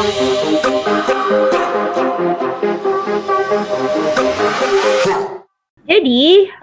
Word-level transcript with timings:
Jadi 0.00 0.16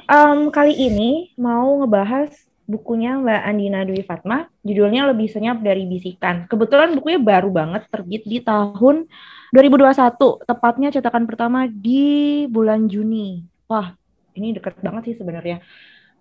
um, 0.10 0.50
kali 0.50 0.74
ini 0.74 1.38
mau 1.38 1.78
ngebahas 1.78 2.34
bukunya 2.66 3.22
Mbak 3.22 3.42
Andina 3.46 3.86
Dwi 3.86 4.02
Fatma, 4.02 4.50
judulnya 4.66 5.14
Lebih 5.14 5.30
Senyap 5.30 5.62
dari 5.62 5.86
Bisikan. 5.86 6.50
Kebetulan 6.50 6.98
bukunya 6.98 7.22
baru 7.22 7.54
banget 7.54 7.86
terbit 7.94 8.26
di 8.26 8.42
tahun 8.42 9.05
2021, 9.54 10.18
tepatnya 10.42 10.90
cetakan 10.90 11.30
pertama 11.30 11.70
di 11.70 12.50
bulan 12.50 12.90
Juni. 12.90 13.46
Wah, 13.70 13.94
ini 14.34 14.58
deket 14.58 14.82
banget 14.82 15.14
sih 15.14 15.22
sebenarnya. 15.22 15.62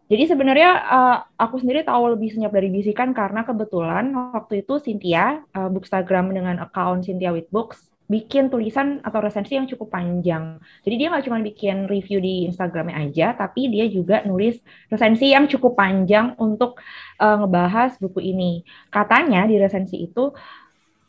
Jadi 0.07 0.25
sebenarnya 0.31 0.71
uh, 0.87 1.17
aku 1.35 1.59
sendiri 1.59 1.83
tahu 1.83 2.15
lebih 2.15 2.31
senyap 2.31 2.55
dari 2.55 2.71
bisikan 2.71 3.11
karena 3.11 3.43
kebetulan 3.43 4.15
waktu 4.31 4.63
itu 4.63 4.79
Cynthia, 4.79 5.43
uh, 5.51 5.67
bookstagram 5.67 6.31
dengan 6.31 6.63
account 6.63 7.03
Cynthia 7.03 7.35
with 7.35 7.51
Books, 7.51 7.91
bikin 8.07 8.47
tulisan 8.47 9.03
atau 9.03 9.19
resensi 9.19 9.59
yang 9.59 9.67
cukup 9.67 9.91
panjang. 9.91 10.63
Jadi 10.87 10.95
dia 10.95 11.11
nggak 11.11 11.27
cuma 11.27 11.43
bikin 11.43 11.91
review 11.91 12.23
di 12.23 12.47
Instagramnya 12.47 13.03
aja, 13.03 13.35
tapi 13.35 13.67
dia 13.67 13.91
juga 13.91 14.23
nulis 14.23 14.63
resensi 14.87 15.35
yang 15.35 15.51
cukup 15.51 15.75
panjang 15.75 16.39
untuk 16.39 16.79
uh, 17.19 17.37
ngebahas 17.43 17.99
buku 17.99 18.23
ini. 18.23 18.63
Katanya 18.95 19.43
di 19.51 19.59
resensi 19.59 20.07
itu 20.07 20.31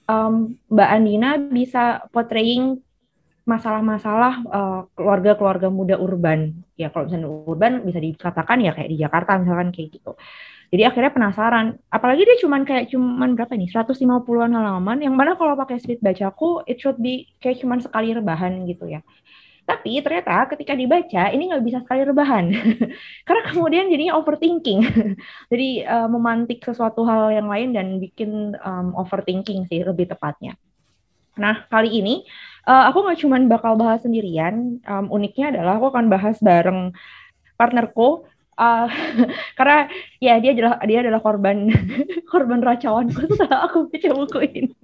um, 0.09 0.57
Mbak 0.73 0.89
Andina 0.89 1.37
bisa 1.37 2.01
portraying 2.09 2.81
masalah-masalah 3.47 4.33
uh, 4.51 4.81
keluarga-keluarga 4.91 5.71
muda 5.71 5.95
urban. 5.95 6.51
Ya 6.75 6.91
kalau 6.91 7.07
misalnya 7.07 7.31
urban 7.31 7.73
bisa 7.87 8.03
dikatakan 8.03 8.59
ya 8.59 8.75
kayak 8.75 8.91
di 8.91 8.97
Jakarta 8.99 9.39
misalkan 9.39 9.71
kayak 9.71 9.95
gitu. 9.95 10.19
Jadi 10.67 10.83
akhirnya 10.83 11.11
penasaran. 11.15 11.65
Apalagi 11.87 12.27
dia 12.27 12.37
cuman 12.43 12.67
kayak 12.67 12.91
cuman 12.91 13.39
berapa 13.39 13.55
nih? 13.55 13.71
150-an 13.71 14.51
halaman 14.51 14.99
yang 14.99 15.15
mana 15.15 15.39
kalau 15.39 15.55
pakai 15.55 15.79
speed 15.79 16.03
bacaku 16.03 16.59
it 16.67 16.83
should 16.83 16.99
be 16.99 17.31
kayak 17.39 17.63
cuman 17.63 17.79
sekali 17.79 18.11
rebahan 18.11 18.67
gitu 18.67 18.91
ya. 18.91 18.99
Tapi 19.67 19.99
ternyata 19.99 20.47
ketika 20.51 20.75
dibaca 20.75 21.23
ini 21.31 21.51
nggak 21.51 21.63
bisa 21.63 21.79
sekali 21.83 22.03
rebahan. 22.03 22.51
Karena 23.27 23.41
kemudian 23.47 23.87
jadinya 23.87 24.19
overthinking. 24.19 24.79
Jadi 25.51 25.87
uh, 25.87 26.07
memantik 26.11 26.59
sesuatu 26.67 27.07
hal 27.07 27.31
yang 27.31 27.47
lain 27.47 27.71
dan 27.71 27.87
bikin 28.03 28.55
um, 28.59 28.91
overthinking 28.95 29.67
sih 29.71 29.87
lebih 29.87 30.11
tepatnya. 30.11 30.59
Nah, 31.37 31.69
kali 31.69 32.01
ini 32.01 32.25
uh, 32.67 32.83
aku 32.91 33.07
nggak 33.07 33.19
cuman 33.23 33.41
bakal 33.47 33.73
bahas 33.79 34.03
sendirian. 34.03 34.83
Um, 34.83 35.07
uniknya 35.09 35.55
adalah 35.55 35.79
aku 35.79 35.95
akan 35.95 36.11
bahas 36.11 36.37
bareng 36.43 36.91
partnerku 37.55 38.27
uh, 38.59 38.87
karena 39.57 39.87
ya 40.19 40.37
dia 40.43 40.51
adalah 40.53 40.73
dia 40.83 40.99
adalah 41.01 41.21
korban 41.23 41.71
korban 42.31 42.59
racawanku 42.59 43.23
setelah 43.31 43.71
aku 43.71 43.87
baca 43.87 44.09
buku 44.11 44.39
ini. 44.51 44.75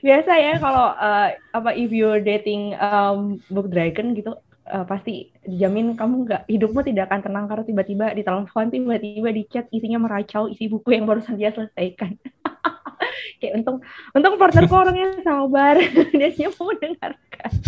Biasa 0.00 0.32
ya 0.40 0.56
kalau 0.56 0.96
uh, 0.96 1.28
apa 1.52 1.70
if 1.76 1.92
you're 1.92 2.24
dating 2.24 2.72
um, 2.80 3.36
book 3.52 3.68
dragon 3.68 4.16
gitu 4.16 4.32
uh, 4.68 4.84
pasti 4.84 5.30
dijamin 5.46 5.94
kamu 5.94 6.26
nggak 6.26 6.42
hidupmu 6.50 6.80
tidak 6.86 7.10
akan 7.10 7.20
tenang 7.22 7.44
karena 7.46 7.64
tiba-tiba 7.64 8.06
di 8.14 8.22
telepon 8.22 8.66
tiba-tiba 8.68 9.30
di 9.32 9.42
chat 9.48 9.66
isinya 9.70 9.98
meracau 10.02 10.50
isi 10.50 10.66
buku 10.66 10.94
yang 10.94 11.06
barusan 11.06 11.38
dia 11.38 11.54
selesaikan. 11.54 12.18
Kayak 13.40 13.62
untung 13.62 13.84
untung 14.16 14.34
partnerku 14.40 14.74
orangnya 14.74 15.20
sabar 15.22 15.76
dia 16.20 16.48
mau 16.56 16.72
mendengarkan. 16.72 17.50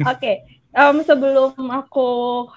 Oke, 0.00 0.16
okay 0.16 0.59
um, 0.74 0.96
sebelum 1.02 1.54
aku 1.58 2.10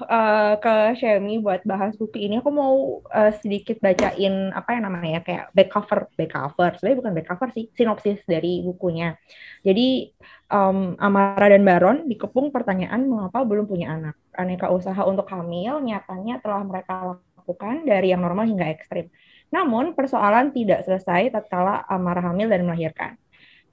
uh, 0.06 0.54
ke 0.62 0.98
Shemi 1.00 1.42
buat 1.42 1.66
bahas 1.66 1.98
buku 1.98 2.30
ini, 2.30 2.38
aku 2.42 2.52
mau 2.54 3.02
uh, 3.10 3.32
sedikit 3.42 3.82
bacain 3.82 4.54
apa 4.54 4.70
yang 4.78 4.84
namanya 4.86 5.20
kayak 5.26 5.50
back 5.54 5.70
cover, 5.74 6.06
back 6.14 6.32
cover. 6.34 6.70
Sebenarnya 6.78 7.00
bukan 7.02 7.14
back 7.18 7.28
cover 7.34 7.50
sih, 7.54 7.66
sinopsis 7.74 8.22
dari 8.26 8.62
bukunya. 8.62 9.18
Jadi 9.66 10.14
um, 10.54 10.94
Amara 11.02 11.50
dan 11.50 11.64
Baron 11.66 12.06
dikepung 12.06 12.54
pertanyaan 12.54 13.06
mengapa 13.10 13.42
belum 13.42 13.66
punya 13.66 13.96
anak. 13.96 14.16
Aneka 14.38 14.70
usaha 14.70 15.02
untuk 15.06 15.26
hamil 15.30 15.82
nyatanya 15.82 16.42
telah 16.42 16.62
mereka 16.66 17.18
lakukan 17.40 17.86
dari 17.86 18.14
yang 18.14 18.22
normal 18.22 18.46
hingga 18.46 18.70
ekstrim. 18.70 19.10
Namun 19.54 19.94
persoalan 19.94 20.50
tidak 20.50 20.86
selesai 20.86 21.30
tatkala 21.30 21.86
Amara 21.86 22.26
hamil 22.26 22.50
dan 22.50 22.66
melahirkan. 22.66 23.23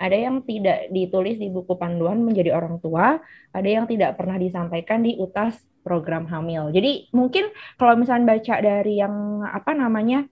Ada 0.00 0.16
yang 0.16 0.41
tidak 0.49 0.88
ditulis 0.88 1.37
di 1.37 1.53
buku 1.53 1.77
panduan 1.77 2.25
menjadi 2.25 2.56
orang 2.56 2.81
tua, 2.81 3.21
ada 3.53 3.69
yang 3.69 3.84
tidak 3.84 4.16
pernah 4.16 4.41
disampaikan 4.41 5.05
di 5.05 5.21
utas 5.21 5.61
program 5.84 6.25
hamil. 6.25 6.72
Jadi 6.72 7.12
mungkin 7.12 7.53
kalau 7.77 8.00
misalnya 8.00 8.37
baca 8.37 8.55
dari 8.65 8.97
yang 8.97 9.44
apa 9.44 9.77
namanya 9.77 10.25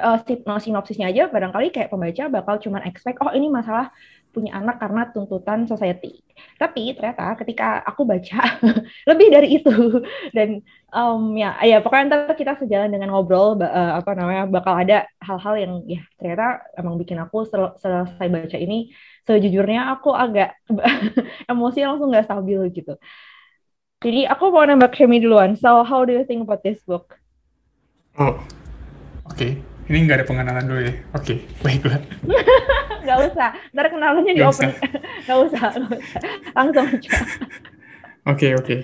uh, 0.00 0.18
sinopsisnya 0.56 1.12
aja, 1.12 1.28
barangkali 1.28 1.68
kayak 1.68 1.92
pembaca 1.92 2.32
bakal 2.32 2.56
cuman 2.62 2.88
expect, 2.88 3.20
oh 3.20 3.32
ini 3.36 3.52
masalah 3.52 3.92
punya 4.38 4.54
anak 4.54 4.78
karena 4.78 5.10
tuntutan 5.10 5.66
society. 5.66 6.22
Tapi 6.54 6.94
ternyata 6.94 7.34
ketika 7.34 7.82
aku 7.82 8.06
baca 8.06 8.38
lebih 9.10 9.28
dari 9.34 9.58
itu 9.58 9.74
dan 10.30 10.62
um, 10.94 11.34
ya 11.34 11.58
ya 11.66 11.82
pokoknya 11.82 12.04
ntar 12.14 12.38
kita 12.38 12.54
sejalan 12.62 12.94
dengan 12.94 13.10
ngobrol 13.10 13.58
uh, 13.58 13.98
apa 13.98 14.14
namanya 14.14 14.46
bakal 14.46 14.78
ada 14.78 15.10
hal-hal 15.18 15.54
yang 15.58 15.72
ya 15.90 16.00
ternyata 16.14 16.62
emang 16.78 16.94
bikin 16.94 17.18
aku 17.18 17.42
sel 17.42 17.74
selesai 17.82 18.28
baca 18.30 18.56
ini 18.56 18.94
sejujurnya 19.26 19.90
aku 19.98 20.14
agak 20.14 20.54
emosi 21.50 21.82
langsung 21.82 22.14
nggak 22.14 22.30
stabil 22.30 22.60
gitu. 22.70 22.94
Jadi 23.98 24.30
aku 24.30 24.54
mau 24.54 24.62
nambah 24.62 24.94
Kemi 24.94 25.18
duluan. 25.18 25.58
So 25.58 25.82
how 25.82 26.06
do 26.06 26.14
you 26.14 26.22
think 26.22 26.46
about 26.46 26.62
this 26.62 26.78
book? 26.86 27.18
Oh, 28.14 28.38
oke. 29.26 29.77
Ini 29.88 30.04
nggak 30.04 30.16
ada 30.20 30.26
pengenalan 30.28 30.64
dulu 30.68 30.80
ya? 30.84 30.94
Oke, 31.16 31.24
okay, 31.24 31.36
baiklah. 31.64 32.00
nggak 33.08 33.18
usah, 33.32 33.48
ntar 33.72 33.86
kenalannya 33.88 34.32
di 34.36 34.44
open. 34.44 34.68
Nggak 35.24 35.38
usah. 35.48 35.68
Langsung 36.52 36.86
aja. 36.88 37.10
Oke, 38.28 38.52
okay, 38.52 38.52
oke. 38.52 38.64
Okay. 38.64 38.80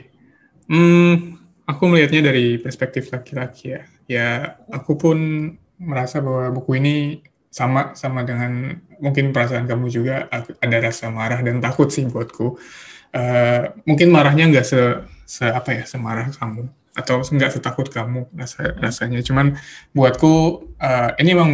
Hmm, 0.72 1.36
aku 1.68 1.82
melihatnya 1.92 2.32
dari 2.32 2.56
perspektif 2.56 3.12
laki-laki 3.12 3.76
ya. 3.76 3.80
Ya, 4.08 4.28
aku 4.72 4.96
pun 4.96 5.18
merasa 5.76 6.24
bahwa 6.24 6.48
buku 6.56 6.80
ini 6.80 7.20
sama 7.52 7.92
sama 7.92 8.24
dengan 8.24 8.80
mungkin 9.04 9.36
perasaan 9.36 9.68
kamu 9.68 9.92
juga 9.92 10.32
ada 10.32 10.76
rasa 10.80 11.12
marah 11.12 11.44
dan 11.44 11.60
takut 11.60 11.92
sih 11.92 12.08
buatku. 12.08 12.56
Uh, 13.12 13.76
mungkin 13.84 14.08
marahnya 14.08 14.48
nggak 14.48 14.64
se, 14.64 14.80
se 15.28 15.44
apa 15.44 15.76
ya 15.76 15.84
semarah 15.84 16.32
kamu 16.32 16.72
atau 16.94 17.20
nggak 17.20 17.58
setakut 17.58 17.90
kamu 17.90 18.30
rasa 18.38 18.74
rasanya. 18.78 19.20
Cuman 19.20 19.58
buatku 19.92 20.32
uh, 20.78 21.10
ini 21.18 21.30
emang 21.34 21.50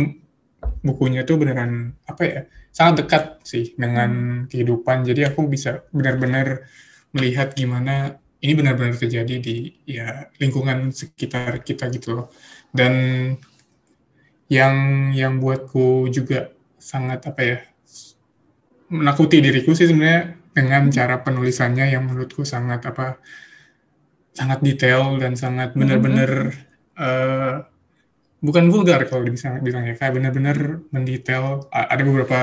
bukunya 0.84 1.24
tuh 1.24 1.40
beneran 1.40 1.96
apa 2.04 2.22
ya 2.24 2.40
sangat 2.70 3.04
dekat 3.04 3.24
sih 3.42 3.72
dengan 3.74 4.44
hmm. 4.44 4.52
kehidupan. 4.52 5.02
Jadi 5.08 5.26
aku 5.26 5.48
bisa 5.48 5.84
benar-benar 5.90 6.68
melihat 7.16 7.56
gimana 7.56 8.20
ini 8.40 8.52
benar-benar 8.56 8.96
terjadi 8.96 9.36
di 9.40 9.74
ya 9.84 10.28
lingkungan 10.40 10.92
sekitar 10.92 11.60
kita 11.64 11.88
gitu 11.92 12.16
loh. 12.16 12.26
Dan 12.70 12.94
yang 14.50 14.74
yang 15.14 15.38
buatku 15.38 16.10
juga 16.10 16.52
sangat 16.80 17.20
apa 17.28 17.40
ya 17.44 17.58
menakuti 18.90 19.38
diriku 19.38 19.72
sih 19.72 19.86
sebenarnya 19.86 20.34
dengan 20.50 20.90
cara 20.90 21.22
penulisannya 21.22 21.94
yang 21.94 22.10
menurutku 22.10 22.42
sangat 22.42 22.82
apa 22.90 23.22
sangat 24.30 24.58
detail 24.62 25.18
dan 25.18 25.34
sangat 25.34 25.74
benar-benar 25.74 26.54
mm-hmm. 26.54 27.00
uh, 27.00 27.54
bukan 28.40 28.70
vulgar 28.70 29.02
kalau 29.10 29.26
bisa 29.26 29.58
bilang 29.60 29.86
ya. 29.86 29.94
Kayak 29.98 30.14
benar-benar 30.16 30.58
mendetail. 30.94 31.66
Ada 31.70 32.02
beberapa 32.02 32.38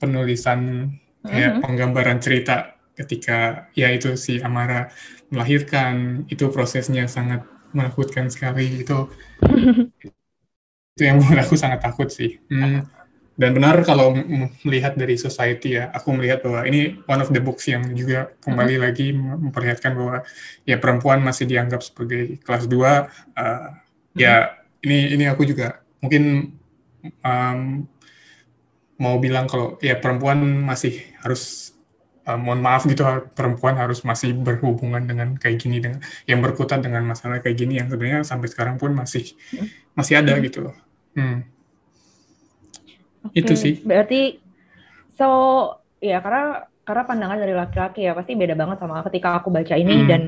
penulisan 0.00 0.92
kayak 1.22 1.60
mm-hmm. 1.60 1.62
penggambaran 1.62 2.18
cerita 2.18 2.76
ketika 2.92 3.70
ya 3.72 3.92
itu 3.92 4.16
si 4.16 4.40
Amara 4.40 4.88
melahirkan. 5.28 6.24
Itu 6.28 6.48
prosesnya 6.50 7.08
sangat 7.08 7.44
menakutkan 7.72 8.28
sekali. 8.28 8.82
Itu 8.82 9.12
itu 10.92 11.02
yang 11.02 11.24
membuat 11.24 11.48
aku 11.48 11.56
sangat 11.56 11.80
takut 11.80 12.12
sih. 12.12 12.36
Hmm, 12.52 12.84
dan 13.32 13.56
benar 13.56 13.80
kalau 13.88 14.12
melihat 14.60 14.92
dari 14.92 15.16
society 15.16 15.80
ya, 15.80 15.88
aku 15.88 16.12
melihat 16.12 16.44
bahwa 16.44 16.68
ini 16.68 17.00
one 17.08 17.20
of 17.24 17.32
the 17.32 17.40
books 17.40 17.64
yang 17.64 17.80
juga 17.96 18.28
kembali 18.44 18.76
hmm. 18.76 18.84
lagi 18.84 19.06
memperlihatkan 19.16 19.96
bahwa 19.96 20.16
ya 20.68 20.76
perempuan 20.76 21.24
masih 21.24 21.48
dianggap 21.48 21.80
sebagai 21.80 22.36
kelas 22.44 22.68
2. 22.68 22.76
Uh, 22.76 22.84
hmm. 22.84 23.72
Ya 24.20 24.60
ini 24.84 25.16
ini 25.16 25.24
aku 25.32 25.48
juga 25.48 25.80
mungkin 26.04 26.52
um, 27.24 27.88
mau 29.00 29.16
bilang 29.16 29.48
kalau 29.48 29.80
ya 29.80 29.96
perempuan 29.96 30.68
masih 30.68 31.00
harus 31.24 31.72
uh, 32.28 32.36
mohon 32.36 32.60
maaf 32.60 32.84
gitu 32.84 33.00
perempuan 33.32 33.80
harus 33.80 34.04
masih 34.04 34.36
berhubungan 34.36 35.08
dengan 35.08 35.40
kayak 35.40 35.56
gini 35.56 35.80
dengan 35.80 36.04
yang 36.28 36.44
berkutat 36.44 36.84
dengan 36.84 37.08
masalah 37.08 37.40
kayak 37.40 37.56
gini 37.56 37.80
yang 37.80 37.88
sebenarnya 37.88 38.28
sampai 38.28 38.52
sekarang 38.52 38.76
pun 38.76 38.92
masih 38.92 39.32
hmm. 39.56 39.96
masih 39.96 40.20
ada 40.20 40.36
hmm. 40.36 40.42
gitu 40.44 40.58
loh. 40.68 40.76
Hmm. 41.16 41.48
Okay. 43.30 43.44
Itu 43.44 43.54
sih. 43.54 43.74
Berarti 43.82 44.42
so 45.14 45.28
ya 46.02 46.18
karena 46.18 46.66
karena 46.82 47.02
pandangan 47.06 47.38
dari 47.38 47.54
laki-laki 47.54 48.00
ya 48.02 48.12
pasti 48.16 48.34
beda 48.34 48.58
banget 48.58 48.82
sama 48.82 49.06
ketika 49.06 49.38
aku 49.38 49.54
baca 49.54 49.74
ini 49.78 50.02
hmm. 50.02 50.08
dan 50.10 50.22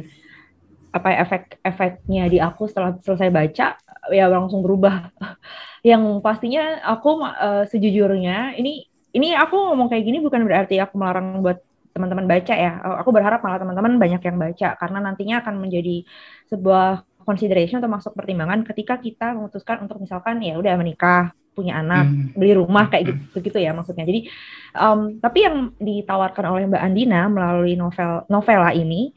apa 0.95 1.11
ya, 1.11 1.17
efek-efeknya 1.27 2.25
di 2.31 2.39
aku 2.39 2.71
setelah 2.71 2.95
selesai 3.03 3.29
baca 3.35 3.67
ya 4.15 4.25
langsung 4.31 4.63
berubah. 4.63 5.11
Yang 5.89 6.23
pastinya 6.23 6.81
aku 6.87 7.21
uh, 7.21 7.67
sejujurnya 7.67 8.55
ini 8.57 8.87
ini 9.15 9.35
aku 9.35 9.75
ngomong 9.75 9.91
kayak 9.91 10.07
gini 10.07 10.19
bukan 10.23 10.47
berarti 10.47 10.79
aku 10.79 10.95
melarang 10.97 11.43
buat 11.43 11.59
teman-teman 11.95 12.27
baca 12.27 12.55
ya. 12.55 12.79
Aku 13.03 13.11
berharap 13.11 13.43
malah 13.43 13.59
teman-teman 13.59 13.99
banyak 13.99 14.23
yang 14.23 14.39
baca 14.39 14.69
karena 14.79 14.99
nantinya 15.03 15.43
akan 15.43 15.55
menjadi 15.59 16.07
sebuah 16.51 17.07
consideration 17.23 17.83
atau 17.83 17.91
masuk 17.91 18.13
pertimbangan 18.15 18.63
ketika 18.63 18.99
kita 18.99 19.35
memutuskan 19.35 19.83
untuk 19.83 19.99
misalkan 19.99 20.39
ya 20.43 20.59
udah 20.59 20.75
menikah 20.79 21.35
punya 21.55 21.81
anak, 21.81 22.05
hmm. 22.11 22.35
beli 22.35 22.53
rumah 22.59 22.91
kayak 22.91 23.05
gitu, 23.15 23.23
begitu 23.39 23.59
ya 23.63 23.71
maksudnya. 23.71 24.05
Jadi 24.05 24.27
um, 24.75 25.23
tapi 25.23 25.47
yang 25.47 25.71
ditawarkan 25.79 26.45
oleh 26.51 26.65
Mbak 26.67 26.83
Andina 26.83 27.31
melalui 27.31 27.79
novel 27.79 28.27
novela 28.27 28.75
ini 28.75 29.15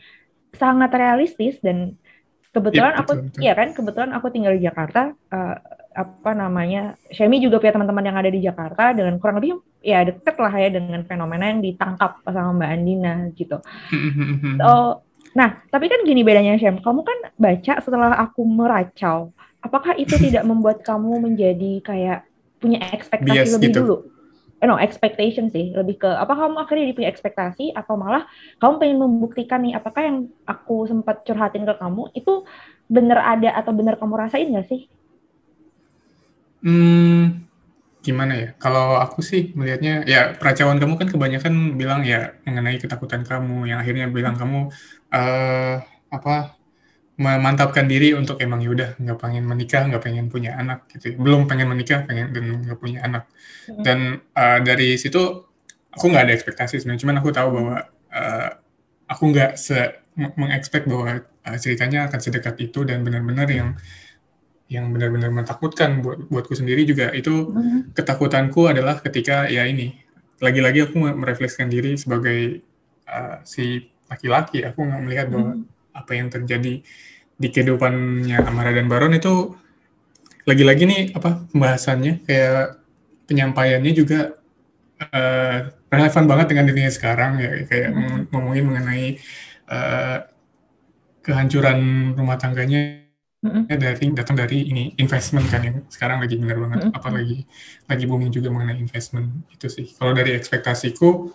sangat 0.53 0.93
realistis 0.93 1.57
dan 1.59 1.97
kebetulan 2.53 2.93
ya, 2.93 2.99
aku 3.01 3.11
betul. 3.17 3.39
ya 3.41 3.53
kan 3.53 3.67
kebetulan 3.73 4.11
aku 4.15 4.27
tinggal 4.33 4.53
di 4.55 4.61
Jakarta 4.65 5.13
uh, 5.13 5.55
apa 5.97 6.31
namanya 6.37 6.93
Shemi 7.09 7.41
juga 7.41 7.57
punya 7.57 7.73
teman-teman 7.73 8.05
yang 8.05 8.17
ada 8.17 8.29
di 8.29 8.41
Jakarta 8.41 8.93
dengan 8.93 9.17
kurang 9.17 9.41
lebih 9.41 9.57
ya 9.81 10.05
deket 10.05 10.35
lah 10.37 10.53
ya 10.53 10.69
dengan 10.69 11.01
fenomena 11.05 11.49
yang 11.49 11.61
ditangkap 11.61 12.21
sama 12.25 12.53
Mbak 12.53 12.69
Andina 12.69 13.13
gitu. 13.33 13.57
Hmm. 13.89 14.57
So, 14.61 15.01
nah 15.33 15.57
tapi 15.69 15.89
kan 15.89 16.05
gini 16.05 16.21
bedanya 16.21 16.57
Shem, 16.57 16.81
kamu 16.81 17.01
kan 17.01 17.17
baca 17.37 17.73
setelah 17.81 18.13
aku 18.17 18.45
meracau 18.45 19.33
apakah 19.61 19.97
itu 19.97 20.15
tidak 20.21 20.45
membuat 20.49 20.85
kamu 20.85 21.17
menjadi 21.29 21.81
kayak 21.81 22.26
punya 22.57 22.81
ekspektasi 22.93 23.33
Bias 23.33 23.53
lebih 23.53 23.69
gitu. 23.71 23.79
dulu? 23.83 23.95
Eh, 24.57 24.65
no, 24.65 24.81
expectation 24.81 25.53
sih, 25.53 25.69
lebih 25.69 26.01
ke 26.01 26.09
apa 26.09 26.33
kamu 26.33 26.57
akhirnya 26.57 26.89
punya 26.97 27.13
ekspektasi 27.13 27.77
atau 27.77 27.93
malah 27.93 28.25
kamu 28.57 28.73
pengen 28.81 28.97
membuktikan 29.05 29.61
nih 29.61 29.77
apakah 29.77 30.01
yang 30.01 30.17
aku 30.49 30.89
sempat 30.89 31.21
curhatin 31.21 31.61
ke 31.61 31.77
kamu 31.77 32.09
itu 32.17 32.41
bener 32.89 33.21
ada 33.21 33.53
atau 33.53 33.69
bener 33.69 34.01
kamu 34.01 34.17
rasain 34.17 34.49
gak 34.49 34.65
sih? 34.65 34.89
Hmm, 36.65 37.45
gimana 38.01 38.33
ya? 38.33 38.49
Kalau 38.57 38.97
aku 38.97 39.21
sih 39.21 39.53
melihatnya 39.53 40.01
ya 40.09 40.33
peracauan 40.33 40.81
kamu 40.81 41.05
kan 41.05 41.09
kebanyakan 41.13 41.77
bilang 41.77 42.01
ya 42.01 42.33
mengenai 42.41 42.81
ketakutan 42.81 43.21
kamu 43.21 43.69
yang 43.69 43.77
akhirnya 43.77 44.09
bilang 44.09 44.33
kamu 44.33 44.73
uh, 45.13 45.85
apa 46.09 46.56
memantapkan 47.17 47.89
diri 47.89 48.13
untuk 48.13 48.37
emang 48.37 48.61
yaudah 48.61 48.93
nggak 49.01 49.17
pengen 49.17 49.41
menikah 49.49 49.89
nggak 49.89 50.05
pengen 50.05 50.29
punya 50.29 50.53
anak 50.53 50.85
gitu 50.93 51.13
ya. 51.13 51.15
belum 51.17 51.49
pengen 51.49 51.65
menikah 51.65 52.05
pengen 52.05 52.29
dan 52.29 52.61
nggak 52.61 52.77
punya 52.77 53.01
anak 53.01 53.25
hmm. 53.65 53.81
dan 53.81 54.21
uh, 54.37 54.61
dari 54.61 55.01
situ 55.01 55.49
aku 55.89 56.05
nggak 56.13 56.29
ada 56.29 56.33
ekspektasi 56.37 56.77
sebenarnya 56.77 57.01
cuman 57.01 57.17
aku 57.17 57.29
tahu 57.33 57.49
bahwa 57.57 57.75
uh, 58.13 58.49
aku 59.09 59.23
nggak 59.33 59.57
se 59.57 59.97
mengekspek 60.13 60.85
bahwa 60.85 61.25
uh, 61.25 61.57
ceritanya 61.57 62.05
akan 62.05 62.19
sedekat 62.21 62.53
itu 62.61 62.85
dan 62.85 63.01
benar-benar 63.01 63.49
yang 63.49 63.73
yang 64.69 64.93
benar-benar 64.93 65.33
menakutkan 65.33 66.05
buat 66.05 66.29
buatku 66.29 66.53
sendiri 66.53 66.85
juga 66.85 67.09
itu 67.17 67.49
hmm. 67.49 67.97
ketakutanku 67.97 68.69
adalah 68.69 69.01
ketika 69.01 69.49
ya 69.49 69.65
ini 69.65 69.97
lagi-lagi 70.37 70.85
aku 70.85 71.01
merefleksikan 71.01 71.65
diri 71.65 71.97
sebagai 71.97 72.61
uh, 73.09 73.41
si 73.41 73.89
laki-laki 74.05 74.61
aku 74.61 74.85
nggak 74.85 75.01
melihat 75.01 75.27
bahwa 75.33 75.57
hmm 75.57 75.76
apa 75.97 76.11
yang 76.13 76.29
terjadi 76.29 76.85
di 77.37 77.47
kehidupannya 77.49 78.37
Amara 78.45 78.73
dan 78.73 78.85
Baron 78.89 79.13
itu 79.13 79.53
lagi-lagi 80.47 80.83
nih 80.87 81.01
apa 81.13 81.43
pembahasannya 81.51 82.23
kayak 82.23 82.81
penyampaiannya 83.27 83.91
juga 83.91 84.39
uh, 85.03 85.57
relevan 85.91 86.25
banget 86.25 86.47
dengan 86.55 86.65
dirinya 86.71 86.91
sekarang 86.91 87.31
ya 87.43 87.51
kayak 87.67 87.89
hmm. 87.91 88.19
ngomongin 88.31 88.63
mengenai 88.65 89.05
uh, 89.67 90.23
kehancuran 91.21 92.11
rumah 92.15 92.39
tangganya 92.39 93.03
hmm. 93.43 93.67
dari 93.67 94.05
datang 94.15 94.39
dari 94.39 94.71
ini 94.71 94.95
investment 94.95 95.51
kan 95.51 95.61
yang 95.67 95.83
sekarang 95.91 96.23
lagi 96.23 96.39
benar 96.39 96.57
banget 96.63 96.79
hmm. 96.87 96.95
apalagi 96.95 97.37
lagi 97.91 98.03
booming 98.07 98.31
juga 98.31 98.47
mengenai 98.47 98.79
investment 98.79 99.43
itu 99.51 99.67
sih 99.67 99.87
kalau 99.99 100.15
dari 100.15 100.33
ekspektasiku 100.33 101.31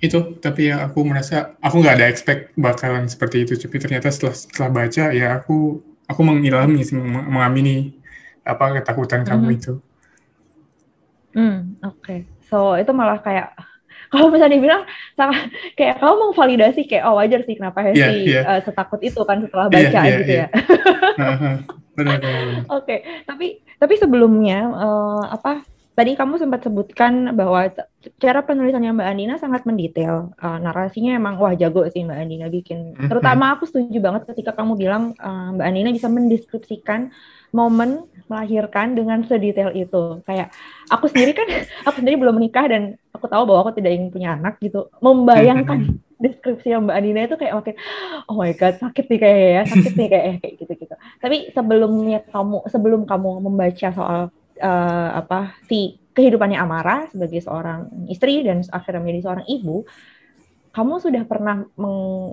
itu 0.00 0.40
tapi 0.40 0.72
ya 0.72 0.88
aku 0.88 1.04
merasa 1.04 1.52
aku 1.60 1.84
nggak 1.84 1.96
ada 2.00 2.06
expect 2.08 2.56
bakalan 2.56 3.04
seperti 3.04 3.44
itu 3.44 3.52
tapi 3.60 3.76
ternyata 3.76 4.08
setelah 4.08 4.32
setelah 4.32 4.70
baca 4.72 5.04
ya 5.12 5.36
aku 5.36 5.84
aku 6.08 6.20
mengilami 6.24 6.80
mengamini 7.28 8.00
apa 8.40 8.80
ketakutan 8.80 9.28
kamu 9.28 9.44
mm-hmm. 9.44 9.58
itu 9.60 9.72
hmm 11.36 11.56
oke 11.84 12.00
okay. 12.00 12.18
so 12.48 12.80
itu 12.80 12.88
malah 12.96 13.20
kayak 13.20 13.52
kalau 14.12 14.32
misalnya 14.32 14.56
dibilang 14.56 14.82
sama 15.12 15.36
kayak 15.76 16.00
kamu 16.00 16.14
mau 16.16 16.32
validasi 16.32 16.88
kayak 16.88 17.04
oh 17.04 17.20
wajar 17.20 17.44
sih 17.44 17.60
kenapa 17.60 17.84
Hesti 17.84 18.00
yeah, 18.00 18.40
yeah. 18.40 18.44
Uh, 18.56 18.60
setakut 18.64 19.04
itu 19.04 19.20
kan 19.22 19.44
setelah 19.44 19.68
iya, 19.68 19.74
baca 19.76 19.84
yeah, 19.84 20.02
yeah, 20.02 20.18
gitu 20.18 20.32
yeah. 20.32 20.48
ya. 20.48 20.58
Oke, 22.00 22.16
okay. 22.72 22.98
tapi 23.28 23.60
tapi 23.76 23.94
sebelumnya 24.00 24.72
uh, 24.72 25.24
apa 25.28 25.60
tadi 26.00 26.16
kamu 26.16 26.40
sempat 26.40 26.64
sebutkan 26.64 27.36
bahwa 27.36 27.68
cara 28.16 28.40
penulisannya 28.40 28.96
Mbak 28.96 29.08
Andina 29.12 29.34
sangat 29.36 29.68
mendetail. 29.68 30.32
Uh, 30.40 30.56
narasinya 30.56 31.12
emang 31.12 31.36
wah 31.36 31.52
jago 31.52 31.84
sih 31.92 32.00
Mbak 32.08 32.18
Andina 32.24 32.48
bikin. 32.48 32.96
Mhm. 32.96 33.12
Terutama 33.12 33.52
aku 33.52 33.68
setuju 33.68 34.00
banget 34.00 34.24
ketika 34.32 34.56
kamu 34.56 34.80
bilang 34.80 35.12
uh, 35.20 35.52
Mbak 35.52 35.66
Andina 35.68 35.92
bisa 35.92 36.08
mendeskripsikan 36.08 37.12
momen 37.52 38.08
melahirkan 38.32 38.96
dengan 38.96 39.28
sedetail 39.28 39.76
itu. 39.76 40.24
Kayak 40.24 40.56
aku 40.88 41.12
sendiri 41.12 41.36
kan 41.36 41.44
aku 41.92 42.00
sendiri 42.00 42.16
belum 42.16 42.40
menikah 42.40 42.64
dan 42.64 42.96
aku 43.12 43.28
tahu 43.28 43.44
bahwa 43.44 43.68
aku 43.68 43.76
tidak 43.76 43.92
ingin 43.92 44.08
punya 44.08 44.40
anak 44.40 44.56
gitu. 44.64 44.88
Membayangkan 45.04 46.00
mhm. 46.00 46.00
deskripsi 46.24 46.80
Mbak 46.80 46.96
Andina 46.96 47.28
itu 47.28 47.36
kayak 47.36 47.60
makin 47.60 47.76
oh 48.24 48.40
my 48.40 48.56
god 48.56 48.80
sakit 48.80 49.04
nih 49.04 49.20
kayak 49.20 49.40
ya 49.52 49.62
sakit 49.68 49.92
nih 50.00 50.08
kayak 50.08 50.24
kayak 50.40 50.54
gitu 50.64 50.72
gitu. 50.80 50.94
Tapi 51.20 51.52
sebelumnya 51.52 52.24
kamu 52.24 52.64
sebelum 52.72 53.04
kamu 53.04 53.44
membaca 53.44 53.88
soal 53.92 54.32
uh, 54.60 55.10
apa 55.16 55.56
si 55.66 55.98
kehidupannya 56.14 56.58
Amara 56.60 57.08
sebagai 57.08 57.40
seorang 57.40 58.06
istri 58.12 58.44
dan 58.44 58.60
akhirnya 58.68 59.00
menjadi 59.00 59.20
seorang 59.24 59.46
ibu, 59.48 59.76
kamu 60.70 60.94
sudah 61.02 61.22
pernah 61.26 61.66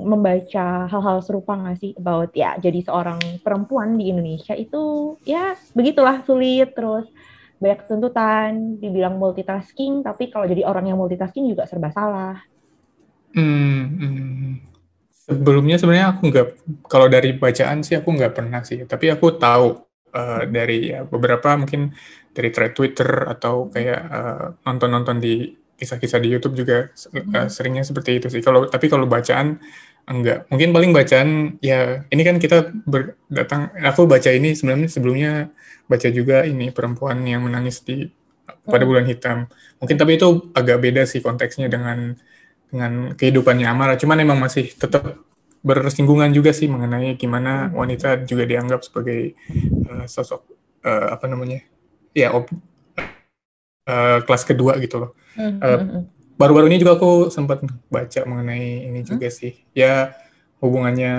membaca 0.06 0.86
hal-hal 0.86 1.18
serupa 1.26 1.58
nggak 1.58 1.78
sih 1.82 1.92
about 1.98 2.30
ya 2.38 2.54
jadi 2.62 2.86
seorang 2.86 3.18
perempuan 3.42 3.98
di 3.98 4.14
Indonesia 4.14 4.54
itu 4.54 5.18
ya 5.26 5.58
begitulah 5.74 6.22
sulit 6.22 6.78
terus 6.78 7.10
banyak 7.58 7.90
tuntutan 7.90 8.78
dibilang 8.78 9.18
multitasking 9.18 10.06
tapi 10.06 10.30
kalau 10.30 10.46
jadi 10.46 10.70
orang 10.70 10.94
yang 10.94 11.02
multitasking 11.02 11.50
juga 11.50 11.66
serba 11.66 11.90
salah. 11.90 12.38
Hmm, 13.34 13.98
hmm. 13.98 14.52
Sebelumnya 15.28 15.82
sebenarnya 15.82 16.14
aku 16.14 16.30
nggak 16.30 16.48
kalau 16.86 17.10
dari 17.10 17.34
bacaan 17.34 17.82
sih 17.82 17.98
aku 17.98 18.14
nggak 18.14 18.38
pernah 18.38 18.62
sih 18.62 18.86
tapi 18.86 19.10
aku 19.10 19.34
tahu 19.34 19.82
uh, 20.14 20.44
dari 20.48 20.94
ya 20.94 21.04
beberapa 21.04 21.56
mungkin 21.58 21.96
dari 22.32 22.50
thread 22.54 22.78
Twitter 22.78 23.10
atau 23.28 23.68
kayak 23.74 24.02
uh, 24.08 24.46
nonton-nonton 24.64 25.18
di 25.18 25.52
kisah-kisah 25.78 26.20
di 26.22 26.30
YouTube 26.34 26.58
juga 26.58 26.90
uh, 27.14 27.48
seringnya 27.50 27.86
seperti 27.86 28.22
itu 28.22 28.28
sih. 28.30 28.42
Kalau 28.42 28.70
tapi 28.70 28.90
kalau 28.90 29.10
bacaan 29.10 29.58
enggak. 30.08 30.48
Mungkin 30.48 30.72
paling 30.72 30.92
bacaan 30.96 31.60
ya 31.60 32.08
ini 32.10 32.22
kan 32.24 32.40
kita 32.40 32.72
berdatang 32.88 33.76
aku 33.84 34.08
baca 34.08 34.32
ini 34.32 34.56
sebenarnya 34.56 34.90
sebelumnya 34.90 35.32
baca 35.86 36.08
juga 36.10 36.48
ini 36.48 36.72
perempuan 36.72 37.22
yang 37.28 37.44
menangis 37.44 37.84
di 37.84 38.08
pada 38.68 38.84
hmm. 38.84 38.90
bulan 38.90 39.06
hitam. 39.06 39.38
Mungkin 39.84 39.96
tapi 40.00 40.16
itu 40.16 40.52
agak 40.56 40.78
beda 40.80 41.04
sih 41.04 41.20
konteksnya 41.20 41.68
dengan 41.68 42.16
dengan 42.72 43.16
kehidupannya 43.16 43.68
Amara. 43.68 44.00
Cuman 44.00 44.18
emang 44.24 44.40
masih 44.40 44.72
tetap 44.72 45.27
bersinggungan 45.68 46.32
juga 46.32 46.56
sih 46.56 46.72
mengenai 46.72 47.20
gimana 47.20 47.68
hmm. 47.68 47.76
wanita 47.76 48.24
juga 48.24 48.48
dianggap 48.48 48.80
sebagai 48.88 49.36
uh, 49.92 50.08
sosok 50.08 50.48
uh, 50.88 51.12
apa 51.12 51.28
namanya 51.28 51.60
ya 52.16 52.32
uh, 52.32 52.46
kelas 54.24 54.44
kedua 54.48 54.80
gitu 54.80 55.04
loh. 55.04 55.12
Uh, 55.38 56.08
baru-baru 56.40 56.72
ini 56.72 56.80
juga 56.80 56.96
aku 56.96 57.28
sempat 57.28 57.62
baca 57.92 58.22
mengenai 58.24 58.88
ini 58.88 59.04
juga 59.04 59.28
sih. 59.28 59.68
Ya 59.76 60.16
hubungannya 60.64 61.14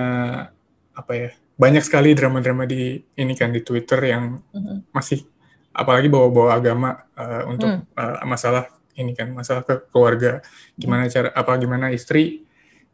apa 0.96 1.12
ya 1.14 1.30
banyak 1.54 1.84
sekali 1.84 2.16
drama-drama 2.16 2.66
di 2.66 3.04
ini 3.14 3.34
kan 3.36 3.54
di 3.54 3.62
Twitter 3.62 3.98
yang 4.02 4.42
masih 4.90 5.28
apalagi 5.70 6.10
bawa-bawa 6.10 6.58
agama 6.58 6.90
uh, 7.14 7.46
untuk 7.46 7.86
uh, 7.94 8.24
masalah 8.26 8.66
ini 8.98 9.14
kan 9.14 9.30
masalah 9.30 9.62
ke 9.62 9.86
keluarga. 9.94 10.42
Gimana 10.74 11.06
cara 11.06 11.30
apa 11.30 11.54
gimana 11.60 11.94
istri 11.94 12.48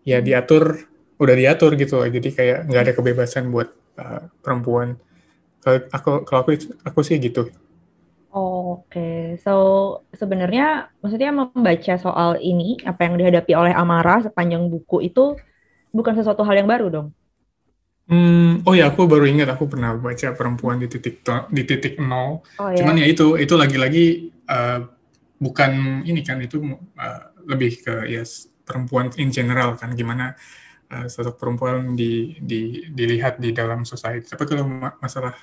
ya 0.04 0.20
diatur 0.20 0.94
udah 1.25 1.37
diatur 1.37 1.75
gitu 1.81 1.99
loh 2.00 2.09
jadi 2.09 2.28
kayak 2.31 2.59
nggak 2.69 2.83
ada 2.85 2.93
kebebasan 2.93 3.49
buat 3.49 3.73
uh, 3.99 4.28
perempuan 4.45 5.00
kalau 5.64 5.78
aku 5.90 6.11
kalau 6.28 6.40
aku 6.45 6.50
aku 6.85 7.00
sih 7.00 7.16
gitu 7.19 7.49
Oke, 8.35 8.99
okay. 8.99 9.19
so 9.38 9.54
sebenarnya 10.11 10.90
maksudnya 10.99 11.31
membaca 11.31 11.95
soal 11.95 12.35
ini 12.43 12.83
apa 12.83 13.07
yang 13.07 13.14
dihadapi 13.14 13.54
oleh 13.54 13.71
Amara 13.71 14.26
sepanjang 14.26 14.66
buku 14.66 15.07
itu 15.07 15.38
bukan 15.95 16.19
sesuatu 16.19 16.43
hal 16.43 16.59
yang 16.59 16.66
baru 16.66 16.90
dong? 16.90 17.09
Hmm, 18.11 18.66
oh 18.66 18.75
ya 18.75 18.90
aku 18.90 19.07
baru 19.07 19.31
ingat 19.31 19.54
aku 19.54 19.71
pernah 19.71 19.95
baca 19.95 20.35
perempuan 20.35 20.83
di 20.83 20.90
titik 20.90 21.23
di 21.54 21.62
titik 21.62 22.02
nol. 22.02 22.43
Oh, 22.59 22.75
ya. 22.75 22.83
Cuman 22.83 22.99
ya 22.99 23.07
itu 23.07 23.38
itu 23.38 23.54
lagi-lagi 23.54 24.35
uh, 24.50 24.83
bukan 25.38 26.02
ini 26.02 26.21
kan 26.26 26.43
itu 26.43 26.59
uh, 26.99 27.23
lebih 27.47 27.87
ke 27.87 28.11
ya 28.11 28.26
yes, 28.26 28.50
perempuan 28.66 29.14
in 29.16 29.31
general 29.31 29.78
kan 29.78 29.95
gimana 29.95 30.35
uh, 30.91 31.07
sosok 31.09 31.41
perempuan 31.41 31.95
di, 31.97 32.37
di, 32.41 32.88
dilihat 32.91 33.41
di 33.41 33.55
dalam 33.55 33.87
society. 33.87 34.26
Tapi 34.29 34.45
kalau 34.45 34.64
masalah 35.00 35.35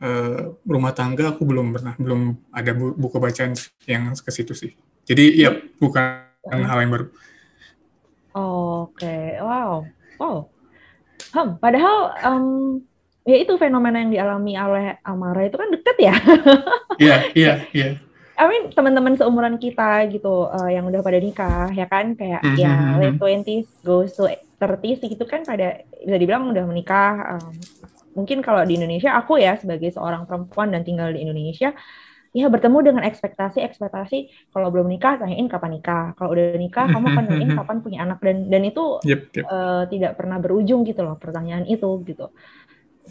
uh, 0.00 0.54
rumah 0.64 0.92
tangga 0.92 1.34
aku 1.34 1.42
belum 1.44 1.74
pernah 1.74 1.94
belum 1.96 2.52
ada 2.52 2.72
bu 2.76 2.96
buku 2.96 3.16
bacaan 3.20 3.52
yang 3.88 4.12
ke 4.14 4.30
situ 4.30 4.52
sih. 4.56 4.72
Jadi 5.04 5.44
ya 5.44 5.52
bukan 5.76 6.24
hmm. 6.48 6.64
hal 6.64 6.78
yang 6.80 6.92
baru. 6.92 7.06
Oke, 8.34 9.06
okay. 9.06 9.24
wow, 9.38 9.86
wow. 10.18 10.36
Hmm, 11.30 11.54
padahal 11.62 11.96
um, 12.26 12.46
ya 13.22 13.36
itu 13.40 13.54
fenomena 13.56 14.02
yang 14.02 14.10
dialami 14.10 14.58
oleh 14.58 14.98
Amara 15.06 15.46
itu 15.46 15.56
kan 15.56 15.70
deket 15.70 15.96
ya. 15.98 16.14
Iya, 16.98 17.16
iya, 17.40 17.52
iya. 17.70 17.88
I 18.34 18.44
mean 18.50 18.74
teman-teman 18.74 19.14
seumuran 19.14 19.56
kita 19.62 20.10
gitu 20.10 20.50
uh, 20.50 20.66
yang 20.66 20.90
udah 20.90 21.00
pada 21.06 21.22
nikah 21.22 21.70
ya 21.70 21.86
kan 21.86 22.18
kayak 22.18 22.42
mm 22.42 22.50
-hmm. 22.50 22.58
ya 22.58 22.74
hmm, 22.74 22.94
late 22.98 23.14
hmm. 23.14 23.20
twenties 23.22 23.66
goes 23.86 24.10
to 24.18 24.26
thirties 24.58 24.98
gitu 24.98 25.24
kan 25.26 25.46
pada 25.46 25.86
bisa 26.02 26.18
dibilang 26.18 26.50
udah 26.50 26.64
menikah 26.66 27.38
um, 27.38 27.54
mungkin 28.18 28.42
kalau 28.42 28.62
di 28.66 28.78
Indonesia 28.78 29.14
aku 29.14 29.38
ya 29.38 29.58
sebagai 29.58 29.90
seorang 29.94 30.26
perempuan 30.26 30.70
dan 30.70 30.82
tinggal 30.86 31.10
di 31.14 31.22
Indonesia 31.22 31.74
ya 32.34 32.50
bertemu 32.50 32.78
dengan 32.82 33.02
ekspektasi 33.06 33.62
ekspektasi 33.62 34.50
kalau 34.50 34.74
belum 34.74 34.90
nikah 34.90 35.22
tanyain 35.22 35.46
kapan 35.46 35.78
nikah 35.78 36.18
kalau 36.18 36.34
udah 36.34 36.58
nikah 36.58 36.90
kamu 36.90 37.06
akan 37.14 37.24
tanyain 37.30 37.52
kapan 37.54 37.76
punya 37.78 37.98
anak 38.02 38.18
dan 38.18 38.50
dan 38.50 38.62
itu 38.66 38.98
yep, 39.06 39.30
yep. 39.30 39.46
Uh, 39.46 39.86
tidak 39.86 40.18
pernah 40.18 40.42
berujung 40.42 40.82
gitu 40.82 41.06
loh 41.06 41.14
pertanyaan 41.14 41.62
itu 41.70 42.02
gitu 42.02 42.34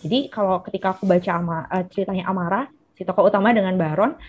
jadi 0.03 0.27
kalau 0.27 0.59
ketika 0.65 0.97
aku 0.97 1.07
baca 1.07 1.31
ama, 1.39 1.69
uh, 1.71 1.87
ceritanya 1.87 2.27
Amara 2.27 2.67
si 2.99 3.07
tokoh 3.07 3.31
utama 3.31 3.55
dengan 3.55 3.79
Baron 3.79 4.19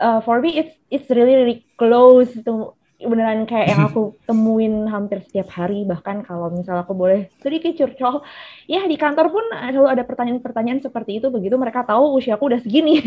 uh, 0.00 0.20
for 0.22 0.40
me 0.40 0.58
it's 0.58 0.74
it's 0.90 1.08
really 1.10 1.34
really 1.34 1.58
close 1.78 2.30
to 2.46 2.78
beneran 2.98 3.46
kayak 3.46 3.70
yang 3.70 3.80
aku 3.88 4.18
temuin 4.26 4.90
hampir 4.90 5.22
setiap 5.22 5.54
hari. 5.54 5.86
Bahkan 5.86 6.26
kalau 6.26 6.50
misalnya 6.50 6.82
aku 6.82 6.98
boleh 6.98 7.30
sedikit 7.38 7.78
curcol 7.78 8.26
ya 8.66 8.82
di 8.90 8.98
kantor 8.98 9.30
pun 9.30 9.44
selalu 9.54 9.86
ada 9.86 10.02
pertanyaan-pertanyaan 10.02 10.82
seperti 10.82 11.22
itu. 11.22 11.30
Begitu 11.30 11.54
mereka 11.54 11.86
tahu 11.86 12.18
usia 12.18 12.34
aku 12.34 12.50
udah 12.50 12.60
segini. 12.62 12.98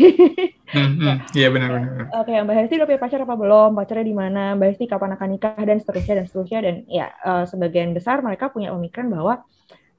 Hmm, 0.72 0.96
hmm. 0.96 1.36
iya 1.36 1.52
benar-benar 1.52 2.08
uh, 2.16 2.24
kayak 2.24 2.48
mbak 2.48 2.56
Hesti 2.64 2.80
udah 2.80 2.88
punya 2.88 3.00
pacar 3.04 3.20
apa 3.28 3.36
belum? 3.36 3.76
Pacarnya 3.76 4.08
di 4.08 4.16
mana? 4.16 4.56
Mbak 4.56 4.72
Hesti 4.72 4.88
kapan 4.88 5.12
akan 5.20 5.28
nikah? 5.28 5.60
Dan 5.60 5.76
seterusnya 5.84 6.14
dan 6.16 6.24
seterusnya. 6.24 6.60
Dan 6.64 6.74
ya 6.88 7.12
uh, 7.12 7.44
sebagian 7.44 7.92
besar 7.92 8.24
mereka 8.24 8.48
punya 8.48 8.72
pemikiran 8.72 9.12
bahwa 9.12 9.44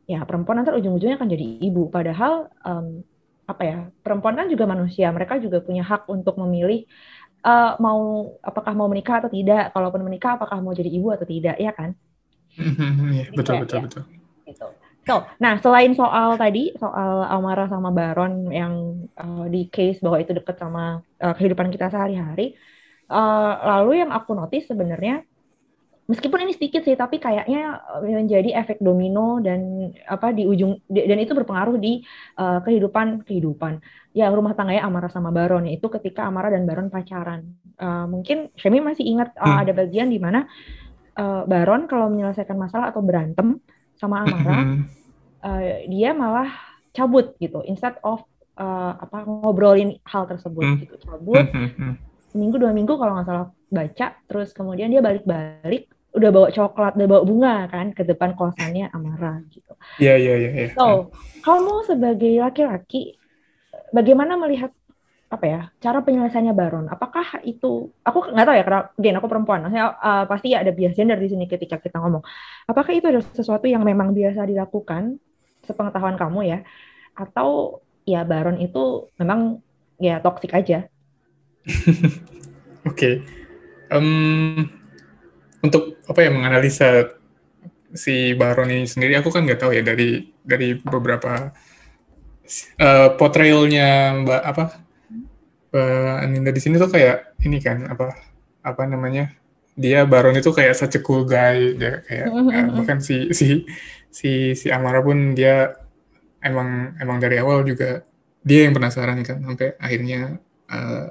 ya 0.10 0.26
perempuan 0.26 0.66
nanti 0.66 0.74
ujung-ujungnya 0.74 1.22
akan 1.22 1.30
jadi 1.30 1.46
ibu. 1.62 1.94
Padahal 1.94 2.50
um, 2.66 3.06
apa 3.44 3.62
ya 3.64 3.78
perempuan 4.00 4.40
kan 4.40 4.48
juga 4.48 4.64
manusia 4.64 5.12
mereka 5.12 5.36
juga 5.40 5.60
punya 5.60 5.84
hak 5.84 6.08
untuk 6.08 6.40
memilih 6.40 6.88
uh, 7.44 7.76
mau 7.78 8.34
apakah 8.40 8.72
mau 8.72 8.88
menikah 8.88 9.20
atau 9.20 9.32
tidak 9.32 9.76
kalaupun 9.76 10.02
menikah 10.04 10.40
apakah 10.40 10.64
mau 10.64 10.72
jadi 10.72 10.88
ibu 10.88 11.12
atau 11.12 11.28
tidak 11.28 11.60
ya 11.60 11.72
kan 11.76 11.92
yeah, 12.56 13.28
betul 13.36 13.60
betul 13.64 13.78
ya. 13.80 13.84
betul 13.84 14.04
gitu. 14.48 14.68
So, 15.04 15.28
nah 15.36 15.60
selain 15.60 15.92
soal 16.00 16.40
tadi 16.40 16.72
soal 16.80 17.28
Amara 17.28 17.68
sama 17.68 17.92
Baron 17.92 18.48
yang 18.48 19.04
uh, 19.20 19.52
di 19.52 19.68
case 19.68 20.00
bahwa 20.00 20.24
itu 20.24 20.32
dekat 20.32 20.56
sama 20.56 21.04
uh, 21.20 21.36
kehidupan 21.36 21.68
kita 21.76 21.92
sehari-hari, 21.92 22.56
uh, 23.12 23.52
lalu 23.68 24.00
yang 24.00 24.16
aku 24.16 24.32
notice 24.32 24.72
sebenarnya 24.72 25.28
meskipun 26.08 26.44
ini 26.44 26.52
sedikit 26.52 26.84
sih 26.84 27.00
tapi 27.00 27.20
kayaknya 27.20 27.80
eh, 28.04 28.16
menjadi 28.20 28.50
efek 28.60 28.84
domino 28.84 29.40
dan 29.40 29.92
apa 30.08 30.36
di 30.36 30.44
ujung 30.44 30.84
dan 30.92 31.18
itu 31.20 31.32
berpengaruh 31.32 31.80
di 31.80 32.04
uh, 32.38 32.60
kehidupan 32.64 33.24
kehidupan. 33.24 33.80
Ya 34.14 34.30
rumah 34.30 34.54
tangganya 34.54 34.86
Amara 34.86 35.10
sama 35.10 35.34
Baron 35.34 35.66
itu 35.66 35.90
ketika 35.90 36.28
Amara 36.28 36.54
dan 36.54 36.70
Baron 36.70 36.92
pacaran. 36.94 37.56
Uh, 37.80 38.06
mungkin 38.06 38.54
Shemi 38.60 38.84
masih 38.84 39.08
ingat 39.08 39.34
uh, 39.40 39.58
hmm. 39.58 39.62
ada 39.66 39.72
bagian 39.74 40.08
di 40.12 40.22
mana 40.22 40.46
uh, 41.18 41.48
Baron 41.50 41.90
kalau 41.90 42.12
menyelesaikan 42.14 42.56
masalah 42.60 42.94
atau 42.94 43.02
berantem 43.02 43.58
sama 43.98 44.22
Amara 44.28 44.84
uh, 45.42 45.62
dia 45.90 46.14
malah 46.14 46.52
cabut 46.94 47.34
gitu. 47.42 47.66
Instead 47.66 47.98
of 48.06 48.22
uh, 48.58 48.94
apa 49.02 49.26
ngobrolin 49.26 49.98
hal 50.06 50.30
tersebut 50.30 50.62
hmm. 50.62 50.78
gitu 50.86 50.96
cabut 51.02 51.46
seminggu 52.34 52.58
dua 52.58 52.74
minggu 52.74 52.98
kalau 52.98 53.14
nggak 53.16 53.28
salah 53.30 53.48
baca 53.70 54.08
terus 54.26 54.50
kemudian 54.52 54.90
dia 54.90 55.06
balik-balik 55.06 55.88
udah 56.14 56.30
bawa 56.30 56.48
coklat 56.50 56.94
udah 56.98 57.10
bawa 57.10 57.22
bunga 57.26 57.56
kan 57.70 57.94
ke 57.94 58.06
depan 58.06 58.34
kosannya 58.38 58.90
Amara 58.94 59.42
gitu. 59.50 59.74
Iya 60.02 60.18
iya 60.18 60.34
iya. 60.38 60.50
Ya. 60.50 60.66
So 60.74 61.14
kamu 61.46 61.86
sebagai 61.90 62.34
laki-laki 62.42 63.18
bagaimana 63.94 64.38
melihat 64.38 64.74
apa 65.34 65.46
ya 65.50 65.62
cara 65.82 66.06
penyelesaiannya 66.06 66.54
Baron? 66.54 66.86
Apakah 66.94 67.42
itu 67.42 67.90
aku 68.06 68.30
nggak 68.30 68.46
tahu 68.46 68.56
ya 68.58 68.64
karena 68.66 68.82
again 68.94 69.18
aku 69.18 69.28
perempuan, 69.30 69.66
maksudnya 69.66 69.98
uh, 69.98 70.26
pasti 70.30 70.54
ya 70.54 70.62
ada 70.62 70.70
bias 70.70 70.94
gender 70.94 71.18
di 71.18 71.34
sini 71.34 71.50
ketika 71.50 71.82
kita 71.82 71.98
ngomong. 71.98 72.22
Apakah 72.70 72.94
itu 72.94 73.10
adalah 73.10 73.26
sesuatu 73.34 73.66
yang 73.66 73.82
memang 73.82 74.14
biasa 74.14 74.46
dilakukan 74.46 75.18
sepengetahuan 75.66 76.22
kamu 76.22 76.40
ya, 76.46 76.60
atau 77.18 77.82
ya 78.06 78.22
Baron 78.22 78.62
itu 78.62 79.10
memang 79.18 79.58
ya 79.98 80.22
toksik 80.22 80.54
aja? 80.54 80.86
Oke. 82.90 82.90
okay. 82.90 83.14
Um, 83.94 84.68
untuk 85.64 86.02
apa 86.10 86.20
ya 86.26 86.30
menganalisa 86.34 87.14
si 87.94 88.34
Baron 88.34 88.74
ini 88.74 88.90
sendiri, 88.90 89.16
aku 89.16 89.30
kan 89.30 89.46
nggak 89.46 89.62
tahu 89.62 89.72
ya 89.78 89.86
dari 89.86 90.34
dari 90.44 90.76
beberapa 90.76 91.54
uh, 92.82 93.10
portrayalnya 93.16 94.20
Mbak 94.26 94.42
apa 94.44 94.64
Mbak 95.72 96.16
Aninda 96.26 96.52
di 96.52 96.62
sini 96.62 96.76
tuh 96.78 96.92
kayak 96.92 97.38
ini 97.46 97.58
kan 97.64 97.88
apa 97.88 98.14
apa 98.64 98.84
namanya 98.88 99.32
dia 99.74 100.06
Baron 100.06 100.38
itu 100.38 100.54
kayak 100.54 100.78
such 100.78 101.00
a 101.00 101.02
cool 101.02 101.26
guy 101.26 101.74
dia 101.74 102.04
kayak 102.06 102.28
uh, 102.30 102.70
bahkan 102.78 103.00
si 103.02 103.32
si 103.34 103.66
si 104.14 104.54
si 104.54 104.68
Amara 104.70 105.02
pun 105.02 105.34
dia 105.34 105.74
emang 106.44 106.94
emang 107.02 107.18
dari 107.18 107.40
awal 107.42 107.66
juga 107.66 108.06
dia 108.44 108.68
yang 108.68 108.76
penasaran 108.76 109.24
kan 109.24 109.40
sampai 109.40 109.74
akhirnya 109.80 110.38
uh, 110.70 111.10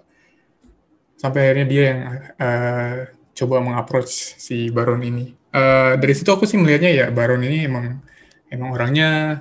sampai 1.23 1.41
akhirnya 1.47 1.67
dia 1.71 1.83
yang 1.87 2.00
uh, 2.35 2.95
coba 3.38 3.62
mengapproach 3.62 4.35
si 4.43 4.75
Baron 4.75 5.07
ini. 5.07 5.31
Uh, 5.55 5.95
dari 6.02 6.19
situ 6.19 6.26
aku 6.35 6.43
sih 6.50 6.59
melihatnya 6.59 6.91
ya 6.91 7.07
Baron 7.14 7.47
ini 7.47 7.71
emang 7.71 8.02
emang 8.50 8.75
orangnya 8.75 9.38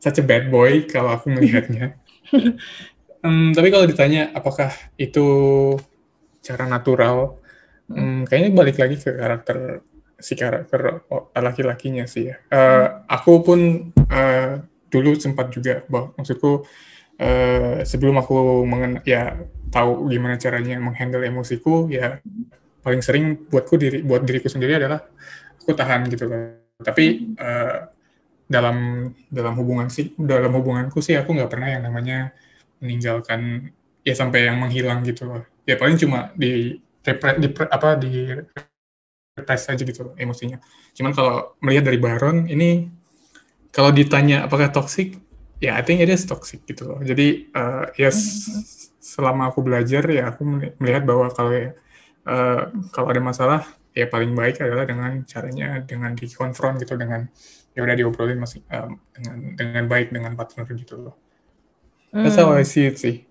such 0.00 0.22
a 0.22 0.24
bad 0.24 0.48
boy 0.48 0.88
kalau 0.88 1.12
aku 1.12 1.28
melihatnya. 1.28 2.00
um, 3.20 3.52
tapi 3.56 3.68
kalau 3.68 3.84
ditanya 3.84 4.32
apakah 4.32 4.72
itu 4.96 5.26
cara 6.40 6.64
natural, 6.64 7.36
um, 7.92 8.24
kayaknya 8.24 8.50
balik 8.56 8.80
lagi 8.80 8.96
ke 8.96 9.12
karakter 9.12 9.84
si 10.18 10.34
karakter 10.34 11.04
laki-lakinya 11.36 12.08
sih 12.08 12.32
ya. 12.32 12.36
Uh, 12.48 13.04
aku 13.04 13.44
pun 13.44 13.60
uh, 14.08 14.64
dulu 14.88 15.12
sempat 15.20 15.52
juga, 15.52 15.84
bah, 15.92 16.10
maksudku 16.16 16.64
uh, 17.20 17.84
sebelum 17.84 18.16
aku 18.18 18.64
mengen 18.64 19.04
ya 19.04 19.36
tahu 19.68 20.08
gimana 20.08 20.40
caranya 20.40 20.80
menghandle 20.80 21.24
emosiku 21.24 21.88
ya 21.88 22.20
paling 22.82 23.02
sering 23.04 23.48
buatku 23.48 23.76
diri 23.76 24.00
buat 24.00 24.24
diriku 24.24 24.48
sendiri 24.48 24.80
adalah 24.80 25.04
aku 25.60 25.76
tahan 25.76 26.08
gitu 26.08 26.24
loh. 26.24 26.56
Tapi 26.80 27.36
uh, 27.36 27.84
dalam 28.48 29.10
dalam 29.28 29.54
hubungan 29.60 29.92
sih 29.92 30.16
dalam 30.16 30.48
hubunganku 30.56 31.04
sih 31.04 31.20
aku 31.20 31.36
nggak 31.36 31.52
pernah 31.52 31.68
yang 31.68 31.84
namanya 31.84 32.32
meninggalkan 32.80 33.68
ya 34.06 34.14
sampai 34.16 34.48
yang 34.48 34.56
menghilang 34.56 35.04
gitu 35.04 35.28
loh. 35.28 35.44
Ya 35.68 35.76
paling 35.76 36.00
cuma 36.00 36.32
di 36.32 36.80
repre, 37.04 37.36
di 37.36 37.48
apa 37.52 38.00
di 38.00 38.32
repress 39.36 39.68
aja 39.68 39.82
gitu 39.84 40.00
loh, 40.08 40.14
emosinya. 40.16 40.56
Cuman 40.96 41.12
kalau 41.12 41.52
melihat 41.60 41.92
dari 41.92 41.98
Baron 42.00 42.48
ini 42.48 42.88
kalau 43.68 43.92
ditanya 43.92 44.48
apakah 44.48 44.72
toxic 44.72 45.20
ya 45.60 45.76
I 45.76 45.82
think 45.84 46.00
it 46.00 46.08
is 46.08 46.24
toxic 46.24 46.64
gitu 46.64 46.88
loh. 46.88 46.98
Jadi 47.04 47.52
uh, 47.52 47.90
yes, 48.00 48.16
selama 49.08 49.48
aku 49.48 49.64
belajar 49.64 50.04
ya 50.04 50.28
aku 50.28 50.44
melihat 50.76 51.08
bahwa 51.08 51.32
kalau 51.32 51.52
uh, 52.28 52.62
kalau 52.92 53.08
ada 53.08 53.22
masalah 53.24 53.60
ya 53.96 54.04
paling 54.04 54.36
baik 54.36 54.60
adalah 54.60 54.84
dengan 54.84 55.24
caranya 55.24 55.80
dengan 55.80 56.12
dikonfront 56.12 56.76
gitu 56.84 57.00
dengan 57.00 57.24
ya 57.72 57.80
udah 57.80 57.96
diobrolin 57.96 58.36
masih 58.36 58.60
um, 58.68 59.00
dengan 59.16 59.36
dengan 59.56 59.84
baik 59.88 60.12
dengan 60.12 60.36
partner 60.36 60.68
gitu 60.76 61.00
loh. 61.00 61.16
Hmm. 62.12 62.28
That's 62.28 62.36
how 62.36 62.52
I 62.52 62.68
see 62.68 62.84
it 62.84 63.00
sih. 63.00 63.24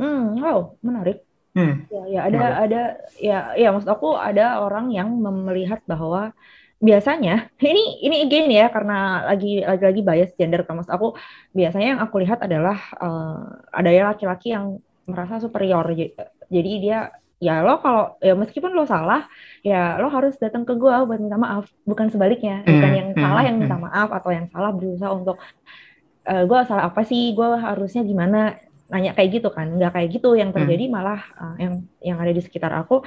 Hmm, 0.00 0.40
wow, 0.40 0.80
menarik. 0.80 1.20
Hmm. 1.52 1.84
Ya, 1.92 2.02
ya 2.08 2.20
ada 2.32 2.38
menarik. 2.40 2.58
ada 2.64 2.82
ya 3.20 3.38
ya 3.60 3.68
maksud 3.76 3.90
aku 3.92 4.16
ada 4.16 4.64
orang 4.64 4.88
yang 4.88 5.12
melihat 5.20 5.84
bahwa 5.84 6.32
biasanya 6.80 7.52
ini 7.70 8.00
ini 8.00 8.16
again 8.24 8.48
ya 8.48 8.72
karena 8.72 9.28
lagi 9.28 9.60
lagi 9.60 9.84
lagi 9.84 10.00
bias 10.00 10.32
gender 10.40 10.64
kan 10.64 10.80
maksud 10.80 10.90
aku 10.90 11.14
biasanya 11.52 11.86
yang 11.96 12.00
aku 12.00 12.16
lihat 12.24 12.40
adalah 12.40 12.80
uh, 12.96 13.60
ada 13.70 13.90
ya 13.92 14.08
laki-laki 14.08 14.56
yang 14.56 14.80
merasa 15.06 15.42
superior. 15.42 15.86
Jadi 16.52 16.72
dia 16.82 17.10
ya 17.42 17.58
lo 17.58 17.82
kalau 17.82 18.14
ya 18.22 18.38
meskipun 18.38 18.70
lo 18.70 18.86
salah 18.86 19.26
ya 19.66 19.98
lo 19.98 20.06
harus 20.14 20.38
datang 20.38 20.62
ke 20.62 20.78
gue 20.78 20.94
buat 21.06 21.20
minta 21.20 21.38
maaf. 21.38 21.66
Bukan 21.82 22.10
sebaliknya. 22.12 22.62
Bukan 22.62 22.90
hmm, 22.90 22.98
yang 22.98 23.08
hmm, 23.14 23.22
salah 23.22 23.42
yang 23.42 23.56
minta 23.58 23.76
hmm. 23.76 23.84
maaf 23.90 24.08
atau 24.14 24.30
yang 24.30 24.46
salah 24.52 24.70
berusaha 24.70 25.10
untuk 25.10 25.36
e, 26.26 26.32
eh, 26.32 26.44
gue 26.46 26.58
salah 26.68 26.84
apa 26.90 27.02
sih? 27.02 27.34
Gue 27.34 27.58
harusnya 27.58 28.06
gimana? 28.06 28.56
Nanya 28.92 29.16
kayak 29.16 29.42
gitu 29.42 29.48
kan. 29.50 29.74
Nggak 29.74 29.92
kayak 29.98 30.08
gitu. 30.14 30.38
Yang 30.38 30.50
terjadi 30.60 30.84
malah 30.86 31.20
uh, 31.34 31.56
yang 31.58 31.82
yang 31.98 32.18
ada 32.22 32.30
di 32.30 32.42
sekitar 32.44 32.70
aku 32.76 33.02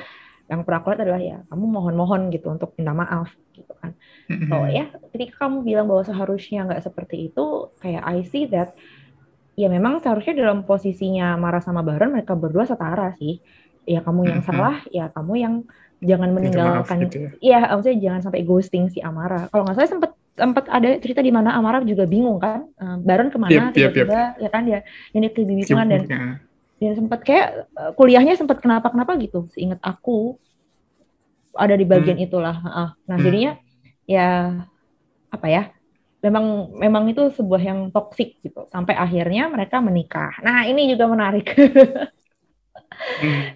yang 0.45 0.61
pernah 0.61 0.77
aku 0.77 0.93
lihat 0.93 1.01
adalah 1.01 1.21
ya 1.21 1.37
kamu 1.49 1.65
mohon-mohon 1.73 2.29
gitu 2.29 2.53
untuk 2.53 2.77
minta 2.77 2.93
maaf 2.93 3.33
gitu 3.57 3.73
kan. 3.81 3.97
So 4.29 4.69
ya 4.69 4.93
ketika 5.09 5.45
kamu 5.45 5.65
bilang 5.65 5.89
bahwa 5.89 6.05
seharusnya 6.05 6.69
nggak 6.69 6.85
seperti 6.85 7.33
itu 7.33 7.73
kayak 7.81 8.03
I 8.05 8.21
see 8.29 8.45
that 8.53 8.77
ya 9.55 9.67
memang 9.71 10.03
seharusnya 10.03 10.35
dalam 10.35 10.67
posisinya 10.67 11.39
marah 11.39 11.63
sama 11.63 11.79
Baron 11.81 12.11
mereka 12.11 12.35
berdua 12.35 12.67
setara 12.67 13.15
sih 13.15 13.39
ya 13.87 14.03
kamu 14.03 14.21
yang 14.27 14.41
salah 14.43 14.83
ya 14.91 15.07
kamu 15.13 15.33
yang 15.39 15.55
jangan 16.03 16.29
meninggalkan 16.35 17.07
gitu 17.07 17.31
ya. 17.39 17.63
ya 17.63 17.71
maksudnya 17.71 17.97
jangan 18.03 18.21
sampai 18.27 18.41
ghosting 18.43 18.91
si 18.91 18.99
Amara 18.99 19.47
kalau 19.47 19.63
nggak 19.63 19.75
salah 19.79 19.89
sempat 19.89 20.11
sempat 20.35 20.67
ada 20.67 20.99
cerita 20.99 21.23
di 21.23 21.31
mana 21.31 21.55
Amara 21.55 21.79
juga 21.87 22.03
bingung 22.03 22.43
kan 22.43 22.67
Baron 22.99 23.31
ke 23.31 23.37
mana 23.39 23.71
tiba-tiba 23.71 24.11
yep, 24.11 24.35
yep. 24.35 24.43
ya 24.43 24.49
kan 24.51 24.61
dia 24.67 24.79
ini 25.15 25.31
kebingungan 25.31 25.87
dan 25.87 26.01
dia 26.75 26.91
sempat 26.91 27.23
kayak 27.23 27.71
eh, 27.71 27.91
kuliahnya 27.95 28.35
sempat 28.35 28.59
kenapa 28.59 28.91
kenapa 28.91 29.15
gitu 29.15 29.47
seingat 29.55 29.79
aku 29.79 30.35
ada 31.55 31.71
di 31.79 31.87
bagian 31.87 32.19
hmm. 32.19 32.27
itulah 32.27 32.55
nah 33.07 33.15
hmm. 33.15 33.23
jadinya 33.23 33.51
ya 34.03 34.59
apa 35.31 35.47
ya 35.47 35.63
memang 36.25 36.73
memang 36.73 37.03
itu 37.13 37.29
sebuah 37.29 37.61
yang 37.61 37.79
toksik 37.93 38.41
gitu 38.41 38.65
sampai 38.73 38.97
akhirnya 38.97 39.45
mereka 39.47 39.77
menikah 39.79 40.33
nah 40.41 40.65
ini 40.65 40.89
juga 40.89 41.05
menarik 41.05 41.53
hmm. 41.53 42.01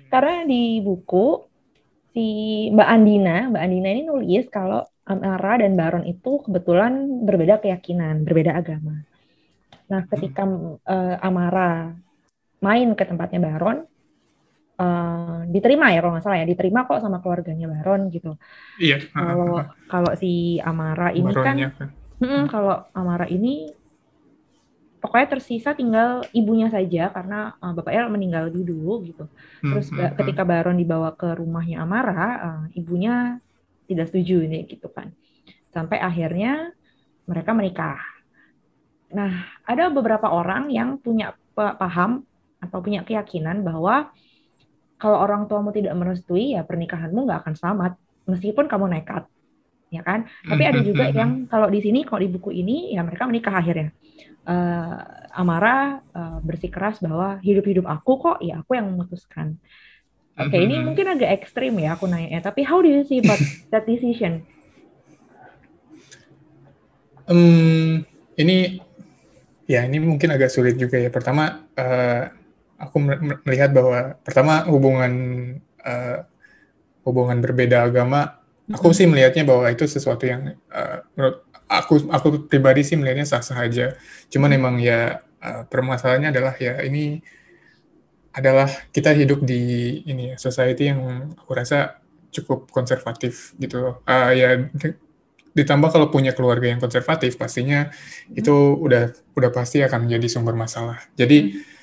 karena 0.14 0.46
di 0.46 0.78
buku 0.86 1.50
si 2.14 2.28
Mbak 2.70 2.90
Andina 2.90 3.50
Mbak 3.50 3.62
Andina 3.66 3.90
ini 3.90 4.04
nulis 4.06 4.46
kalau 4.54 4.86
Amara 5.10 5.58
dan 5.58 5.74
Baron 5.74 6.06
itu 6.06 6.46
kebetulan 6.46 7.26
berbeda 7.26 7.58
keyakinan, 7.58 8.22
berbeda 8.22 8.54
agama. 8.54 9.02
Nah, 9.90 10.06
ketika 10.06 10.46
uh, 10.46 11.18
Amara 11.18 11.98
main 12.62 12.94
ke 12.94 13.04
tempatnya 13.10 13.42
Baron, 13.42 13.90
uh, 14.78 15.50
diterima 15.50 15.90
ya 15.90 16.06
kalau 16.06 16.14
nggak 16.14 16.26
salah 16.30 16.38
ya, 16.38 16.46
diterima 16.46 16.86
kok 16.86 17.02
sama 17.02 17.26
keluarganya 17.26 17.66
Baron 17.66 18.14
gitu. 18.14 18.38
Iya. 18.78 19.02
Kalau 19.10 19.66
kalau 19.90 20.12
si 20.14 20.62
Amara 20.62 21.10
ini 21.10 21.34
kan, 21.34 21.58
kan. 21.58 21.90
Hmm, 22.20 22.52
kalau 22.52 22.84
Amara 22.92 23.26
ini 23.32 23.72
pokoknya 25.00 25.40
tersisa 25.40 25.72
tinggal 25.72 26.28
ibunya 26.36 26.68
saja 26.68 27.08
karena 27.16 27.56
uh, 27.64 27.72
bapaknya 27.72 28.12
meninggal 28.12 28.52
dulu 28.52 29.08
gitu. 29.08 29.26
Terus 29.64 29.88
hmm, 29.90 30.00
hmm, 30.00 30.16
ketika 30.20 30.44
Baron 30.44 30.76
dibawa 30.76 31.16
ke 31.16 31.40
rumahnya 31.40 31.84
Amara, 31.84 32.30
uh, 32.40 32.64
ibunya 32.76 33.40
tidak 33.88 34.12
setuju 34.12 34.44
ini 34.44 34.68
gitu 34.68 34.92
kan. 34.92 35.16
Sampai 35.72 36.04
akhirnya 36.04 36.76
mereka 37.24 37.56
menikah. 37.56 38.02
Nah, 39.10 39.48
ada 39.66 39.90
beberapa 39.90 40.30
orang 40.30 40.70
yang 40.70 41.00
punya 41.00 41.34
paham 41.56 42.28
atau 42.60 42.80
punya 42.84 43.02
keyakinan 43.08 43.64
bahwa 43.64 44.12
kalau 45.00 45.18
orang 45.24 45.48
tuamu 45.48 45.72
tidak 45.72 45.96
merestui 45.96 46.54
ya 46.54 46.68
pernikahanmu 46.68 47.24
nggak 47.24 47.48
akan 47.48 47.56
selamat 47.56 47.92
meskipun 48.28 48.68
kamu 48.68 48.86
nekat 48.92 49.24
ya 49.90 50.02
kan? 50.06 50.26
Tapi 50.46 50.64
ada 50.66 50.80
juga 50.86 51.10
yang 51.10 51.46
kalau 51.50 51.68
di 51.70 51.82
sini 51.82 52.06
kalau 52.06 52.22
di 52.22 52.30
buku 52.30 52.54
ini 52.54 52.94
ya 52.94 53.02
mereka 53.06 53.26
menikah 53.26 53.54
akhirnya. 53.54 53.92
Uh, 54.50 54.98
Amara 55.36 56.02
uh, 56.16 56.42
bersikeras 56.42 56.98
bahwa 57.06 57.38
hidup-hidup 57.46 57.86
aku 57.86 58.18
kok 58.18 58.38
ya 58.42 58.66
aku 58.66 58.74
yang 58.74 58.90
memutuskan. 58.90 59.62
Oke, 60.40 60.56
okay, 60.56 60.64
ini 60.64 60.80
mungkin 60.80 61.06
agak 61.12 61.44
ekstrim 61.44 61.76
ya 61.84 62.00
aku 62.00 62.08
nanya, 62.08 62.40
tapi 62.40 62.64
how 62.64 62.80
do 62.80 62.88
you 62.88 63.04
see 63.04 63.20
about 63.20 63.38
that 63.76 63.84
decision? 63.84 64.48
Um, 67.28 68.08
ini 68.40 68.80
ya 69.70 69.86
ini 69.86 70.02
mungkin 70.02 70.34
agak 70.34 70.50
sulit 70.50 70.80
juga 70.80 70.98
ya. 70.98 71.12
Pertama, 71.12 71.68
uh, 71.78 72.24
aku 72.80 72.98
melihat 73.46 73.76
bahwa 73.76 74.16
pertama 74.24 74.64
hubungan 74.66 75.14
uh, 75.84 76.24
hubungan 77.04 77.44
berbeda 77.44 77.86
agama, 77.86 78.40
aku 78.70 78.94
sih 78.94 79.10
melihatnya 79.10 79.44
bahwa 79.46 79.66
itu 79.70 79.86
sesuatu 79.90 80.26
yang 80.26 80.56
uh, 80.70 81.02
menurut 81.18 81.46
aku 81.70 82.10
aku 82.10 82.28
pribadi 82.50 82.86
sih 82.86 82.98
melihatnya 82.98 83.26
sah 83.26 83.42
sah 83.42 83.58
aja. 83.62 83.98
Cuman 84.30 84.54
emang 84.54 84.76
ya 84.78 85.22
uh, 85.42 85.64
permasalahannya 85.70 86.30
adalah 86.34 86.54
ya 86.58 86.82
ini 86.86 87.22
adalah 88.34 88.70
kita 88.94 89.12
hidup 89.18 89.42
di 89.42 90.02
ini 90.06 90.34
ya, 90.34 90.36
society 90.38 90.94
yang 90.94 91.34
aku 91.34 91.52
rasa 91.58 92.00
cukup 92.30 92.70
konservatif 92.70 93.58
gitu 93.58 93.82
loh. 93.82 93.96
Uh, 94.06 94.32
ya 94.38 94.70
ditambah 95.58 95.90
kalau 95.90 96.08
punya 96.14 96.32
keluarga 96.38 96.70
yang 96.70 96.78
konservatif 96.78 97.36
pastinya 97.36 97.90
hmm. 97.90 98.40
itu 98.40 98.54
udah 98.78 99.12
udah 99.34 99.50
pasti 99.50 99.82
akan 99.82 100.06
menjadi 100.06 100.28
sumber 100.30 100.54
masalah. 100.54 101.02
Jadi 101.18 101.58
hmm. 101.58 101.78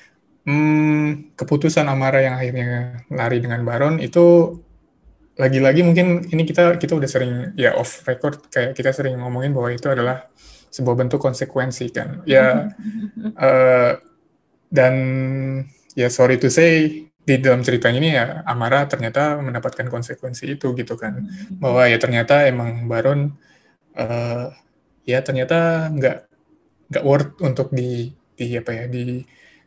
Hmm, 0.47 1.35
keputusan 1.35 1.91
Amara 1.91 2.23
yang 2.23 2.39
akhirnya 2.39 3.03
lari 3.11 3.43
dengan 3.43 3.67
Baron 3.67 3.99
itu 3.99 4.55
lagi-lagi 5.37 5.85
mungkin 5.85 6.25
ini 6.33 6.43
kita 6.43 6.81
kita 6.81 6.97
udah 6.97 7.09
sering 7.09 7.53
ya 7.53 7.77
off 7.77 8.03
record 8.09 8.49
kayak 8.49 8.73
kita 8.73 8.89
sering 8.89 9.21
ngomongin 9.21 9.53
bahwa 9.53 9.69
itu 9.69 9.85
adalah 9.87 10.25
sebuah 10.73 10.97
bentuk 10.97 11.21
konsekuensi 11.21 11.93
kan. 11.93 12.25
Ya 12.25 12.73
uh, 13.37 13.93
dan 14.77 14.93
ya 15.95 16.11
sorry 16.11 16.41
to 16.41 16.51
say 16.51 17.05
di 17.27 17.35
dalam 17.43 17.59
cerita 17.59 17.91
ini 17.91 18.15
ya 18.15 18.39
Amara 18.47 18.87
ternyata 18.87 19.35
mendapatkan 19.43 19.91
konsekuensi 19.91 20.55
itu 20.55 20.71
gitu 20.71 20.95
kan 20.95 21.27
hmm. 21.27 21.59
bahwa 21.59 21.83
ya 21.91 21.99
ternyata 21.99 22.47
emang 22.47 22.87
Baron 22.87 23.35
uh, 23.99 24.47
ya 25.03 25.19
ternyata 25.19 25.91
nggak 25.91 26.17
nggak 26.87 27.03
worth 27.03 27.35
untuk 27.43 27.75
di 27.75 28.15
di 28.31 28.55
apa 28.55 28.71
ya 28.71 28.85
di 28.87 29.19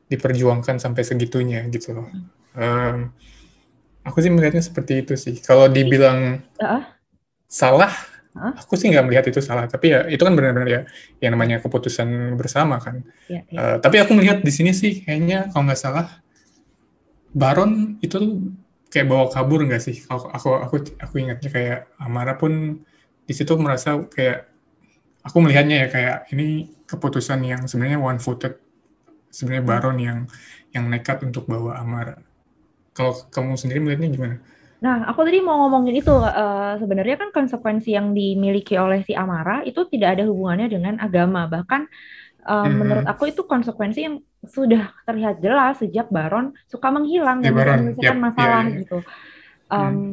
diperjuangkan 0.08 0.80
sampai 0.80 1.04
segitunya 1.04 1.60
gitu 1.68 2.00
loh 2.00 2.08
um, 2.56 3.12
aku 4.04 4.18
sih 4.24 4.32
melihatnya 4.32 4.64
seperti 4.64 5.04
itu 5.04 5.14
sih. 5.16 5.36
Kalau 5.40 5.68
dibilang 5.68 6.40
uh 6.60 6.84
salah 7.50 7.90
huh? 8.38 8.54
aku 8.54 8.78
sih 8.78 8.86
nggak 8.94 9.04
melihat 9.10 9.24
itu 9.26 9.42
salah. 9.42 9.66
Tapi 9.66 9.90
ya 9.90 10.06
itu 10.06 10.22
kan 10.22 10.34
benar-benar 10.38 10.68
ya 10.70 10.80
yang 11.18 11.34
namanya 11.34 11.58
keputusan 11.58 12.38
bersama 12.38 12.78
kan. 12.78 13.02
Yeah, 13.26 13.42
yeah. 13.50 13.58
Uh, 13.58 13.76
tapi 13.82 13.98
aku 13.98 14.14
melihat 14.14 14.40
di 14.46 14.52
sini 14.54 14.70
sih 14.70 15.02
kayaknya 15.02 15.50
kalau 15.50 15.66
nggak 15.66 15.80
salah 15.80 16.06
Baron 17.30 18.02
itu 18.02 18.14
tuh 18.18 18.34
kayak 18.90 19.06
bawa 19.06 19.26
kabur 19.30 19.62
nggak 19.66 19.82
sih? 19.82 20.02
Aku 20.06 20.30
aku 20.30 20.48
aku 20.62 20.76
aku 20.98 21.14
ingatnya 21.18 21.50
kayak 21.50 21.78
Amara 21.98 22.34
pun 22.38 22.82
di 23.26 23.32
situ 23.34 23.54
merasa 23.54 23.98
kayak 24.10 24.50
aku 25.22 25.36
melihatnya 25.38 25.86
ya 25.86 25.88
kayak 25.90 26.16
ini 26.34 26.74
keputusan 26.90 27.42
yang 27.46 27.62
sebenarnya 27.70 28.02
one 28.02 28.18
footed 28.18 28.58
sebenarnya 29.30 29.64
Baron 29.64 29.98
yang 30.02 30.18
yang 30.74 30.90
nekat 30.90 31.22
untuk 31.22 31.46
bawa 31.46 31.78
Amara 31.78 32.18
kalau 32.94 33.12
kamu 33.30 33.54
sendiri 33.56 33.78
melihatnya 33.82 34.10
gimana? 34.10 34.36
Nah, 34.80 35.04
aku 35.12 35.28
tadi 35.28 35.44
mau 35.44 35.68
ngomongin 35.68 36.00
itu 36.00 36.12
uh, 36.12 36.80
sebenarnya 36.80 37.20
kan 37.20 37.28
konsekuensi 37.36 37.92
yang 37.92 38.16
dimiliki 38.16 38.80
oleh 38.80 39.04
si 39.04 39.12
Amara 39.12 39.60
itu 39.68 39.84
tidak 39.92 40.16
ada 40.16 40.24
hubungannya 40.24 40.72
dengan 40.72 40.96
agama. 40.96 41.44
Bahkan 41.44 41.80
uh, 42.48 42.64
hmm. 42.64 42.74
menurut 42.80 43.06
aku 43.06 43.28
itu 43.28 43.44
konsekuensi 43.44 44.00
yang 44.00 44.16
sudah 44.40 44.88
terlihat 45.04 45.44
jelas 45.44 45.84
sejak 45.84 46.08
Baron 46.08 46.56
suka 46.64 46.88
menghilang 46.88 47.44
ya, 47.44 47.52
dan 47.52 47.92
menyelesaikan 47.92 48.16
yep. 48.16 48.24
masalah 48.24 48.62
yeah, 48.64 48.72
yeah. 48.72 48.80
gitu. 48.80 48.98
Um, 49.68 49.84
hmm. 49.84 50.12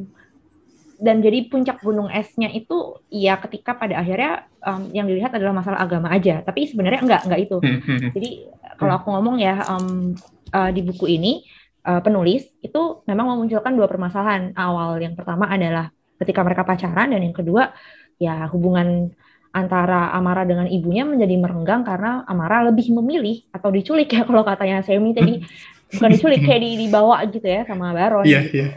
Dan 0.97 1.15
jadi 1.23 1.39
puncak 1.47 1.77
gunung 1.79 2.09
esnya 2.11 2.51
itu 2.51 2.99
ya 3.07 3.39
ketika 3.39 3.77
pada 3.77 4.03
akhirnya 4.03 4.49
um, 4.65 4.91
yang 4.91 5.07
dilihat 5.07 5.31
adalah 5.31 5.55
masalah 5.55 5.79
agama 5.79 6.11
aja. 6.11 6.43
Tapi 6.43 6.67
sebenarnya 6.67 7.07
enggak 7.07 7.21
enggak 7.23 7.39
itu. 7.39 7.57
Hmm. 7.63 7.79
hmm, 7.79 7.97
hmm. 8.03 8.11
Jadi 8.11 8.29
kalau 8.75 8.93
aku 8.99 9.07
ngomong 9.15 9.39
ya 9.39 9.63
um, 9.71 10.11
uh, 10.51 10.69
di 10.75 10.83
buku 10.83 11.07
ini 11.07 11.47
uh, 11.87 12.01
penulis 12.03 12.43
itu 12.59 13.01
memang 13.07 13.31
memunculkan 13.31 13.71
dua 13.73 13.87
permasalahan 13.87 14.51
awal. 14.59 14.99
Yang 14.99 15.23
pertama 15.23 15.47
adalah 15.47 15.87
ketika 16.19 16.43
mereka 16.43 16.67
pacaran 16.67 17.15
dan 17.15 17.21
yang 17.23 17.35
kedua 17.35 17.71
ya 18.19 18.49
hubungan 18.51 19.15
antara 19.55 20.11
Amara 20.13 20.43
dengan 20.43 20.67
ibunya 20.67 21.07
menjadi 21.07 21.33
merenggang 21.39 21.81
karena 21.87 22.27
Amara 22.27 22.67
lebih 22.67 22.91
memilih 22.91 23.47
atau 23.55 23.71
diculik 23.71 24.11
ya 24.11 24.21
kalau 24.27 24.43
katanya 24.43 24.83
Semi 24.83 25.15
tadi 25.15 25.39
bukan 25.95 26.09
diculik 26.11 26.43
kayak 26.43 26.61
di, 26.61 26.69
dibawa 26.83 27.23
gitu 27.31 27.47
ya 27.47 27.63
sama 27.63 27.95
Baron 27.95 28.27
yeah, 28.27 28.43
yeah. 28.51 28.75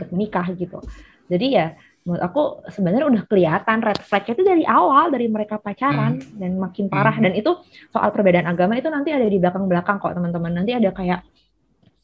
untuk 0.00 0.08
menikah 0.16 0.48
gitu. 0.56 0.80
Jadi 1.28 1.46
ya 1.52 1.76
menurut 2.06 2.22
aku 2.22 2.42
sebenarnya 2.70 3.06
udah 3.10 3.22
kelihatan 3.26 3.82
red 3.82 3.98
flag 3.98 4.24
itu 4.30 4.42
dari 4.46 4.62
awal 4.62 5.10
dari 5.10 5.26
mereka 5.26 5.58
pacaran 5.58 6.22
mm. 6.22 6.38
dan 6.38 6.54
makin 6.54 6.86
parah 6.86 7.18
mm. 7.18 7.22
dan 7.26 7.32
itu 7.34 7.50
soal 7.90 8.14
perbedaan 8.14 8.46
agama 8.46 8.78
itu 8.78 8.86
nanti 8.86 9.10
ada 9.10 9.26
di 9.26 9.42
belakang-belakang 9.42 9.98
kok 9.98 10.14
teman-teman 10.14 10.54
nanti 10.54 10.70
ada 10.70 10.94
kayak 10.94 11.26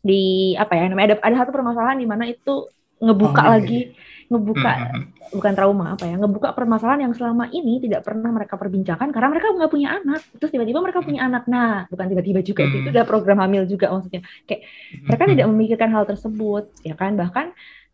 di 0.03 0.53
apa 0.59 0.75
ya 0.75 0.91
namanya 0.91 1.15
ada 1.15 1.17
ada 1.23 1.37
satu 1.47 1.51
permasalahan 1.55 1.99
di 2.03 2.07
mana 2.11 2.27
itu 2.27 2.67
ngebuka 3.03 3.43
oh, 3.43 3.47
iya, 3.47 3.53
lagi 3.59 3.81
iya. 3.91 4.31
ngebuka 4.31 4.73
hmm. 4.73 5.03
bukan 5.35 5.53
trauma 5.55 5.87
apa 5.95 6.05
ya 6.07 6.17
ngebuka 6.19 6.49
permasalahan 6.55 7.11
yang 7.11 7.15
selama 7.15 7.51
ini 7.51 7.83
tidak 7.83 8.07
pernah 8.07 8.31
mereka 8.31 8.55
perbincangkan 8.59 9.09
karena 9.11 9.29
mereka 9.31 9.47
nggak 9.55 9.71
punya 9.71 9.89
anak. 9.99 10.21
Terus 10.39 10.51
tiba-tiba 10.55 10.79
mereka 10.83 11.01
punya 11.03 11.21
anak. 11.27 11.47
Nah 11.47 11.87
bukan 11.91 12.07
tiba-tiba 12.11 12.41
juga 12.43 12.63
hmm. 12.67 12.71
itu 12.83 12.89
udah 12.95 13.05
program 13.07 13.39
hamil 13.43 13.63
juga 13.67 13.91
maksudnya. 13.91 14.23
Kayak 14.47 14.63
mereka 15.07 15.25
tidak 15.31 15.47
memikirkan 15.51 15.89
hal 15.91 16.05
tersebut 16.07 16.65
ya 16.83 16.95
kan? 16.95 17.15
Bahkan 17.19 17.47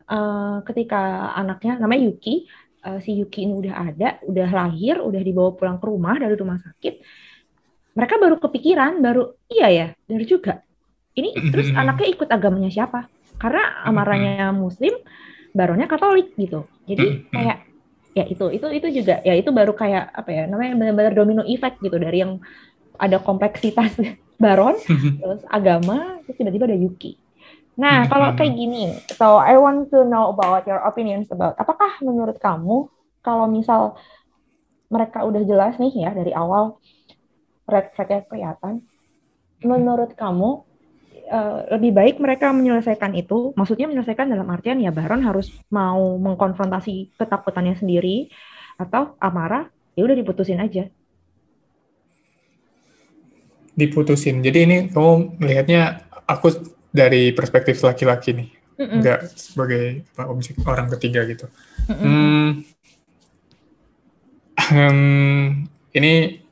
uh, 0.08 0.56
ketika 0.64 1.32
anaknya 1.36 1.80
namanya 1.80 2.08
Yuki 2.08 2.48
uh, 2.84 2.98
si 3.02 3.16
Yuki 3.16 3.44
ini 3.44 3.54
udah 3.54 3.74
ada 3.74 4.08
udah 4.24 4.48
lahir 4.48 5.00
udah 5.00 5.20
dibawa 5.20 5.52
pulang 5.54 5.76
ke 5.78 5.86
rumah 5.86 6.16
dari 6.16 6.34
rumah 6.34 6.58
sakit 6.58 6.94
mereka 7.94 8.14
baru 8.16 8.36
kepikiran 8.38 9.02
baru 9.02 9.34
iya 9.50 9.68
ya 9.68 9.86
benar 10.06 10.24
juga 10.24 10.54
ini 11.18 11.30
terus 11.50 11.74
anaknya 11.74 12.08
ikut 12.14 12.28
agamanya 12.30 12.70
siapa? 12.70 13.10
Karena 13.38 13.82
amaranya 13.86 14.50
muslim, 14.54 14.94
baronnya 15.54 15.90
Katolik 15.90 16.34
gitu. 16.38 16.66
Jadi 16.86 17.28
kayak 17.30 17.68
ya 18.16 18.24
itu 18.26 18.46
itu 18.50 18.66
itu 18.74 18.86
juga 19.02 19.22
ya 19.22 19.34
itu 19.38 19.50
baru 19.54 19.76
kayak 19.78 20.10
apa 20.10 20.30
ya 20.32 20.42
namanya 20.50 20.74
benar-benar 20.74 21.12
domino 21.14 21.42
effect 21.46 21.78
gitu 21.78 22.02
dari 22.02 22.26
yang 22.26 22.42
ada 22.98 23.22
kompleksitas 23.22 23.94
baron 24.42 24.74
terus 25.22 25.42
agama 25.46 26.18
terus 26.26 26.36
tiba-tiba 26.38 26.66
ada 26.66 26.78
Yuki. 26.78 27.14
Nah 27.78 28.10
kalau 28.10 28.34
kayak 28.34 28.58
gini, 28.58 28.90
so 29.14 29.38
I 29.38 29.54
want 29.54 29.94
to 29.94 30.02
know 30.02 30.34
about 30.34 30.66
your 30.66 30.82
opinions 30.82 31.30
about 31.30 31.54
apakah 31.62 31.94
menurut 32.02 32.42
kamu 32.42 32.90
kalau 33.22 33.46
misal 33.46 33.94
mereka 34.90 35.22
udah 35.22 35.46
jelas 35.46 35.78
nih 35.78 36.08
ya 36.08 36.10
dari 36.10 36.34
awal 36.34 36.82
red 37.70 37.92
flag-nya 37.94 38.26
kelihatan, 38.26 38.82
menurut 39.62 40.16
kamu 40.18 40.66
eh, 41.28 41.60
lebih 41.76 41.92
baik 41.92 42.16
mereka 42.18 42.50
menyelesaikan 42.56 43.12
itu, 43.14 43.52
maksudnya 43.54 43.86
menyelesaikan 43.86 44.32
dalam 44.32 44.48
artian 44.48 44.80
ya 44.80 44.88
Baron 44.88 45.20
harus 45.22 45.52
mau 45.68 46.16
mengkonfrontasi 46.16 47.14
ketakutannya 47.20 47.76
sendiri 47.76 48.32
atau 48.80 49.14
amarah 49.20 49.68
ya 49.92 50.02
udah 50.08 50.16
diputusin 50.16 50.58
aja. 50.58 50.88
Diputusin. 53.78 54.42
Jadi 54.42 54.58
ini 54.64 54.76
kamu 54.90 55.38
melihatnya 55.38 56.08
aku 56.26 56.50
dari 56.90 57.30
perspektif 57.36 57.78
laki-laki 57.84 58.34
nih, 58.34 58.48
Mm-mm. 58.80 58.98
nggak 59.04 59.20
sebagai 59.36 60.08
apa, 60.16 60.24
objek 60.32 60.58
orang 60.66 60.88
ketiga 60.98 61.22
gitu. 61.28 61.46
Mm-mm. 61.86 62.64
Hmm, 64.58 64.90
hmm, 64.90 65.42
ini 65.94 66.42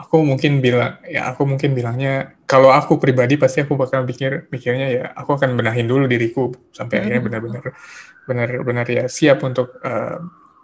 aku 0.00 0.24
mungkin 0.24 0.64
bilang 0.64 0.96
ya 1.04 1.28
aku 1.30 1.44
mungkin 1.44 1.76
bilangnya 1.76 2.32
kalau 2.48 2.72
aku 2.72 2.96
pribadi 2.96 3.36
pasti 3.36 3.62
aku 3.62 3.76
bakal 3.76 4.02
pikir 4.08 4.48
pikirnya 4.48 4.86
ya 4.88 5.04
aku 5.12 5.36
akan 5.36 5.54
benahin 5.60 5.84
dulu 5.86 6.08
diriku 6.08 6.50
sampai 6.72 7.04
akhirnya 7.04 7.20
Mhm. 7.20 7.26
benar-benar 7.28 7.64
benar-benar 8.24 8.86
ya 8.88 9.04
siap 9.06 9.44
untuk 9.44 9.76
eh, 9.84 10.16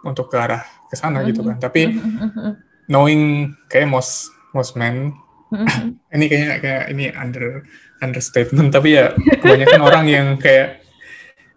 untuk 0.05 0.31
ke 0.31 0.37
arah 0.39 0.63
ke 0.87 0.95
sana 0.95 1.21
gitu 1.27 1.43
kan. 1.43 1.57
Tapi 1.59 1.81
Mm-mm. 1.91 2.51
knowing 2.87 3.53
kayak 3.67 3.91
most 3.91 4.31
most 4.55 4.73
men 4.79 5.13
Mm-mm. 5.53 5.95
ini 6.15 6.25
kayaknya 6.27 6.57
kayak 6.63 6.83
ini 6.91 7.05
under 7.13 7.63
understatement 8.01 8.69
tapi 8.73 8.97
ya 8.97 9.13
kebanyakan 9.41 9.81
orang 9.83 10.05
yang 10.07 10.27
kayak 10.39 10.81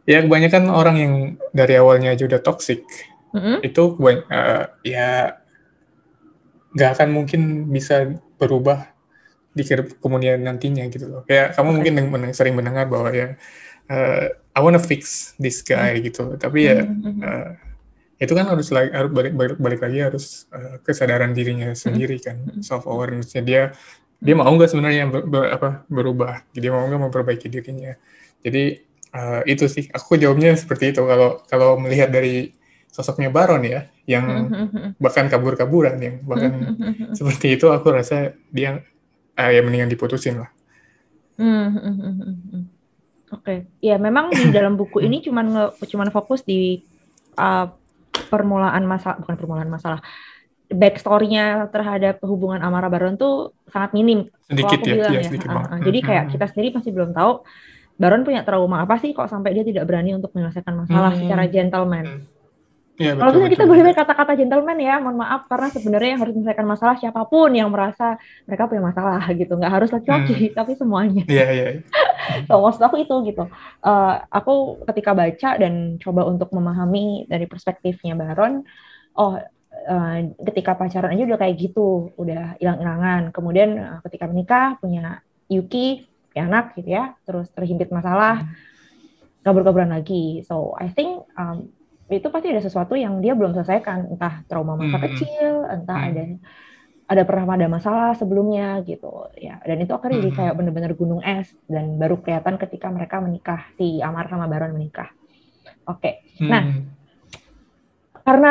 ya 0.08 0.24
kebanyakan 0.24 0.68
orang 0.72 0.96
yang 0.98 1.12
dari 1.54 1.74
awalnya 1.78 2.12
aja 2.12 2.26
udah 2.26 2.40
toxic 2.42 2.82
Mm-mm. 3.30 3.62
itu 3.62 3.82
eh, 4.30 4.64
ya 4.84 5.39
nggak 6.74 6.90
akan 6.98 7.08
mungkin 7.10 7.40
bisa 7.74 8.06
berubah 8.40 8.90
di 9.50 9.62
ke- 9.66 9.98
kemudian 9.98 10.40
nantinya 10.46 10.86
gitu 10.90 11.06
loh. 11.10 11.22
Kayak 11.26 11.58
kamu 11.58 11.70
mungkin 11.82 11.94
meneng- 12.14 12.36
sering 12.36 12.54
mendengar 12.58 12.86
bahwa 12.86 13.10
ya 13.14 13.34
eh, 13.90 14.26
I 14.54 14.60
wanna 14.62 14.82
fix 14.82 15.34
this 15.40 15.62
guy 15.66 15.98
gitu. 16.02 16.36
Tapi 16.38 16.58
ya 16.70 16.78
eh, 16.86 17.48
itu 18.20 18.32
kan 18.36 18.46
harus 18.52 18.68
lagi 18.68 18.90
harus 18.92 19.10
balik 19.16 19.32
balik, 19.32 19.56
balik 19.56 19.80
lagi 19.80 19.98
harus 20.04 20.44
eh, 20.52 20.76
kesadaran 20.84 21.32
dirinya 21.32 21.72
sendiri 21.72 22.20
kan 22.20 22.36
self 22.60 22.84
awarenessnya 22.84 23.40
dia 23.44 23.62
dia 24.20 24.34
mau 24.36 24.48
nggak 24.52 24.70
sebenarnya 24.70 25.04
ber- 25.08 25.26
ber- 25.28 25.50
apa 25.56 25.68
berubah? 25.88 26.44
Dia 26.52 26.70
mau 26.74 26.84
nggak 26.88 27.02
memperbaiki 27.10 27.48
dirinya? 27.48 27.96
Jadi 28.44 28.62
eh, 29.16 29.40
itu 29.48 29.64
sih 29.66 29.88
aku 29.90 30.16
jawabnya 30.20 30.52
seperti 30.56 30.92
itu. 30.94 31.02
Kalau 31.04 31.40
kalau 31.48 31.80
melihat 31.80 32.12
dari 32.12 32.52
sosoknya 32.90 33.30
Baron 33.30 33.62
ya 33.64 33.86
yang 34.04 34.50
Mm-mm. 34.50 34.98
bahkan 34.98 35.30
kabur-kaburan 35.30 35.96
yang 36.02 36.16
bahkan 36.26 36.74
seperti 37.18 37.54
itu 37.56 37.70
aku 37.70 37.94
rasa 37.94 38.34
dia 38.50 38.82
eh, 39.38 39.50
ya 39.54 39.60
mendingan 39.62 39.88
diputusin 39.88 40.42
lah 40.42 40.50
Hmm, 41.40 41.72
Oke, 43.32 43.70
ya 43.80 43.96
memang 43.96 44.28
di 44.28 44.50
dalam 44.56 44.74
buku 44.76 45.00
ini 45.00 45.22
cuman 45.22 45.72
cuman 45.80 46.08
fokus 46.10 46.42
di 46.42 46.82
uh, 47.38 47.64
permulaan 48.28 48.84
masalah, 48.84 49.16
bukan 49.22 49.36
permulaan 49.38 49.70
masalah, 49.70 50.04
backstory-nya 50.68 51.70
terhadap 51.72 52.20
hubungan 52.26 52.60
Amara 52.60 52.90
Baron 52.92 53.16
tuh 53.16 53.54
sangat 53.72 53.94
minim. 53.96 54.28
sedikit 54.50 54.78
ya, 54.82 54.92
bilang 54.98 55.12
ya 55.14 55.20
ya, 55.22 55.28
sedikit 55.30 55.48
uh, 55.48 55.54
banget 55.56 55.70
uh, 55.70 55.80
jadi 55.86 55.98
kayak 56.02 56.24
Hmm. 56.26 56.32
kita 56.34 56.46
sendiri 56.50 56.68
masih 56.74 56.90
belum 56.92 57.10
tahu 57.14 57.32
Baron 58.00 58.22
punya 58.24 58.42
trauma 58.42 58.82
apa 58.82 58.96
sih 58.98 59.12
kok 59.12 59.28
sampai 59.30 59.52
dia 59.54 59.64
tidak 59.64 59.84
berani 59.86 60.16
untuk 60.16 60.32
menyelesaikan 60.34 60.74
masalah 60.74 61.12
Hmm. 61.14 61.20
secara 61.24 61.44
gentleman. 61.48 62.04
Ya 63.00 63.16
Kalau 63.16 63.32
betul, 63.32 63.48
kita 63.48 63.64
betul, 63.64 63.80
boleh 63.80 63.94
kata-kata 63.96 64.32
gentleman 64.36 64.76
ya, 64.76 64.94
mohon 65.00 65.16
maaf 65.16 65.48
karena 65.48 65.68
sebenarnya 65.72 66.10
yang 66.12 66.20
harus 66.20 66.34
menyelesaikan 66.36 66.66
masalah 66.68 66.94
siapa 67.00 67.22
pun 67.24 67.50
yang 67.56 67.72
merasa 67.72 68.20
mereka 68.44 68.68
punya 68.68 68.82
masalah 68.84 69.24
gitu, 69.32 69.52
nggak 69.56 69.72
harus 69.72 69.88
laki-laki 69.88 70.52
tapi 70.58 70.72
semuanya. 70.76 71.24
Iya, 71.24 71.46
iya. 71.48 71.66
So, 72.46 72.62
maksud 72.62 72.84
aku 72.84 73.00
itu 73.00 73.14
gitu. 73.32 73.48
Eh, 73.82 74.14
aku 74.28 74.84
ketika 74.86 75.16
baca 75.16 75.50
dan 75.56 75.98
coba 75.98 76.28
untuk 76.28 76.52
memahami 76.52 77.24
dari 77.26 77.48
perspektifnya 77.48 78.14
Baron, 78.14 78.62
oh 79.16 79.40
eh, 79.72 80.18
ketika 80.52 80.76
pacaran 80.76 81.16
aja 81.16 81.24
udah 81.24 81.38
kayak 81.40 81.56
gitu, 81.56 82.12
udah 82.20 82.60
hilang-hilangan. 82.60 83.32
Kemudian 83.32 83.70
eh, 83.80 83.98
ketika 84.04 84.28
menikah 84.28 84.76
punya 84.78 85.24
Yuki, 85.48 86.06
punya 86.30 86.46
anak 86.46 86.78
gitu 86.78 86.90
ya, 86.94 87.16
terus 87.26 87.50
terhimpit 87.50 87.90
masalah, 87.90 88.46
kabur-kaburan 89.42 89.90
lagi. 89.90 90.44
So 90.46 90.76
I 90.78 90.92
think 90.92 91.26
um, 91.34 91.72
itu 92.10 92.26
pasti 92.34 92.46
ada 92.52 92.62
sesuatu 92.66 92.94
yang 92.98 93.22
dia 93.24 93.32
belum 93.38 93.52
selesaikan, 93.56 93.98
entah 94.12 94.42
trauma 94.50 94.74
masa 94.74 94.98
Hmm. 94.98 95.04
kecil, 95.06 95.52
entah 95.70 95.98
Hmm. 95.98 96.08
ada 96.10 96.22
ada 97.10 97.22
pernah 97.26 97.44
ada 97.58 97.66
masalah 97.66 98.14
sebelumnya 98.14 98.86
gitu 98.86 99.26
ya 99.34 99.58
dan 99.66 99.82
itu 99.82 99.90
akhirnya 99.90 100.22
jadi 100.22 100.30
Hmm. 100.30 100.38
kayak 100.38 100.54
bener-bener 100.62 100.92
gunung 100.94 101.18
es 101.26 101.50
dan 101.66 101.98
baru 101.98 102.22
kelihatan 102.22 102.54
ketika 102.54 102.86
mereka 102.94 103.18
menikah 103.18 103.60
si 103.74 103.98
Amar 103.98 104.30
sama 104.30 104.46
Baron 104.46 104.78
menikah 104.78 105.10
oke 105.90 106.22
Nah, 106.46 106.62
Hmm. 106.62 106.86
karena 108.22 108.50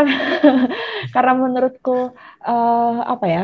karena 1.15 1.33
menurutku 1.39 2.11
eh, 2.43 2.95
apa 3.13 3.25
ya 3.31 3.43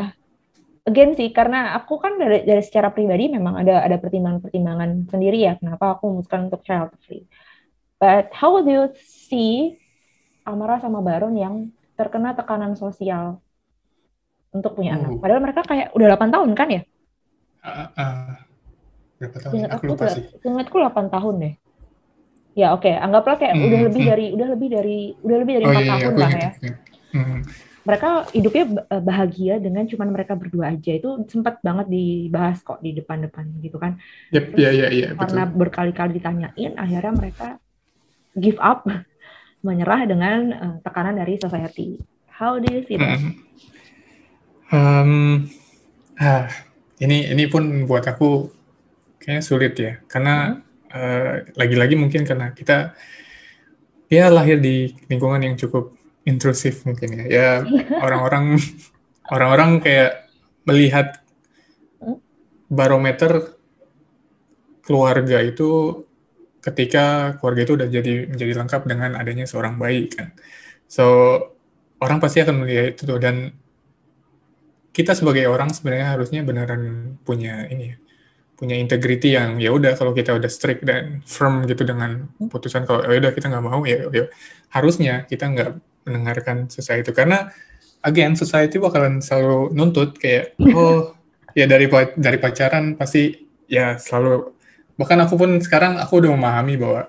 again 0.88 1.16
sih 1.18 1.28
karena 1.32 1.74
aku 1.78 1.98
kan 2.04 2.20
dari, 2.20 2.44
dari 2.46 2.62
secara 2.62 2.92
pribadi 2.92 3.32
memang 3.32 3.54
ada 3.62 3.82
ada 3.86 3.96
pertimbangan-pertimbangan 4.02 4.90
sendiri 5.12 5.38
ya 5.48 5.52
kenapa 5.60 5.96
aku 5.96 6.04
memutuskan 6.12 6.52
untuk 6.52 6.62
child 6.66 6.92
free 7.04 7.24
but 8.00 8.28
how 8.36 8.52
would 8.54 8.68
you 8.68 8.92
see 9.00 9.80
Amara 10.46 10.78
sama 10.78 11.02
Baron 11.02 11.34
yang 11.34 11.54
terkena 11.98 12.32
tekanan 12.32 12.78
sosial 12.78 13.42
untuk 14.50 14.72
punya 14.72 14.96
anak 14.96 15.10
Oh. 15.10 15.20
padahal 15.20 15.42
mereka 15.42 15.60
kayak 15.60 15.90
udah 15.92 16.06
8 16.08 16.30
tahun 16.30 16.50
kan 16.54 16.68
ya 16.70 16.82
Ah, 17.60 17.90
ah. 17.98 18.30
berapa 19.18 19.36
tahun? 19.42 19.54
Ingat 19.58 19.70
Aku 19.74 19.76
aku, 19.76 19.86
lupa 19.90 20.04
tuh- 20.06 20.14
sih. 20.14 20.24
ingatku 20.40 20.76
8 20.78 21.06
tahun 21.10 21.34
deh. 21.42 21.54
Ya 22.54 22.72
oke, 22.72 22.88
anggaplah 22.88 23.36
kayak 23.36 23.52
Hmm, 23.52 23.66
udah 23.66 23.80
lebih 23.84 24.00
hmm. 24.00 24.10
dari 24.14 24.26
udah 24.32 24.48
lebih 24.54 24.68
dari 24.70 24.98
udah 25.18 25.36
lebih 25.42 25.52
dari 25.58 25.64
Oh 25.66 25.70
empat 25.74 25.82
iya, 25.82 25.88
iya, 25.90 25.92
tahun 25.98 26.06
aku 26.06 26.20
lah 26.22 26.30
ya. 26.30 26.50
Hmm. 27.10 27.38
Mereka 27.82 28.08
hidupnya 28.32 28.64
eh, 28.86 29.02
bahagia 29.02 29.54
dengan 29.58 29.84
cuman 29.84 30.08
mereka 30.08 30.32
berdua 30.38 30.64
aja 30.70 30.92
itu 30.94 31.08
sempat 31.26 31.58
banget 31.58 31.86
dibahas 31.90 32.58
kok 32.62 32.78
di 32.78 32.90
depan-depan 32.94 33.44
gitu 33.60 33.76
kan. 33.76 33.98
Yep, 34.30 34.44
iya, 34.54 34.70
iya, 34.70 34.86
iya, 34.88 35.08
betul. 35.10 35.20
Karena 35.26 35.42
berkali-kali 35.50 36.10
ditanyain, 36.16 36.72
akhirnya 36.78 37.12
mereka 37.12 37.46
give 38.32 38.62
up, 38.62 38.86
menyerah 39.66 40.06
dengan 40.06 40.40
eh, 40.54 40.76
tekanan 40.86 41.18
dari 41.18 41.34
society. 41.42 41.98
How 42.30 42.62
do 42.62 42.68
you 42.70 42.86
see 42.86 42.94
that? 43.00 43.18
Hmm. 43.18 43.34
Um, 44.66 45.12
ah, 46.22 46.46
ini 47.02 47.26
ini 47.34 47.50
pun 47.50 47.86
buat 47.90 48.06
aku 48.06 48.50
kayaknya 49.18 49.42
sulit 49.42 49.74
ya, 49.74 49.98
karena 50.06 50.62
eh, 50.94 51.50
lagi-lagi 51.58 51.98
mungkin 51.98 52.22
karena 52.22 52.54
kita 52.54 52.94
ya 54.06 54.30
lahir 54.30 54.62
di 54.62 54.94
lingkungan 55.10 55.42
yang 55.42 55.58
cukup 55.58 55.90
intrusif 56.22 56.86
mungkin 56.86 57.18
ya. 57.18 57.24
Ya 57.26 57.50
orang-orang 58.04 58.62
orang-orang 59.30 59.70
kayak 59.82 60.30
melihat 60.66 61.22
barometer 62.66 63.54
keluarga 64.82 65.42
itu 65.42 66.02
ketika 66.66 67.38
keluarga 67.38 67.62
itu 67.62 67.72
udah 67.78 67.88
jadi 67.88 68.26
menjadi 68.26 68.52
lengkap 68.58 68.82
dengan 68.90 69.14
adanya 69.14 69.46
seorang 69.46 69.78
bayi 69.78 70.10
kan. 70.10 70.34
So 70.90 71.06
orang 72.02 72.18
pasti 72.18 72.42
akan 72.42 72.66
melihat 72.66 72.98
itu 72.98 73.02
tuh 73.06 73.22
dan 73.22 73.54
kita 74.90 75.12
sebagai 75.14 75.46
orang 75.46 75.70
sebenarnya 75.70 76.16
harusnya 76.16 76.40
beneran 76.42 77.14
punya 77.22 77.68
ini 77.70 77.94
ya, 77.94 77.96
punya 78.56 78.76
integrity 78.80 79.36
yang 79.36 79.60
ya 79.60 79.70
udah 79.70 79.92
kalau 79.94 80.16
kita 80.16 80.32
udah 80.34 80.48
strict 80.48 80.82
dan 80.82 81.20
firm 81.28 81.68
gitu 81.68 81.84
dengan 81.84 82.32
putusan 82.48 82.88
kalau 82.88 83.04
ya 83.04 83.20
udah 83.20 83.32
kita 83.36 83.52
nggak 83.52 83.64
mau 83.64 83.84
ya, 83.84 84.08
ya 84.08 84.26
harusnya 84.72 85.28
kita 85.28 85.52
nggak 85.52 85.70
mendengarkan 86.08 86.72
society 86.72 87.04
itu 87.04 87.12
karena 87.12 87.52
again 88.02 88.32
society 88.34 88.80
bakalan 88.80 89.20
selalu 89.20 89.70
nuntut 89.76 90.16
kayak 90.16 90.56
oh 90.72 91.12
ya 91.52 91.68
dari 91.68 91.86
dari 92.16 92.38
pacaran 92.40 92.96
pasti 92.96 93.36
ya 93.68 94.00
selalu 94.00 94.55
bahkan 94.96 95.20
aku 95.22 95.34
pun 95.36 95.50
sekarang 95.60 96.00
aku 96.00 96.24
udah 96.24 96.32
memahami 96.32 96.74
bahwa 96.80 97.02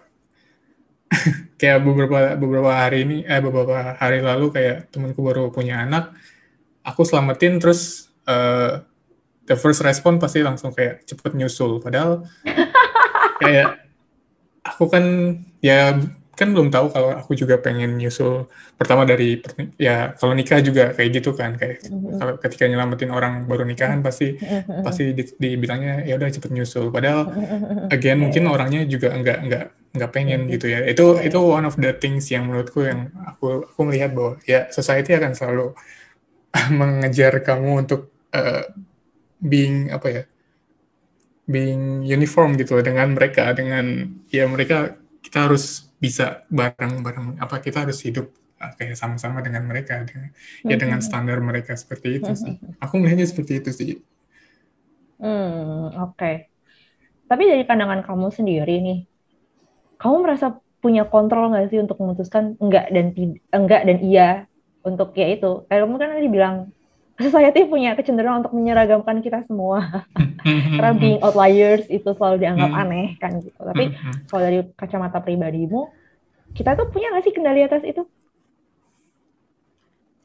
kayak 1.60 1.80
beberapa 1.84 2.36
beberapa 2.36 2.72
hari 2.72 3.08
ini 3.08 3.18
eh 3.24 3.40
beberapa 3.40 3.96
hari 3.96 4.20
lalu 4.20 4.52
kayak 4.52 4.92
temanku 4.92 5.24
baru 5.24 5.50
punya 5.50 5.88
anak 5.88 6.12
aku 6.84 7.04
selamatin 7.04 7.60
terus 7.60 8.12
eh, 8.28 8.84
the 9.48 9.56
first 9.56 9.80
respon 9.82 10.20
pasti 10.20 10.44
langsung 10.44 10.76
kayak 10.76 11.08
cepet 11.08 11.32
nyusul. 11.34 11.80
Padahal 11.80 12.28
kayak 13.42 13.80
aku 14.62 14.92
kan 14.92 15.04
ya 15.64 15.96
kan 16.38 16.54
belum 16.54 16.70
tahu 16.70 16.94
kalau 16.94 17.18
aku 17.18 17.34
juga 17.34 17.58
pengen 17.58 17.98
nyusul 17.98 18.46
pertama 18.78 19.10
dari 19.10 19.42
ya 19.82 20.14
kalau 20.22 20.38
nikah 20.38 20.62
juga 20.62 20.94
kayak 20.94 21.10
gitu 21.18 21.34
kan 21.34 21.58
kayak 21.58 21.82
mm-hmm. 21.90 22.22
kalau 22.22 22.34
ketika 22.38 22.70
nyelamatin 22.70 23.10
orang 23.10 23.50
baru 23.50 23.66
nikahan 23.66 24.06
pasti 24.06 24.38
mm-hmm. 24.38 24.86
pasti 24.86 25.18
di, 25.18 25.26
dibilangnya 25.42 26.06
ya 26.06 26.14
udah 26.14 26.30
cepet 26.30 26.54
nyusul 26.54 26.94
padahal 26.94 27.34
mm-hmm. 27.34 27.90
again 27.90 28.22
mungkin 28.22 28.46
orangnya 28.46 28.86
juga 28.86 29.18
enggak 29.18 29.38
enggak 29.50 29.66
enggak 29.98 30.12
pengen 30.14 30.46
mm-hmm. 30.46 30.54
gitu 30.54 30.66
ya 30.70 30.80
itu 30.86 31.06
itu 31.26 31.40
one 31.42 31.66
of 31.66 31.74
the 31.82 31.90
things 31.98 32.30
yang 32.30 32.46
menurutku 32.46 32.86
yang 32.86 33.10
aku 33.26 33.66
aku 33.66 33.80
melihat 33.90 34.14
bahwa 34.14 34.38
ya 34.46 34.70
society 34.70 35.18
akan 35.18 35.34
selalu 35.34 35.74
mengejar 36.80 37.34
kamu 37.42 37.82
untuk 37.82 38.14
uh, 38.38 38.62
being 39.42 39.90
apa 39.90 40.08
ya 40.14 40.24
being 41.50 42.06
uniform 42.06 42.54
gitu 42.62 42.78
dengan 42.86 43.18
mereka 43.18 43.58
dengan 43.58 44.06
ya 44.30 44.46
mereka 44.46 45.02
kita 45.26 45.50
harus 45.50 45.87
bisa 45.98 46.46
bareng-bareng 46.54 47.42
apa 47.42 47.58
kita 47.62 47.86
harus 47.86 48.02
hidup 48.06 48.30
uh, 48.62 48.74
kayak 48.78 48.94
sama-sama 48.94 49.42
dengan 49.42 49.66
mereka 49.66 50.06
dengan, 50.06 50.30
ya 50.66 50.76
dengan 50.78 51.00
standar 51.02 51.42
mereka 51.42 51.74
seperti 51.74 52.22
itu 52.22 52.32
sih. 52.38 52.56
Aku 52.82 53.02
melihatnya 53.02 53.26
seperti 53.26 53.62
itu 53.62 53.70
sih. 53.74 53.92
Hmm 55.18 55.94
oke. 55.98 56.14
Okay. 56.18 56.36
tapi 57.28 57.44
dari 57.44 57.68
pandangan 57.68 58.08
kamu 58.08 58.32
sendiri 58.32 58.80
nih 58.80 59.00
kamu 60.00 60.16
merasa 60.24 60.56
punya 60.80 61.10
kontrol 61.10 61.52
nggak 61.52 61.74
sih 61.74 61.82
untuk 61.82 61.98
memutuskan 62.00 62.56
enggak 62.62 62.88
dan 62.94 63.12
enggak 63.52 63.82
dan 63.84 63.98
iya 64.00 64.30
untuk 64.86 65.12
ya 65.18 65.28
itu? 65.34 65.68
Kayak 65.68 65.82
kamu 65.84 65.96
kan 66.00 66.10
tadi 66.16 66.30
bilang 66.32 66.56
society 67.18 67.66
punya 67.66 67.98
kecenderungan 67.98 68.46
untuk 68.46 68.54
menyeragamkan 68.54 69.20
kita 69.26 69.42
semua. 69.50 70.06
Karena 70.78 70.94
being 70.94 71.20
outliers 71.20 71.90
itu 71.90 72.08
selalu 72.14 72.46
dianggap 72.46 72.70
hmm. 72.72 72.82
aneh 72.86 73.08
kan 73.18 73.42
gitu. 73.42 73.58
Tapi 73.58 73.92
hmm. 73.92 74.30
kalau 74.30 74.42
dari 74.46 74.60
kacamata 74.78 75.20
pribadimu, 75.20 75.90
kita 76.54 76.78
tuh 76.78 76.88
punya 76.94 77.12
nggak 77.12 77.26
sih 77.26 77.34
kendali 77.34 77.66
atas 77.66 77.84
itu? 77.84 78.06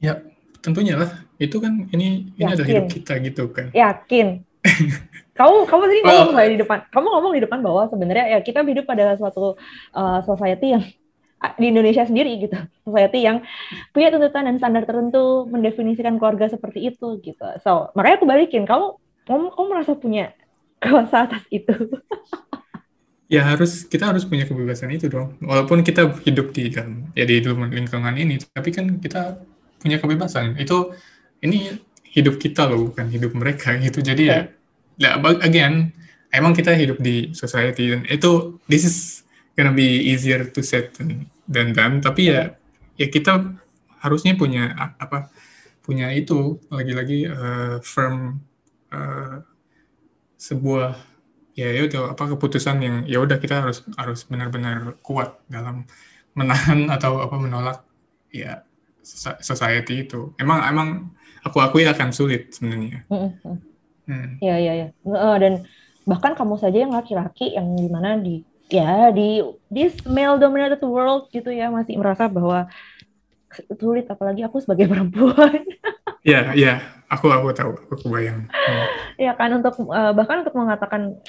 Ya, 0.02 0.20
tentunya 0.60 1.00
lah. 1.00 1.10
Itu 1.40 1.58
kan 1.58 1.88
ini 1.90 2.32
ini 2.36 2.50
adalah 2.52 2.68
hidup 2.68 2.88
kita 2.92 3.18
gitu 3.24 3.48
kan. 3.50 3.72
Yakin. 3.72 4.44
kamu 5.38 5.66
kamu 5.66 5.82
tadi 5.90 6.00
ngomong 6.06 6.36
well, 6.38 6.50
di 6.54 6.58
depan. 6.60 6.78
Kamu 6.92 7.06
ngomong 7.08 7.32
di 7.34 7.42
depan 7.42 7.58
bahwa 7.64 7.82
sebenarnya 7.90 8.36
ya 8.36 8.38
kita 8.44 8.62
hidup 8.62 8.84
pada 8.86 9.18
suatu 9.18 9.58
uh, 9.96 10.20
society 10.22 10.76
yang 10.76 10.84
di 11.58 11.66
Indonesia 11.70 12.06
sendiri 12.06 12.38
gitu. 12.38 12.58
Society 12.86 13.26
yang 13.26 13.42
punya 13.90 14.14
tuntutan 14.14 14.46
dan 14.46 14.56
standar 14.58 14.84
tertentu 14.86 15.46
mendefinisikan 15.50 16.16
keluarga 16.16 16.46
seperti 16.50 16.92
itu 16.92 17.18
gitu. 17.22 17.46
So 17.62 17.90
makanya 17.98 18.22
aku 18.22 18.26
balikin 18.28 18.64
kamu 18.64 18.98
kamu, 19.26 19.54
kamu 19.54 19.66
merasa 19.70 19.92
punya 19.94 20.34
kuasa 20.82 21.30
atas 21.30 21.42
itu. 21.50 21.74
Ya 23.32 23.48
harus 23.48 23.88
kita 23.88 24.12
harus 24.12 24.28
punya 24.28 24.44
kebebasan 24.44 24.92
itu 24.92 25.08
dong. 25.08 25.40
Walaupun 25.40 25.80
kita 25.80 26.04
hidup 26.20 26.52
di 26.52 26.68
dalam 26.68 27.08
ya 27.16 27.24
di 27.24 27.40
dalam 27.40 27.64
lingkungan 27.72 28.12
ini 28.12 28.36
tapi 28.52 28.68
kan 28.68 29.00
kita 29.00 29.40
punya 29.80 29.96
kebebasan. 29.96 30.60
Itu 30.60 30.92
ini 31.40 31.80
hidup 32.12 32.36
kita 32.36 32.68
loh 32.68 32.92
bukan 32.92 33.08
hidup 33.08 33.32
mereka 33.32 33.72
gitu. 33.88 34.04
Jadi 34.04 34.28
okay. 34.28 34.52
ya, 35.00 35.16
ya 35.16 35.32
again 35.40 35.96
emang 36.28 36.52
kita 36.52 36.76
hidup 36.76 37.00
di 37.00 37.32
society 37.32 37.92
dan 37.92 38.04
itu 38.08 38.60
this 38.68 38.84
is 38.84 38.96
gonna 39.56 39.74
be 39.74 40.12
easier 40.12 40.44
to 40.48 40.60
set 40.64 40.96
dan 40.96 41.72
dan 41.74 42.00
tapi 42.00 42.32
ya 42.32 42.56
ya 42.96 43.06
kita 43.08 43.56
harusnya 44.02 44.34
punya 44.34 44.72
apa 44.98 45.30
punya 45.82 46.10
itu 46.14 46.62
lagi-lagi 46.70 47.26
uh, 47.26 47.82
firm 47.82 48.38
uh, 48.94 49.42
sebuah 50.38 50.98
ya 51.52 51.68
itu 51.74 52.00
apa 52.00 52.32
keputusan 52.34 52.76
yang 52.80 52.96
ya 53.04 53.20
udah 53.20 53.36
kita 53.36 53.62
harus 53.62 53.84
harus 53.98 54.24
benar-benar 54.24 54.96
kuat 55.04 55.36
dalam 55.50 55.84
menahan 56.32 56.88
atau 56.94 57.20
apa 57.20 57.36
menolak 57.36 57.78
ya 58.32 58.64
society 59.42 60.06
itu. 60.06 60.32
Emang 60.38 60.62
emang 60.64 60.88
aku 61.42 61.58
akui 61.60 61.84
akan 61.84 62.14
sulit 62.14 62.54
sebenarnya. 62.54 63.02
Mm-hmm. 63.10 63.56
hmm. 64.08 64.30
ya 64.42 64.56
ya 64.58 64.72
ya 64.74 64.88
dan 65.38 65.66
bahkan 66.02 66.34
kamu 66.34 66.58
saja 66.58 66.82
yang 66.82 66.94
laki-laki 66.94 67.54
yang 67.54 67.70
di 67.78 67.86
mana 67.86 68.18
di 68.18 68.42
ya 68.72 69.12
di 69.12 69.44
this 69.68 69.92
male 70.08 70.40
dominated 70.40 70.80
world 70.80 71.28
gitu 71.28 71.52
ya 71.52 71.68
masih 71.68 72.00
merasa 72.00 72.24
bahwa 72.26 72.66
sulit 73.76 74.08
apalagi 74.08 74.40
aku 74.42 74.64
sebagai 74.64 74.88
perempuan. 74.92 75.60
Iya, 76.22 76.54
iya, 76.54 76.74
aku 77.10 77.28
aku 77.28 77.52
tahu, 77.52 77.76
aku 77.76 77.94
kebayang. 78.08 78.48
Hmm. 78.48 78.84
Ya 79.20 79.36
kan 79.36 79.52
untuk 79.52 79.76
uh, 79.90 80.14
bahkan 80.16 80.40
untuk 80.46 80.56
mengatakan 80.56 81.20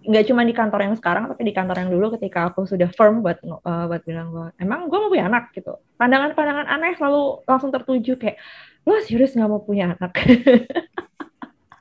nggak 0.00 0.24
cuma 0.32 0.48
di 0.48 0.56
kantor 0.56 0.80
yang 0.80 0.96
sekarang 0.96 1.28
tapi 1.28 1.44
di 1.44 1.52
kantor 1.52 1.76
yang 1.76 1.90
dulu 1.92 2.16
ketika 2.16 2.48
aku 2.48 2.64
sudah 2.64 2.88
firm 2.96 3.20
buat 3.20 3.36
uh, 3.44 3.84
buat 3.84 4.00
bilang 4.08 4.32
bahwa 4.32 4.48
emang 4.56 4.88
gue 4.88 4.96
mau 4.96 5.12
punya 5.12 5.28
anak 5.28 5.52
gitu 5.52 5.76
pandangan-pandangan 6.00 6.72
aneh 6.72 6.96
selalu 6.96 7.44
langsung 7.44 7.68
tertuju 7.68 8.16
kayak 8.16 8.40
lo 8.88 8.96
serius 9.04 9.36
nggak 9.36 9.50
mau 9.52 9.60
punya 9.60 9.92
anak 9.92 10.16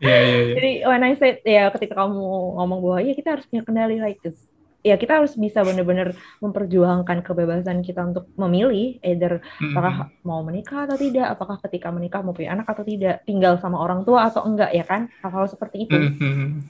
yeah, 0.04 0.20
yeah, 0.20 0.42
yeah. 0.52 0.56
jadi 0.60 0.72
when 0.84 1.04
I 1.08 1.16
said 1.16 1.40
ya 1.48 1.72
ketika 1.72 1.96
kamu 1.96 2.20
ngomong 2.60 2.80
bahwa 2.84 3.00
ya 3.08 3.16
kita 3.16 3.40
harus 3.40 3.48
punya 3.48 3.64
kendali 3.64 4.04
like 4.04 4.20
this 4.20 4.52
ya 4.80 4.96
kita 4.96 5.20
harus 5.20 5.36
bisa 5.36 5.60
benar-benar 5.60 6.16
memperjuangkan 6.40 7.20
kebebasan 7.20 7.84
kita 7.84 8.00
untuk 8.08 8.32
memilih 8.40 8.96
either 9.04 9.44
mm-hmm. 9.44 9.76
apakah 9.76 9.96
mau 10.24 10.40
menikah 10.40 10.88
atau 10.88 10.96
tidak 10.96 11.28
apakah 11.36 11.60
ketika 11.68 11.92
menikah 11.92 12.24
mau 12.24 12.32
punya 12.32 12.56
anak 12.56 12.68
atau 12.72 12.88
tidak 12.88 13.20
tinggal 13.28 13.60
sama 13.60 13.76
orang 13.76 14.08
tua 14.08 14.32
atau 14.32 14.48
enggak 14.48 14.72
ya 14.72 14.88
kan 14.88 15.12
hal-hal 15.20 15.52
seperti 15.52 15.84
itu 15.84 16.00
mm-hmm. 16.00 16.64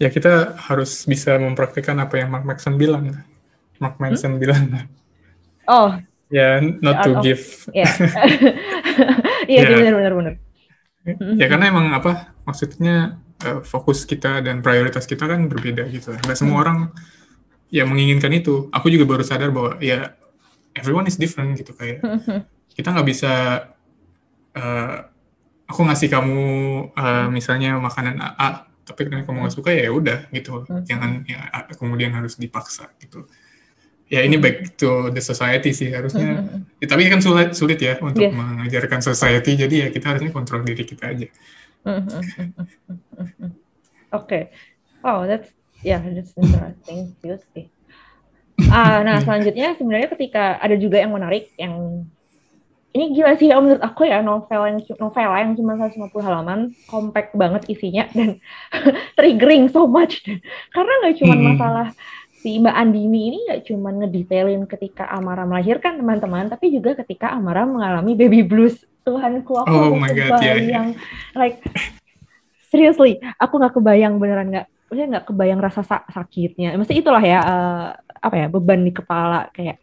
ya 0.00 0.08
kita 0.08 0.56
harus 0.56 1.04
bisa 1.04 1.36
mempraktikkan 1.36 2.00
apa 2.00 2.24
yang 2.24 2.32
Mark 2.32 2.48
Manson 2.48 2.80
bilang 2.80 3.12
Mark 3.76 4.00
hmm? 4.00 4.02
Manson 4.02 4.32
hmm? 4.36 4.40
bilang 4.40 4.62
oh 5.68 5.92
ya 6.32 6.56
yeah, 6.60 6.80
not 6.80 7.04
to 7.04 7.20
of, 7.20 7.22
give 7.22 7.44
ya 7.76 7.84
iya 9.52 9.60
yeah. 9.68 9.76
benar-benar 9.76 10.12
benar 10.16 10.34
ya 11.36 11.46
karena 11.52 11.68
emang 11.68 11.92
apa 11.92 12.32
maksudnya 12.48 13.20
uh, 13.44 13.60
fokus 13.60 14.08
kita 14.08 14.40
dan 14.40 14.64
prioritas 14.64 15.04
kita 15.04 15.28
kan 15.28 15.46
berbeda 15.46 15.84
gitu. 15.92 16.16
Gak 16.16 16.34
semua 16.34 16.58
hmm. 16.58 16.64
orang 16.64 16.78
ya 17.68 17.84
menginginkan 17.84 18.32
itu. 18.32 18.72
Aku 18.72 18.88
juga 18.88 19.04
baru 19.04 19.22
sadar 19.22 19.52
bahwa 19.52 19.76
ya 19.78 20.16
everyone 20.74 21.06
is 21.06 21.20
different 21.20 21.54
gitu 21.54 21.76
kayak 21.76 22.02
hmm. 22.02 22.42
kita 22.76 22.90
nggak 22.90 23.06
bisa 23.06 23.32
uh, 24.58 24.96
aku 25.70 25.80
ngasih 25.86 26.08
kamu 26.10 26.42
uh, 26.92 27.26
misalnya 27.30 27.78
makanan 27.78 28.20
A, 28.20 28.68
tapi 28.84 29.08
karena 29.08 29.24
kamu 29.24 29.46
nggak 29.46 29.54
suka 29.54 29.70
ya 29.72 29.88
udah 29.90 30.28
gitu. 30.30 30.64
Hmm. 30.66 30.84
Jangan 30.84 31.10
ya 31.24 31.48
kemudian 31.76 32.12
harus 32.12 32.36
dipaksa 32.36 32.92
gitu. 33.00 33.24
Ya 34.12 34.20
ini 34.20 34.36
back 34.36 34.76
to 34.76 35.08
the 35.10 35.22
society 35.24 35.72
sih 35.72 35.88
harusnya. 35.88 36.44
Ya, 36.76 36.86
tapi 36.86 37.08
kan 37.08 37.24
sulit 37.24 37.56
sulit 37.56 37.80
ya 37.80 37.96
untuk 38.04 38.28
yeah. 38.28 38.36
mengajarkan 38.36 39.00
society. 39.00 39.56
Jadi 39.56 39.74
ya 39.80 39.88
kita 39.88 40.12
harusnya 40.12 40.28
kontrol 40.28 40.60
diri 40.60 40.84
kita 40.84 41.08
aja. 41.08 41.26
Oke. 41.84 42.00
Okay. 44.10 44.42
Oh, 45.04 45.28
that's 45.28 45.52
yeah, 45.84 46.00
that's 46.00 46.32
interesting 46.34 47.12
sih. 47.52 47.68
Ah, 48.70 49.02
nah 49.02 49.18
selanjutnya 49.20 49.74
sebenarnya 49.74 50.08
ketika 50.14 50.56
ada 50.62 50.78
juga 50.78 51.02
yang 51.02 51.12
menarik 51.12 51.50
yang 51.58 52.06
ini 52.94 53.10
gila 53.10 53.34
sih 53.34 53.50
menurut 53.50 53.82
aku 53.82 54.06
ya 54.06 54.22
novel 54.22 54.62
yang 54.70 54.78
novel 55.02 55.30
yang 55.34 55.58
cuma 55.58 55.74
150 55.74 56.14
halaman 56.22 56.70
compact 56.86 57.34
banget 57.34 57.66
isinya 57.66 58.06
dan 58.14 58.38
triggering 59.18 59.66
so 59.66 59.90
much 59.90 60.22
karena 60.70 60.92
nggak 61.02 61.18
cuma 61.18 61.34
hmm. 61.34 61.44
masalah 61.50 61.88
si 62.38 62.54
Mbak 62.62 62.76
Andini 62.78 63.20
ini 63.34 63.38
nggak 63.50 63.62
cuma 63.66 63.90
ngedetailin 63.90 64.62
ketika 64.70 65.10
Amara 65.10 65.42
melahirkan 65.42 65.98
teman-teman 65.98 66.46
tapi 66.46 66.70
juga 66.70 66.94
ketika 67.02 67.34
Amara 67.34 67.66
mengalami 67.66 68.14
baby 68.14 68.46
blues 68.46 68.78
Tuhanku 69.04 69.52
aku 69.60 69.68
oh 69.70 69.94
my 70.00 70.10
God, 70.10 70.40
yeah, 70.40 70.56
yeah. 70.56 70.96
like 71.36 71.60
seriously 72.72 73.20
aku 73.38 73.60
nggak 73.60 73.76
kebayang 73.76 74.18
beneran 74.18 74.50
nggak 74.50 74.66
maksudnya 74.88 75.06
nggak 75.18 75.26
kebayang 75.30 75.60
rasa 75.60 75.82
sak 75.86 76.08
sakitnya 76.10 76.74
mesti 76.74 76.94
itulah 76.98 77.22
ya 77.22 77.40
uh, 77.42 77.86
apa 78.18 78.34
ya 78.34 78.46
beban 78.48 78.82
di 78.82 78.92
kepala 78.94 79.50
kayak 79.52 79.78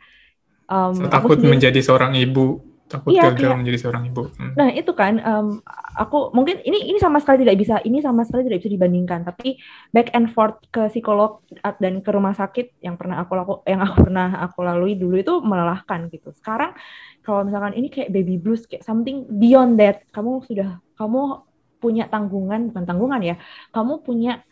um, 0.72 0.96
takut 1.12 1.38
sendiri, 1.38 1.52
menjadi 1.56 1.80
seorang 1.84 2.16
ibu 2.16 2.64
takut 2.92 3.16
iya, 3.16 3.32
gagal 3.32 3.56
kayak, 3.56 3.60
menjadi 3.64 3.78
seorang 3.80 4.04
ibu 4.12 4.28
hmm. 4.28 4.54
nah 4.60 4.68
itu 4.72 4.92
kan 4.92 5.20
um, 5.24 5.64
aku 5.96 6.36
mungkin 6.36 6.60
ini 6.64 6.92
ini 6.92 7.00
sama 7.00 7.24
sekali 7.24 7.48
tidak 7.48 7.60
bisa 7.60 7.76
ini 7.88 8.04
sama 8.04 8.28
sekali 8.28 8.48
tidak 8.48 8.64
bisa 8.64 8.72
dibandingkan 8.72 9.24
tapi 9.24 9.60
back 9.96 10.12
and 10.12 10.28
forth 10.36 10.60
ke 10.72 10.92
psikolog 10.92 11.40
dan 11.80 12.04
ke 12.04 12.10
rumah 12.12 12.36
sakit 12.36 12.84
yang 12.84 13.00
pernah 13.00 13.24
aku 13.24 13.32
laku 13.36 13.54
yang 13.64 13.84
aku 13.84 14.08
pernah 14.08 14.44
aku 14.44 14.60
lalui 14.64 15.00
dulu 15.00 15.16
itu 15.16 15.40
melelahkan 15.40 16.12
gitu 16.12 16.36
sekarang 16.36 16.76
kalau 17.22 17.46
misalkan 17.46 17.74
ini 17.78 17.88
kayak 17.88 18.10
baby 18.10 18.38
blues 18.42 18.66
kayak 18.66 18.82
something 18.86 19.26
beyond 19.30 19.78
that 19.78 20.06
kamu 20.14 20.42
sudah 20.46 20.82
kamu 20.98 21.46
punya 21.82 22.06
tanggungan 22.06 22.70
bukan 22.70 22.86
tanggungan 22.86 23.22
ya 23.22 23.36
kamu 23.74 24.06
punya 24.06 24.46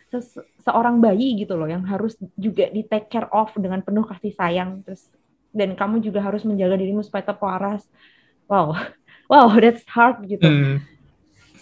seorang 0.65 0.97
bayi 0.97 1.37
gitu 1.37 1.53
loh 1.53 1.69
yang 1.69 1.85
harus 1.85 2.17
juga 2.33 2.65
di 2.73 2.81
take 2.81 3.13
care 3.13 3.29
of 3.29 3.53
dengan 3.53 3.85
penuh 3.85 4.01
kasih 4.09 4.33
sayang 4.33 4.81
terus 4.81 5.05
dan 5.53 5.77
kamu 5.77 6.01
juga 6.01 6.25
harus 6.25 6.41
menjaga 6.41 6.77
dirimu 6.81 7.05
supaya 7.05 7.21
tetap 7.29 7.41
waras 7.45 7.85
wow 8.49 8.73
wow 9.31 9.49
that's 9.61 9.85
hard 9.85 10.25
gitu 10.25 10.45
mm. 10.45 10.81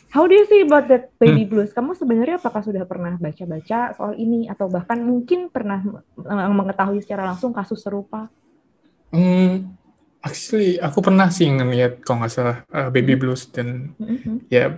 How 0.07 0.23
do 0.23 0.31
you 0.31 0.47
see 0.47 0.63
about 0.63 0.87
that 0.87 1.11
baby 1.19 1.43
hmm. 1.43 1.51
blues? 1.51 1.75
Kamu 1.75 1.91
sebenarnya 1.91 2.39
apakah 2.39 2.63
sudah 2.63 2.87
pernah 2.87 3.19
baca-baca 3.19 3.91
soal 3.91 4.15
ini 4.15 4.47
atau 4.47 4.71
bahkan 4.71 5.03
mungkin 5.03 5.51
pernah 5.51 5.83
mengetahui 6.55 7.03
secara 7.03 7.27
langsung 7.27 7.51
kasus 7.51 7.83
serupa? 7.83 8.31
Actually 10.27 10.75
aku 10.77 10.99
pernah 10.99 11.31
sih 11.31 11.47
ngeliat 11.47 12.03
kalau 12.03 12.21
nggak 12.21 12.33
salah 12.33 12.57
uh, 12.69 12.89
Baby 12.91 13.15
Hmm. 13.15 13.21
Blues 13.23 13.47
dan 13.49 13.95
Mhm. 13.95 14.51
ya 14.51 14.75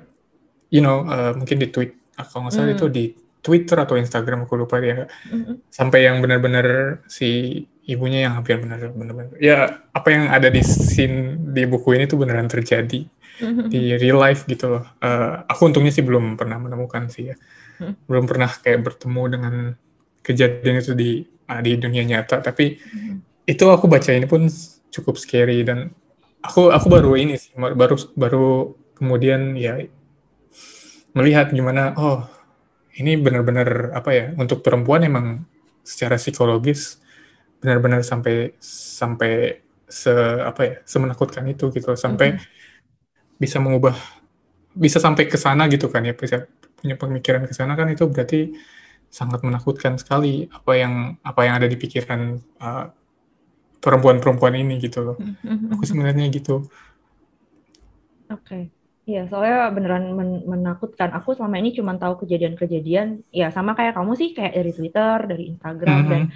you 0.69 0.79
know 0.79 1.01
uh, 1.03 1.33
mungkin 1.33 1.57
di 1.57 1.67
tweet 1.67 1.97
uh, 2.15 2.25
kalau 2.25 2.45
nggak 2.47 2.55
salah 2.55 2.69
Hmm. 2.69 2.77
itu 2.77 2.85
di 2.87 3.05
Twitter 3.39 3.77
atau 3.79 3.95
Instagram 3.95 4.45
aku 4.45 4.53
lupa 4.55 4.77
ya 4.79 5.09
Mhm. 5.31 5.71
sampai 5.71 6.05
yang 6.05 6.21
benar-benar 6.21 6.99
si 7.09 7.61
ibunya 7.89 8.29
yang 8.29 8.37
hampir 8.37 8.61
benar-benar 8.61 9.33
ya 9.41 9.81
apa 9.89 10.07
yang 10.13 10.29
ada 10.29 10.53
di 10.53 10.61
scene 10.61 11.49
di 11.49 11.65
buku 11.65 11.97
ini 11.97 12.05
tuh 12.05 12.21
beneran 12.21 12.45
terjadi 12.45 13.01
Mhm. 13.39 13.71
di 13.71 13.95
real 13.95 14.19
life 14.19 14.43
gitu 14.45 14.67
loh. 14.67 14.83
Uh, 14.99 15.47
aku 15.47 15.71
untungnya 15.71 15.95
sih 15.95 16.03
belum 16.03 16.35
pernah 16.35 16.59
menemukan 16.59 17.07
sih 17.07 17.31
ya, 17.31 17.35
Hmm. 17.79 17.95
belum 18.03 18.27
pernah 18.27 18.51
kayak 18.51 18.83
bertemu 18.83 19.23
dengan 19.31 19.53
kejadian 20.19 20.75
itu 20.83 20.91
di 20.91 21.23
uh, 21.47 21.61
di 21.63 21.79
dunia 21.79 22.03
nyata. 22.03 22.43
Tapi 22.43 22.75
Mhm. 22.75 23.15
itu 23.47 23.63
aku 23.65 23.87
baca 23.87 24.11
ini 24.11 24.27
pun 24.27 24.43
cukup 24.93 25.15
scary 25.21 25.63
dan 25.67 25.93
aku 26.45 26.71
aku 26.71 26.87
baru 26.89 27.11
ini 27.19 27.35
sih 27.39 27.51
baru 27.57 27.95
baru 28.15 28.47
kemudian 28.97 29.55
ya 29.59 29.79
melihat 31.15 31.51
gimana 31.51 31.93
oh 31.97 32.25
ini 32.99 33.17
benar-benar 33.19 33.93
apa 33.95 34.09
ya 34.13 34.25
untuk 34.37 34.61
perempuan 34.65 35.05
emang 35.05 35.45
secara 35.85 36.17
psikologis 36.19 36.99
benar-benar 37.63 38.03
sampai 38.05 38.55
sampai 38.61 39.61
se 39.89 40.11
apa 40.45 40.61
ya 40.65 40.75
semenakutkan 40.85 41.45
itu 41.49 41.71
gitu 41.73 41.93
sampai 41.97 42.37
Mhm. 42.37 42.41
bisa 43.39 43.57
mengubah 43.63 43.95
bisa 44.75 44.99
sampai 45.01 45.25
ke 45.27 45.37
sana 45.39 45.65
gitu 45.71 45.89
kan 45.91 46.05
ya 46.05 46.13
bisa 46.15 46.45
punya 46.79 46.95
pemikiran 46.99 47.43
ke 47.49 47.53
sana 47.55 47.73
kan 47.79 47.89
itu 47.91 48.05
berarti 48.07 48.53
sangat 49.09 49.41
menakutkan 49.45 49.97
sekali 49.97 50.45
apa 50.51 50.71
yang 50.77 50.93
apa 51.25 51.41
yang 51.47 51.55
ada 51.59 51.67
di 51.67 51.77
pikiran 51.79 52.37
uh, 52.61 52.85
perempuan-perempuan 53.79 54.55
ini 54.55 54.77
gitu 54.79 54.99
loh 55.03 55.17
Mhm. 55.19 55.73
aku 55.75 55.83
sebenarnya 55.83 56.27
gitu 56.29 56.67
Oke. 58.29 58.69
Iya, 59.09 59.25
soalnya 59.25 59.73
beneran 59.73 60.13
men- 60.13 60.45
menakutkan. 60.45 61.09
Aku 61.17 61.33
selama 61.33 61.57
ini 61.57 61.73
cuma 61.73 61.97
tahu 61.97 62.21
kejadian-kejadian, 62.21 63.25
ya 63.33 63.49
sama 63.49 63.73
kayak 63.73 63.97
kamu 63.97 64.13
sih, 64.13 64.37
kayak 64.37 64.53
dari 64.53 64.69
Twitter, 64.69 65.17
dari 65.25 65.43
Instagram, 65.49 65.99
dan 66.05 66.21
Mhm. 66.29 66.33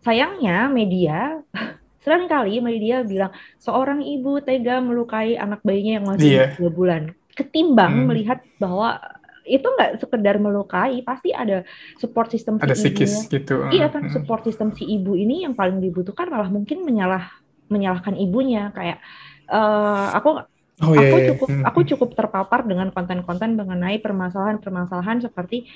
sayangnya 0.00 0.72
media 0.72 1.44
sering 2.04 2.28
kali 2.28 2.64
media 2.64 3.04
bilang 3.04 3.28
seorang 3.60 4.00
ibu 4.00 4.40
tega 4.40 4.80
melukai 4.80 5.36
anak 5.36 5.60
bayinya 5.60 6.00
yang 6.00 6.06
masih 6.08 6.32
dua 6.56 6.70
bulan. 6.72 7.02
Ketimbang 7.36 7.92
Hmm. 7.92 8.06
melihat 8.08 8.40
bahwa 8.56 8.96
itu 9.46 9.66
nggak 9.66 10.00
sekedar 10.02 10.36
melukai, 10.40 11.00
pasti 11.06 11.30
ada 11.36 11.62
support 12.00 12.28
system 12.32 12.56
si 12.64 12.70
ada 12.70 12.74
ibunya. 12.74 13.20
psikis 13.20 13.28
gitu 13.32 13.54
Iya 13.74 13.84
kan, 13.94 14.02
Mhm. 14.04 14.12
support 14.14 14.42
system 14.46 14.68
si 14.76 14.84
ibu 14.84 15.16
ini 15.16 15.44
yang 15.44 15.54
paling 15.56 15.78
dibutuhkan 15.84 16.28
malah 16.32 16.48
mungkin 16.52 16.84
menyalah 16.84 17.24
menyalahkan 17.72 18.14
ibunya 18.20 18.70
kayak 18.76 18.98
eh, 19.50 20.06
aku 20.18 20.28
oh 20.82 20.94
iya 20.96 21.08
aku 21.08 21.14
iya. 21.20 21.32
cukup 21.32 21.50
Mhm. 21.50 21.64
aku 21.68 21.80
cukup 21.90 22.10
terpapar 22.18 22.60
dengan 22.70 22.88
konten-konten 22.94 23.50
mengenai 23.60 23.98
permasalahan-permasalahan 24.04 25.18
seperti 25.26 25.66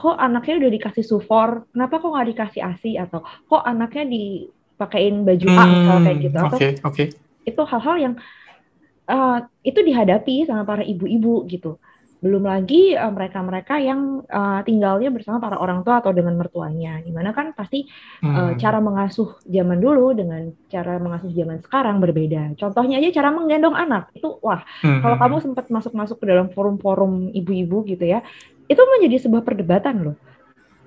kok 0.00 0.16
anaknya 0.18 0.54
udah 0.60 0.70
dikasih 0.76 1.04
sufor, 1.06 1.70
kenapa 1.70 1.94
kok 2.02 2.10
nggak 2.10 2.28
dikasih 2.34 2.60
ASI 2.66 2.90
atau 2.98 3.20
kok 3.22 3.62
anaknya 3.62 4.04
dipakein 4.10 5.22
baju 5.22 5.48
A 5.54 5.64
misalnya 5.70 6.00
kayak 6.02 6.18
gitu 6.24 6.36
Hmm, 6.36 6.44
atau 6.46 6.58
oke 6.58 6.68
oke 6.84 7.04
itu 7.48 7.62
hal-hal 7.70 7.96
yang 8.04 8.14
eh, 9.10 9.36
itu 9.68 9.80
dihadapi 9.88 10.34
sama 10.48 10.62
para 10.70 10.82
ibu-ibu 10.84 11.44
gitu. 11.52 11.80
Belum 12.24 12.42
lagi 12.52 12.74
eh, 13.02 13.12
mereka-mereka 13.16 13.74
yang 13.88 14.00
eh, 14.36 14.58
tinggalnya 14.66 15.08
bersama 15.16 15.38
para 15.44 15.56
orang 15.64 15.78
tua 15.84 15.94
atau 16.00 16.12
dengan 16.18 16.34
mertuanya. 16.40 16.88
Di 17.06 17.10
mana 17.16 17.30
kan 17.38 17.46
pasti 17.58 17.76
eh, 18.36 18.50
Hmm. 18.50 18.58
cara 18.62 18.78
mengasuh 18.86 19.28
zaman 19.56 19.78
dulu 19.84 20.02
dengan 20.18 20.40
cara 20.72 20.90
mengasuh 21.04 21.30
zaman 21.38 21.58
sekarang 21.64 21.96
berbeda. 22.04 22.38
Contohnya 22.60 22.94
aja 23.00 23.10
cara 23.18 23.28
menggendong 23.36 23.76
anak. 23.82 24.02
Itu 24.16 24.26
wah, 24.46 24.60
Hmm, 24.82 25.00
kalau 25.02 25.16
hmm, 25.22 25.22
kamu 25.22 25.36
sempat 25.44 25.64
masuk-masuk 25.76 26.16
ke 26.22 26.26
dalam 26.30 26.46
forum-forum 26.56 27.12
ibu-ibu 27.38 27.76
gitu 27.90 28.04
ya, 28.12 28.18
itu 28.70 28.82
menjadi 28.92 29.16
sebuah 29.28 29.42
perdebatan 29.48 29.96
loh. 30.06 30.16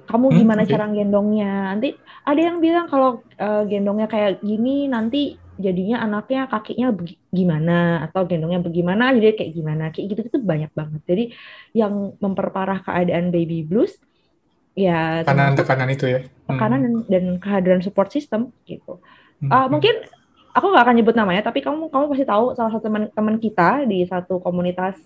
Kamu 0.08 0.28
Hmm, 0.30 0.40
gimana 0.40 0.64
oke. 0.64 0.72
cara 0.72 0.88
gendongnya? 0.96 1.48
Nanti 1.76 1.88
ada 2.30 2.40
yang 2.48 2.58
bilang 2.66 2.86
kalau 2.92 3.10
eh, 3.44 3.62
gendongnya 3.72 4.08
kayak 4.14 4.32
gini 4.48 4.88
nanti 4.94 5.18
jadinya 5.58 6.06
anaknya 6.06 6.46
kakinya 6.48 6.94
gimana 7.34 8.08
atau 8.10 8.24
gendongnya 8.30 8.62
bagaimana 8.62 9.12
jadi 9.18 9.34
kayak 9.34 9.52
gimana 9.58 9.84
kayak 9.90 10.06
gitu 10.14 10.22
itu 10.30 10.40
banyak 10.42 10.72
banget. 10.74 11.02
Jadi 11.10 11.24
yang 11.74 12.14
memperparah 12.22 12.86
keadaan 12.86 13.34
baby 13.34 13.66
blues 13.66 13.98
ya 14.78 15.26
termasuk 15.26 15.66
tekanan-tekanan 15.66 15.90
itu 15.90 16.06
ya 16.06 16.22
Hmm. 16.48 16.56
tekanan 16.56 16.80
dan, 16.80 16.94
dan 17.12 17.24
kehadiran 17.44 17.82
support 17.84 18.08
system 18.14 18.56
gitu. 18.64 19.04
Hmm, 19.44 19.50
Uh, 19.52 19.66
hmm. 19.66 19.70
mungkin 19.76 19.96
aku 20.56 20.66
nggak 20.74 20.84
akan 20.88 20.96
nyebut 20.98 21.16
namanya, 21.18 21.42
tapi 21.46 21.60
kamu 21.62 21.92
kamu 21.92 22.06
pasti 22.10 22.26
tahu 22.26 22.46
salah 22.58 22.72
satu 22.72 22.88
teman 22.88 23.04
teman 23.14 23.36
kita 23.38 23.84
di 23.86 24.02
satu 24.08 24.40
komunitas 24.42 24.98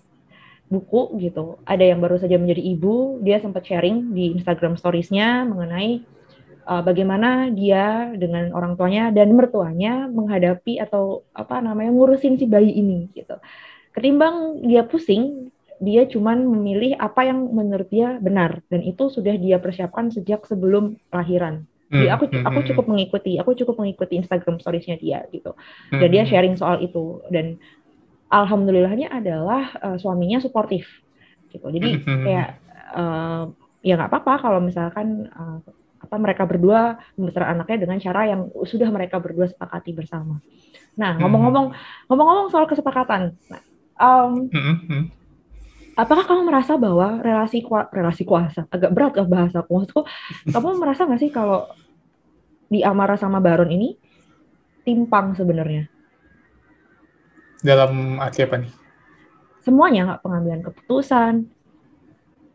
buku 0.72 1.20
gitu. 1.20 1.60
Ada 1.68 1.92
yang 1.92 2.00
baru 2.00 2.16
saja 2.16 2.40
menjadi 2.40 2.64
ibu, 2.64 3.20
dia 3.20 3.36
sempat 3.44 3.66
sharing 3.68 4.16
di 4.16 4.32
Instagram 4.32 4.80
Stories-nya 4.80 5.44
mengenai 5.44 6.00
uh, 6.66 6.82
bagaimana 6.82 7.50
dia 7.52 8.12
dengan 8.16 8.50
orang 8.56 8.74
tuanya 8.78 9.10
dan 9.14 9.34
mertuanya 9.34 10.06
menghadapi 10.10 10.78
atau 10.82 11.26
apa 11.34 11.60
namanya 11.60 11.90
ngurusin 11.94 12.38
si 12.40 12.46
bayi 12.46 12.72
ini 12.78 13.10
gitu. 13.14 13.36
Ketimbang 13.92 14.64
dia 14.64 14.82
pusing, 14.88 15.52
dia 15.82 16.06
cuman 16.08 16.46
memilih 16.46 16.96
apa 16.96 17.26
yang 17.28 17.50
menurut 17.52 17.88
dia 17.90 18.16
benar 18.22 18.62
dan 18.70 18.80
itu 18.86 19.10
sudah 19.12 19.34
dia 19.36 19.58
persiapkan 19.60 20.08
sejak 20.14 20.46
sebelum 20.48 20.96
lahiran. 21.12 21.66
Jadi 21.92 22.08
Hmm, 22.08 22.08
aku 22.08 22.24
hmm, 22.32 22.44
aku 22.48 22.58
hmm, 22.58 22.66
cukup 22.72 22.84
mengikuti, 22.88 23.36
aku 23.36 23.52
cukup 23.52 23.76
mengikuti 23.84 24.16
Instagram 24.16 24.56
stories-nya 24.62 24.96
dia 24.96 25.28
gitu. 25.28 25.52
hmm, 25.92 25.98
Dan 26.00 26.08
dia 26.08 26.24
hmm. 26.24 26.30
sharing 26.30 26.56
soal 26.56 26.80
itu 26.80 27.20
dan 27.28 27.60
alhamdulillahnya 28.32 29.12
adalah 29.12 29.76
uh, 29.82 29.96
suaminya 30.00 30.40
suportif 30.40 30.88
gitu. 31.52 31.66
Jadi 31.68 31.88
Hmm, 31.88 32.02
hmm, 32.06 32.24
kayak 32.24 32.48
uh, 32.96 33.52
ya 33.84 33.98
nggak 33.98 34.10
apa-apa 34.10 34.34
kalau 34.40 34.60
misalkan 34.64 35.28
uh, 35.36 35.60
apa 36.12 36.20
mereka 36.20 36.44
berdua 36.44 37.00
membesarkan 37.16 37.56
anaknya 37.56 37.88
dengan 37.88 37.96
cara 37.96 38.28
yang 38.28 38.52
sudah 38.68 38.92
mereka 38.92 39.16
berdua 39.16 39.48
sepakati 39.48 39.96
bersama. 39.96 40.44
Nah, 40.92 41.16
Hmm. 41.16 41.24
ngomong-ngomong 41.24 41.72
ngomong-ngomong 42.12 42.52
soal 42.52 42.68
kesepakatan. 42.68 43.32
Nah, 43.48 43.62
um, 43.96 44.52
Hmm, 44.52 44.76
hmm. 44.92 45.04
apakah 45.96 46.28
kamu 46.28 46.52
merasa 46.52 46.76
bahwa 46.76 47.20
relasi 47.24 47.64
kua- 47.64 47.88
relasi 47.88 48.28
kuasa 48.28 48.68
agak 48.68 48.92
berat 48.92 49.12
ke 49.16 49.24
bahasaku 49.24 49.68
maksudku 49.72 50.02
kamu 50.48 50.80
merasa 50.80 51.04
nggak 51.04 51.20
sih 51.20 51.32
kalau 51.32 51.68
di 52.68 52.80
Amara 52.80 53.16
sama 53.20 53.40
Baron 53.44 53.68
ini 53.68 53.96
timpang 54.88 55.36
sebenarnya 55.36 55.88
dalam 57.60 58.16
arti 58.18 58.40
apa 58.40 58.56
nih 58.64 58.72
semuanya 59.60 60.00
nggak 60.08 60.22
pengambilan 60.24 60.60
keputusan 60.64 61.34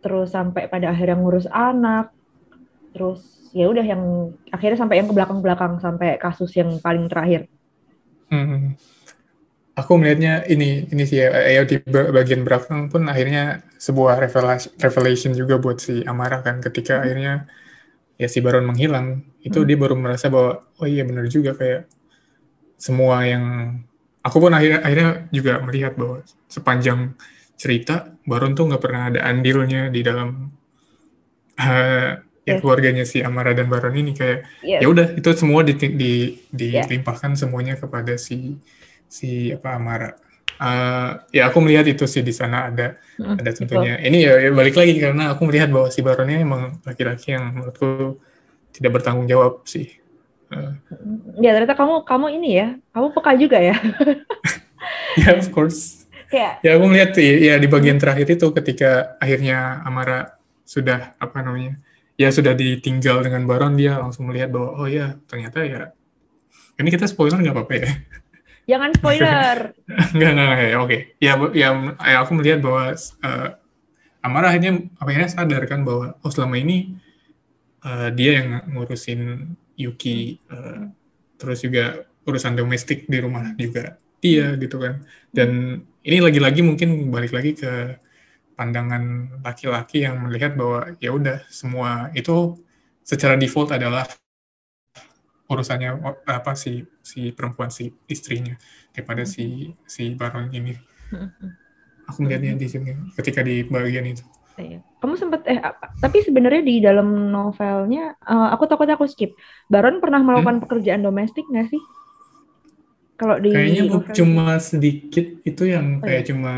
terus 0.01 0.33
sampai 0.33 0.65
pada 0.65 0.89
akhirnya 0.89 1.21
ngurus 1.21 1.45
anak 1.45 2.16
terus 2.97 3.19
ya 3.59 3.65
udah 3.73 3.85
yang 3.93 4.03
akhirnya 4.55 4.79
sampai 4.81 4.97
yang 4.99 5.07
ke 5.11 5.15
belakang-belakang 5.17 5.73
sampai 5.85 6.07
kasus 6.23 6.51
yang 6.59 6.69
paling 6.85 7.05
terakhir 7.11 7.41
Hmm. 8.29 8.75
Aku 9.77 9.93
melihatnya 10.01 10.41
ini 10.49 10.89
ini 10.89 11.03
sih 11.05 11.21
ya, 11.21 11.29
ya 11.53 11.61
di 11.69 11.77
ba- 11.85 12.09
bagian 12.09 12.41
belakang 12.41 12.89
pun 12.89 13.05
akhirnya 13.05 13.61
sebuah 13.77 14.17
revelation, 14.25 14.73
revelation 14.81 15.31
juga 15.37 15.61
buat 15.61 15.77
si 15.77 16.01
Amara 16.01 16.41
kan 16.41 16.57
ketika 16.65 16.97
Hmm. 17.01 17.05
akhirnya 17.05 17.45
ya 18.21 18.27
si 18.33 18.39
Baron 18.45 18.65
menghilang 18.69 19.07
itu 19.47 19.59
Hmm. 19.59 19.67
dia 19.67 19.77
baru 19.77 19.95
merasa 19.97 20.27
bahwa 20.33 20.65
oh 20.81 20.87
iya 20.87 21.03
benar 21.09 21.25
juga 21.29 21.51
kayak 21.59 21.81
semua 22.77 23.25
yang 23.25 23.45
aku 24.21 24.37
pun 24.43 24.53
akhirnya 24.53 24.79
akhirnya 24.85 25.09
juga 25.33 25.53
melihat 25.65 25.93
bahwa 25.97 26.17
sepanjang 26.49 27.17
cerita 27.57 28.13
Baron 28.29 28.53
tuh 28.57 28.69
nggak 28.69 28.83
pernah 28.83 29.03
ada 29.09 29.21
andilnya 29.29 29.89
di 29.89 30.01
dalam 30.05 30.29
eh, 32.47 32.55
ya 32.55 32.55
Yes. 32.55 32.61
keluarganya 32.63 33.03
si 33.03 33.19
Amara 33.19 33.51
dan 33.51 33.67
Baron 33.67 33.91
ini 33.93 34.15
kayak 34.15 34.47
Yes. 34.63 34.79
ya 34.79 34.87
udah 34.87 35.05
itu 35.13 35.29
semua 35.35 35.67
di, 35.67 35.75
di, 35.75 36.11
Ya. 36.71 36.87
dilimpahkan 36.87 37.35
semuanya 37.35 37.75
kepada 37.75 38.15
si 38.15 38.55
si 39.05 39.51
apa 39.51 39.75
Amara. 39.75 40.15
Eh, 40.57 41.11
ya 41.37 41.51
aku 41.51 41.59
melihat 41.59 41.85
itu 41.85 42.07
sih 42.07 42.23
di 42.23 42.31
sana 42.31 42.71
ada 42.71 42.95
Mm, 43.19 43.35
ada 43.37 43.49
betul. 43.49 43.59
tentunya. 43.61 43.93
Ini 43.99 44.17
ya, 44.23 44.33
ya 44.41 44.49
balik 44.53 44.73
lagi 44.73 44.93
karena 44.97 45.35
aku 45.35 45.45
melihat 45.45 45.69
bahwa 45.69 45.91
si 45.91 45.99
Baronnya 46.01 46.37
emang 46.39 46.79
laki-laki 46.81 47.35
yang 47.35 47.51
menurutku 47.51 48.17
tidak 48.71 48.95
bertanggung 48.97 49.25
jawab 49.25 49.61
sih. 49.65 49.89
Eh, 50.47 50.71
ya 51.43 51.51
ternyata 51.51 51.75
kamu 51.75 52.07
kamu 52.07 52.27
ini 52.39 52.49
ya 52.55 52.67
kamu 52.89 53.11
peka 53.11 53.31
juga 53.35 53.59
ya 53.59 53.75
ya 55.21 55.35
of 55.35 55.51
course. 55.51 56.07
kayak 56.27 56.59
Ya 56.59 56.75
aku 56.75 56.85
melihat 56.87 57.11
ya, 57.19 57.33
ya 57.51 57.55
di 57.57 57.67
bagian 57.67 57.99
terakhir 57.99 58.27
itu 58.31 58.47
ketika 58.51 59.15
akhirnya 59.17 59.79
Amara 59.83 60.35
sudah 60.63 61.15
apa 61.17 61.39
namanya 61.39 61.79
ya 62.17 62.33
sudah 62.33 62.57
ditinggal 62.57 63.21
dengan 63.21 63.45
Baron 63.45 63.77
dia 63.77 64.01
langsung 64.01 64.25
melihat 64.27 64.49
bahwa 64.49 64.69
oh 64.81 64.87
ya 64.89 65.15
ternyata 65.29 65.61
ya 65.61 65.93
ini 66.81 66.89
kita 66.89 67.05
spoiler 67.05 67.37
nggak 67.37 67.55
apa-apa 67.55 67.73
ya. 67.77 67.89
jangan 68.67 68.91
spoiler 68.97 69.57
Enggak, 70.13 70.29
enggak, 70.33 70.47
enggak, 70.49 70.67
ya, 70.67 70.77
oke. 70.83 70.97
Ya, 71.23 71.33
ya, 71.55 71.69
ya, 72.03 72.17
aku 72.19 72.31
melihat 72.35 72.59
bahwa 72.59 72.91
eh, 72.97 73.49
Amara 74.25 74.51
akhirnya 74.51 74.91
akhirnya 74.99 75.29
sadar 75.31 75.63
kan 75.71 75.87
bahwa 75.87 76.19
oh 76.19 76.31
selama 76.33 76.59
ini 76.59 76.99
eh, 77.85 78.09
dia 78.11 78.43
yang 78.43 78.67
ngurusin 78.75 79.53
Yuki, 79.77 80.41
eh, 80.51 80.81
terus 81.37 81.63
juga 81.63 82.03
urusan 82.27 82.59
domestik 82.59 83.07
di 83.07 83.17
rumah 83.23 83.55
juga 83.55 83.95
dia 84.19 84.57
gitu 84.57 84.81
kan 84.81 85.05
dan 85.31 85.79
ini 86.01 86.17
lagi-lagi 86.19 86.65
mungkin 86.65 87.07
balik 87.13 87.31
lagi 87.31 87.55
ke 87.55 88.01
pandangan 88.57 89.37
laki-laki 89.45 90.01
yang 90.03 90.25
melihat 90.25 90.57
bahwa 90.57 90.97
ya 90.97 91.13
udah 91.13 91.45
semua 91.47 92.09
itu 92.17 92.57
secara 93.05 93.37
default 93.37 93.71
adalah 93.77 94.03
urusannya 95.47 96.03
apa 96.27 96.57
si 96.57 96.83
si 96.99 97.31
perempuan 97.31 97.71
si 97.71 97.93
istrinya 98.11 98.57
daripada 98.91 99.23
si 99.23 99.71
si 99.85 100.11
baron 100.17 100.51
ini. 100.51 100.75
Aku 102.09 102.25
melihatnya 102.25 102.57
di 102.57 102.67
sini 102.67 102.91
ketika 103.15 103.45
di 103.45 103.63
bagian 103.63 104.09
itu. 104.09 104.25
Iya. 104.57 104.81
Kamu 104.97 105.13
sempat 105.21 105.45
eh 105.45 105.61
apa? 105.61 105.93
tapi 106.01 106.25
sebenarnya 106.25 106.65
di 106.65 106.81
dalam 106.81 107.29
novelnya 107.29 108.17
uh, 108.25 108.49
aku 108.51 108.65
takut 108.65 108.89
aku 108.89 109.05
skip. 109.05 109.37
Baron 109.69 110.01
pernah 110.01 110.19
melakukan 110.25 110.57
hmm? 110.57 110.63
pekerjaan 110.65 111.05
domestik 111.05 111.45
nggak 111.45 111.69
sih? 111.69 111.81
Kalau 113.21 113.37
di 113.37 113.53
kayaknya 113.53 114.01
cuma 114.17 114.57
sedikit 114.57 115.45
itu 115.45 115.63
yang 115.69 116.01
oh, 116.01 116.05
kayak 116.05 116.25
iya. 116.25 116.29
cuma 116.33 116.53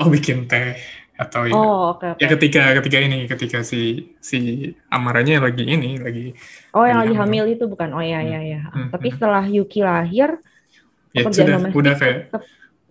oh 0.00 0.08
bikin 0.08 0.48
teh 0.48 0.76
atau 1.14 1.46
ya, 1.46 1.54
oh, 1.54 1.94
okay, 1.94 2.10
okay. 2.10 2.26
ya 2.26 2.28
ketika 2.34 2.62
ketika 2.82 2.98
ini 2.98 3.18
ketika 3.30 3.58
si 3.62 4.10
si 4.18 4.70
amaranya 4.90 5.38
lagi 5.46 5.62
ini 5.62 5.94
lagi 6.02 6.34
oh 6.74 6.82
yang 6.82 7.06
lagi 7.06 7.14
hamil. 7.14 7.46
hamil 7.46 7.54
itu 7.54 7.64
bukan? 7.70 7.94
Oh 7.94 8.02
ya 8.02 8.18
ya 8.18 8.42
ya 8.42 8.66
hmm, 8.66 8.90
tapi 8.90 9.08
hmm. 9.10 9.14
setelah 9.14 9.44
Yuki 9.46 9.80
lahir 9.86 10.42
ya 11.14 11.22
sudah 11.30 11.70
udah 11.70 11.94
kayak 11.94 12.18
tetap, 12.34 12.42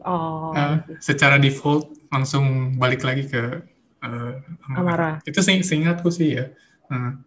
oh 0.07 0.55
uh, 0.55 0.79
secara 1.03 1.35
default 1.35 1.91
langsung 2.15 2.79
balik 2.79 3.03
lagi 3.03 3.27
ke 3.27 3.59
uh, 3.99 4.39
Amara. 4.71 4.79
Amara. 4.79 5.11
Itu 5.27 5.43
sing 5.43 5.59
seingatku 5.59 6.07
sih 6.07 6.39
ya. 6.39 6.47
Uh, 6.87 7.19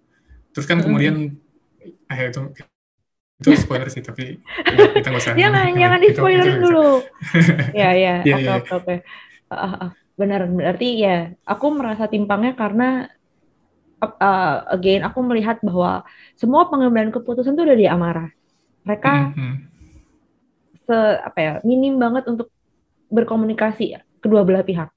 terus 0.57 0.65
kan 0.65 0.81
hmm. 0.81 0.85
kemudian 0.89 1.37
eh 2.09 2.19
itu 2.25 2.41
itu 3.37 3.53
spoiler 3.53 3.93
sih 3.93 4.01
tapi 4.01 4.41
kita 4.97 5.13
nggak 5.13 5.21
usah 5.21 5.37
jangan 5.45 5.77
jangan 5.77 5.99
di 6.01 6.09
spoiler 6.17 6.57
dulu. 6.57 7.05
Ya 7.85 7.93
ya. 7.93 8.15
Iya, 8.25 8.37
iya. 8.41 8.53
oke 8.65 8.73
oke. 8.81 8.97
Oke 9.53 10.06
benar 10.17 10.49
berarti 10.49 11.05
ya 11.05 11.37
aku 11.45 11.67
merasa 11.77 12.09
timpangnya 12.09 12.57
karena 12.57 13.13
uh, 14.01 14.57
again 14.73 15.05
aku 15.05 15.21
melihat 15.21 15.61
bahwa 15.61 16.09
semua 16.41 16.67
pengambilan 16.73 17.13
keputusan 17.13 17.53
itu 17.53 17.63
udah 17.69 17.79
di 17.79 17.87
amarah 17.87 18.29
mereka 18.83 19.13
mm 19.13 19.33
-hmm. 19.37 19.55
se 20.89 20.97
apa 21.21 21.39
ya 21.39 21.53
minim 21.69 22.01
banget 22.01 22.25
untuk 22.33 22.49
berkomunikasi 23.11 23.97
kedua 24.21 24.43
belah 24.43 24.67
pihak. 24.67 24.91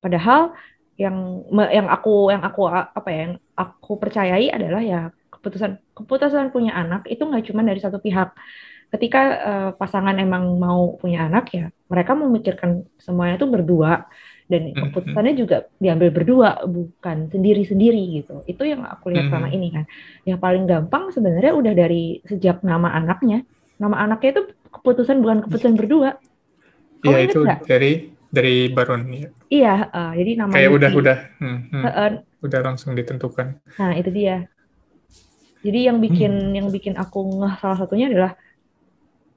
Padahal 0.00 0.52
yang 0.94 1.42
yang 1.72 1.90
aku 1.90 2.30
yang 2.30 2.44
aku 2.44 2.70
apa 2.70 3.08
ya 3.10 3.18
yang 3.26 3.34
aku 3.58 3.98
percayai 3.98 4.46
adalah 4.52 4.82
ya 4.84 5.00
keputusan 5.32 5.80
keputusan 5.96 6.54
punya 6.54 6.76
anak 6.76 7.08
itu 7.10 7.24
nggak 7.24 7.50
cuma 7.50 7.64
dari 7.64 7.80
satu 7.80 7.98
pihak. 7.98 8.36
Ketika 8.92 9.22
uh, 9.42 9.70
pasangan 9.74 10.14
emang 10.20 10.54
mau 10.60 10.94
punya 11.00 11.26
anak 11.26 11.50
ya 11.50 11.66
mereka 11.90 12.14
memikirkan 12.14 12.86
semuanya 13.00 13.40
itu 13.42 13.48
berdua 13.50 14.06
dan 14.44 14.76
keputusannya 14.76 15.34
juga 15.40 15.64
diambil 15.80 16.12
berdua 16.12 16.68
bukan 16.68 17.32
sendiri-sendiri 17.32 18.20
gitu 18.20 18.44
itu 18.44 18.62
yang 18.68 18.84
aku 18.84 19.08
lihat 19.08 19.32
selama 19.32 19.48
ini 19.48 19.72
kan 19.72 19.84
yang 20.28 20.36
paling 20.36 20.68
gampang 20.68 21.08
sebenarnya 21.08 21.56
udah 21.56 21.72
dari 21.72 22.20
sejak 22.28 22.60
nama 22.60 22.92
anaknya 22.92 23.40
nama 23.80 24.04
anaknya 24.04 24.40
itu 24.40 24.42
keputusan 24.68 25.24
bukan 25.24 25.48
keputusan 25.48 25.74
berdua 25.80 26.20
Iya 27.04 27.18
itu 27.28 27.38
gak? 27.44 27.68
dari 27.68 27.92
dari 28.32 28.56
Baron 28.72 29.06
ya. 29.12 29.28
Iya, 29.52 29.74
uh, 29.92 30.12
jadi 30.16 30.30
nama 30.40 30.52
kayak 30.56 30.70
udah 30.72 30.90
udah 30.90 31.18
hmm, 31.38 31.58
hmm, 31.70 31.84
uh, 31.84 32.12
udah 32.42 32.60
langsung 32.64 32.96
ditentukan. 32.96 33.60
Nah 33.78 33.92
itu 33.94 34.10
dia. 34.10 34.48
Jadi 35.62 35.78
yang 35.86 36.00
bikin 36.02 36.32
hmm. 36.32 36.56
yang 36.56 36.68
bikin 36.72 36.96
aku 36.98 37.44
ngeh 37.44 37.54
salah 37.60 37.78
satunya 37.78 38.10
adalah 38.10 38.32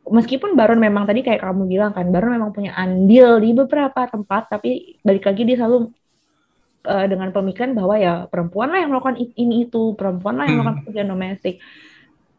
meskipun 0.09 0.55
Baron 0.55 0.79
memang 0.79 1.03
tadi 1.07 1.23
kayak 1.23 1.43
kamu 1.43 1.67
bilang 1.67 1.91
kan 1.91 2.07
Baron 2.09 2.35
memang 2.35 2.51
punya 2.55 2.73
andil 2.75 3.39
di 3.43 3.51
beberapa 3.53 4.07
tempat 4.07 4.51
tapi 4.51 4.99
balik 5.03 5.27
lagi 5.27 5.41
dia 5.43 5.59
selalu 5.59 5.91
uh, 6.87 7.05
dengan 7.05 7.29
pemikiran 7.35 7.75
bahwa 7.75 7.95
ya 7.99 8.13
perempuan 8.31 8.71
lah 8.71 8.79
yang 8.83 8.91
melakukan 8.95 9.19
ini 9.35 9.67
itu 9.67 9.93
perempuan 9.99 10.39
lah 10.39 10.45
yang 10.47 10.63
melakukan 10.63 10.75
hmm. 10.75 10.83
pekerjaan 10.87 11.09
domestik 11.11 11.55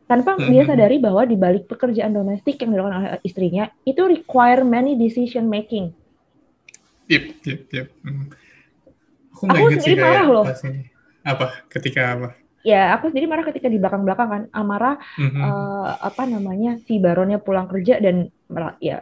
tanpa 0.09 0.41
hmm. 0.41 0.49
dia 0.49 0.63
sadari 0.65 0.97
bahwa 0.97 1.23
di 1.29 1.37
balik 1.37 1.69
pekerjaan 1.69 2.17
domestik 2.17 2.57
yang 2.65 2.73
dilakukan 2.73 2.97
oleh 2.97 3.11
istrinya 3.23 3.69
itu 3.85 4.01
require 4.09 4.65
many 4.65 4.97
decision 4.97 5.53
making. 5.53 5.93
Yep, 7.13 7.25
yep, 7.45 7.61
yep. 7.73 7.89
Hmm. 8.01 8.33
Aku, 9.37 9.45
aku 9.47 9.77
sendiri 9.77 10.01
marah 10.01 10.27
loh. 10.27 10.45
Apa? 11.23 11.47
Ketika 11.69 12.17
apa? 12.17 12.29
Ya 12.69 12.83
aku 12.97 13.09
sendiri 13.09 13.25
marah 13.25 13.49
ketika 13.49 13.73
di 13.73 13.81
belakang-belakang 13.81 14.29
kan. 14.29 14.43
Amara 14.53 15.01
mm-hmm. 15.01 15.41
uh, 15.41 15.89
apa 16.05 16.29
namanya 16.29 16.77
si 16.85 17.01
baronnya 17.01 17.41
pulang 17.41 17.65
kerja 17.65 17.97
dan 17.97 18.29
ya 18.85 19.01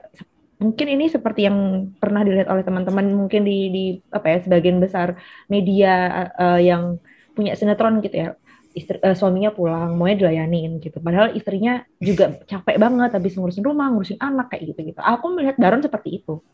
mungkin 0.56 0.86
ini 0.88 1.10
seperti 1.10 1.44
yang 1.44 1.90
pernah 1.98 2.22
dilihat 2.24 2.48
oleh 2.48 2.64
teman-teman 2.64 3.12
mungkin 3.12 3.44
di 3.44 3.58
di 3.68 3.84
apa 4.14 4.26
ya 4.30 4.38
sebagian 4.46 4.78
besar 4.78 5.18
media 5.50 5.92
uh, 6.38 6.60
yang 6.62 7.02
punya 7.34 7.58
sinetron 7.58 7.98
gitu 8.00 8.16
ya. 8.16 8.30
Istri, 8.76 9.00
uh, 9.00 9.16
suaminya 9.16 9.56
pulang 9.56 9.96
maunya 9.96 10.20
dilayanin 10.20 10.76
gitu. 10.84 11.00
Padahal 11.00 11.32
istrinya 11.32 11.80
juga 11.96 12.36
capek 12.44 12.76
banget 12.76 13.16
habis 13.16 13.32
ngurusin 13.32 13.64
rumah 13.64 13.88
ngurusin 13.88 14.20
anak 14.20 14.52
kayak 14.52 14.76
gitu 14.76 14.92
gitu 14.92 15.00
aku 15.00 15.32
melihat 15.32 15.56
Baron 15.56 15.80
seperti 15.80 16.20
itu. 16.20 16.44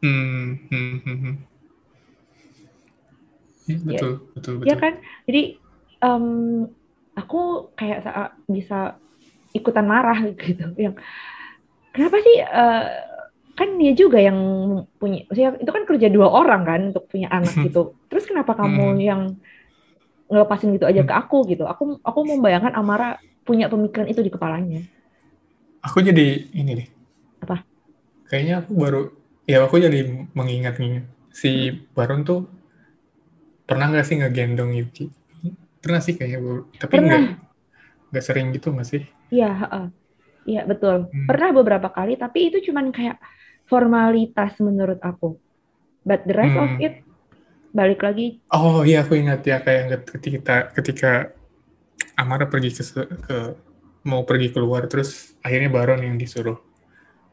Hmm, 0.00 0.60
hmm, 0.68 0.96
hmm, 1.04 1.18
hmm. 1.20 1.34
Ya, 3.70 3.76
betul, 3.78 3.92
ya, 3.92 4.34
betul, 4.34 4.54
betul. 4.58 4.66
Ya 4.66 4.76
kan, 4.80 4.92
jadi 5.28 5.42
um, 6.00 6.68
aku 7.16 7.72
kayak 7.76 8.04
bisa 8.48 8.96
ikutan 9.52 9.86
marah 9.86 10.18
gitu 10.40 10.72
yang 10.76 10.94
kenapa 11.92 12.16
sih 12.20 12.36
uh, 12.44 12.86
kan 13.56 13.76
dia 13.76 13.92
juga 13.92 14.16
yang 14.16 14.38
punya 14.96 15.28
itu 15.30 15.70
kan 15.70 15.84
kerja 15.84 16.08
dua 16.08 16.32
orang 16.32 16.62
kan 16.64 16.80
untuk 16.94 17.04
punya 17.12 17.28
anak 17.28 17.52
hmm. 17.52 17.64
gitu 17.68 17.94
terus 18.08 18.24
kenapa 18.24 18.56
kamu 18.56 18.96
hmm. 18.96 19.00
yang 19.00 19.22
ngelepasin 20.30 20.70
gitu 20.78 20.86
aja 20.86 21.02
ke 21.02 21.12
hmm. 21.12 21.22
aku? 21.26 21.38
Gitu. 21.50 21.66
Aku 21.66 21.98
aku 22.00 22.20
membayangkan 22.22 22.72
Amara 22.78 23.18
punya 23.42 23.66
pemikiran 23.66 24.06
itu 24.06 24.22
di 24.22 24.30
kepalanya. 24.30 24.80
Aku 25.82 26.00
jadi 26.00 26.46
ini 26.54 26.70
deh. 26.78 26.88
Apa? 27.42 27.66
Kayaknya 28.30 28.62
aku 28.62 28.70
baru 28.78 29.00
ya 29.50 29.66
aku 29.66 29.82
jadi 29.82 30.06
mengingat 30.32 30.78
nih 30.78 31.02
si 31.34 31.74
Baron 31.98 32.22
tuh 32.22 32.46
pernah 33.66 33.90
nggak 33.90 34.06
sih 34.06 34.22
ngegendong 34.22 34.70
Yuki 34.78 35.10
Pernah 35.80 36.00
sih 36.04 36.14
kayaknya, 36.16 36.38
Bu. 36.40 36.52
Tapi 36.76 36.92
Pernah. 36.96 37.20
Nggak, 38.10 38.24
sering 38.24 38.46
gitu 38.52 38.68
nggak 38.74 38.88
sih? 38.88 39.02
Iya, 39.30 39.50
uh, 39.70 39.88
iya 40.44 40.62
betul. 40.66 41.08
Hmm. 41.08 41.26
Pernah 41.26 41.50
beberapa 41.56 41.88
kali, 41.90 42.18
tapi 42.18 42.52
itu 42.52 42.70
cuman 42.70 42.90
kayak 42.90 43.16
formalitas 43.70 44.58
menurut 44.58 44.98
aku. 45.00 45.38
But 46.02 46.26
the 46.26 46.34
rest 46.34 46.56
hmm. 46.56 46.64
of 46.64 46.72
it 46.82 46.94
balik 47.70 48.02
lagi. 48.02 48.42
Oh 48.50 48.82
iya, 48.82 49.06
aku 49.06 49.14
ingat 49.14 49.46
ya 49.46 49.62
kayak 49.62 50.10
ketika 50.10 50.74
ketika 50.74 51.12
Amara 52.18 52.50
pergi 52.50 52.74
ke, 52.74 53.02
ke 53.22 53.38
mau 54.04 54.26
pergi 54.26 54.50
keluar, 54.50 54.90
terus 54.90 55.36
akhirnya 55.44 55.70
Baron 55.70 56.02
yang 56.02 56.16
disuruh 56.18 56.58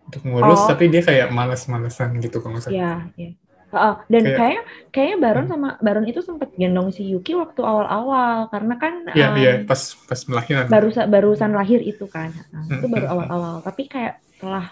untuk 0.07 0.21
ngurus, 0.23 0.63
oh. 0.63 0.67
tapi 0.71 0.87
dia 0.87 1.03
kayak 1.03 1.33
males-malesan 1.33 2.15
gitu 2.23 2.39
kalau 2.39 2.59
misalnya. 2.59 2.77
Iya, 2.77 2.93
iya. 3.17 3.31
Uh, 3.67 3.99
dan 4.07 4.23
kayak, 4.23 4.37
kayaknya 4.39 4.63
kayaknya 4.95 5.17
Baron 5.19 5.43
hmm. 5.43 5.51
sama 5.51 5.69
Baron 5.83 6.07
itu 6.07 6.23
sempat 6.23 6.55
gendong 6.55 6.87
si 6.95 7.03
Yuki 7.03 7.35
waktu 7.35 7.59
awal-awal 7.59 8.47
karena 8.47 8.75
kan 8.79 8.93
Iya, 9.11 9.27
um, 9.27 9.35
iya, 9.35 9.51
pas 9.67 9.81
pas 10.07 10.19
melahirkan. 10.23 10.71
Baru 10.71 10.89
barusan 10.95 11.51
lahir 11.51 11.83
itu 11.83 12.07
kan. 12.07 12.31
Nah, 12.55 12.63
hmm. 12.63 12.79
itu 12.79 12.85
baru 12.87 13.03
hmm, 13.03 13.11
hmm. 13.11 13.13
awal-awal. 13.27 13.55
Tapi 13.67 13.91
kayak 13.91 14.23
setelah 14.39 14.71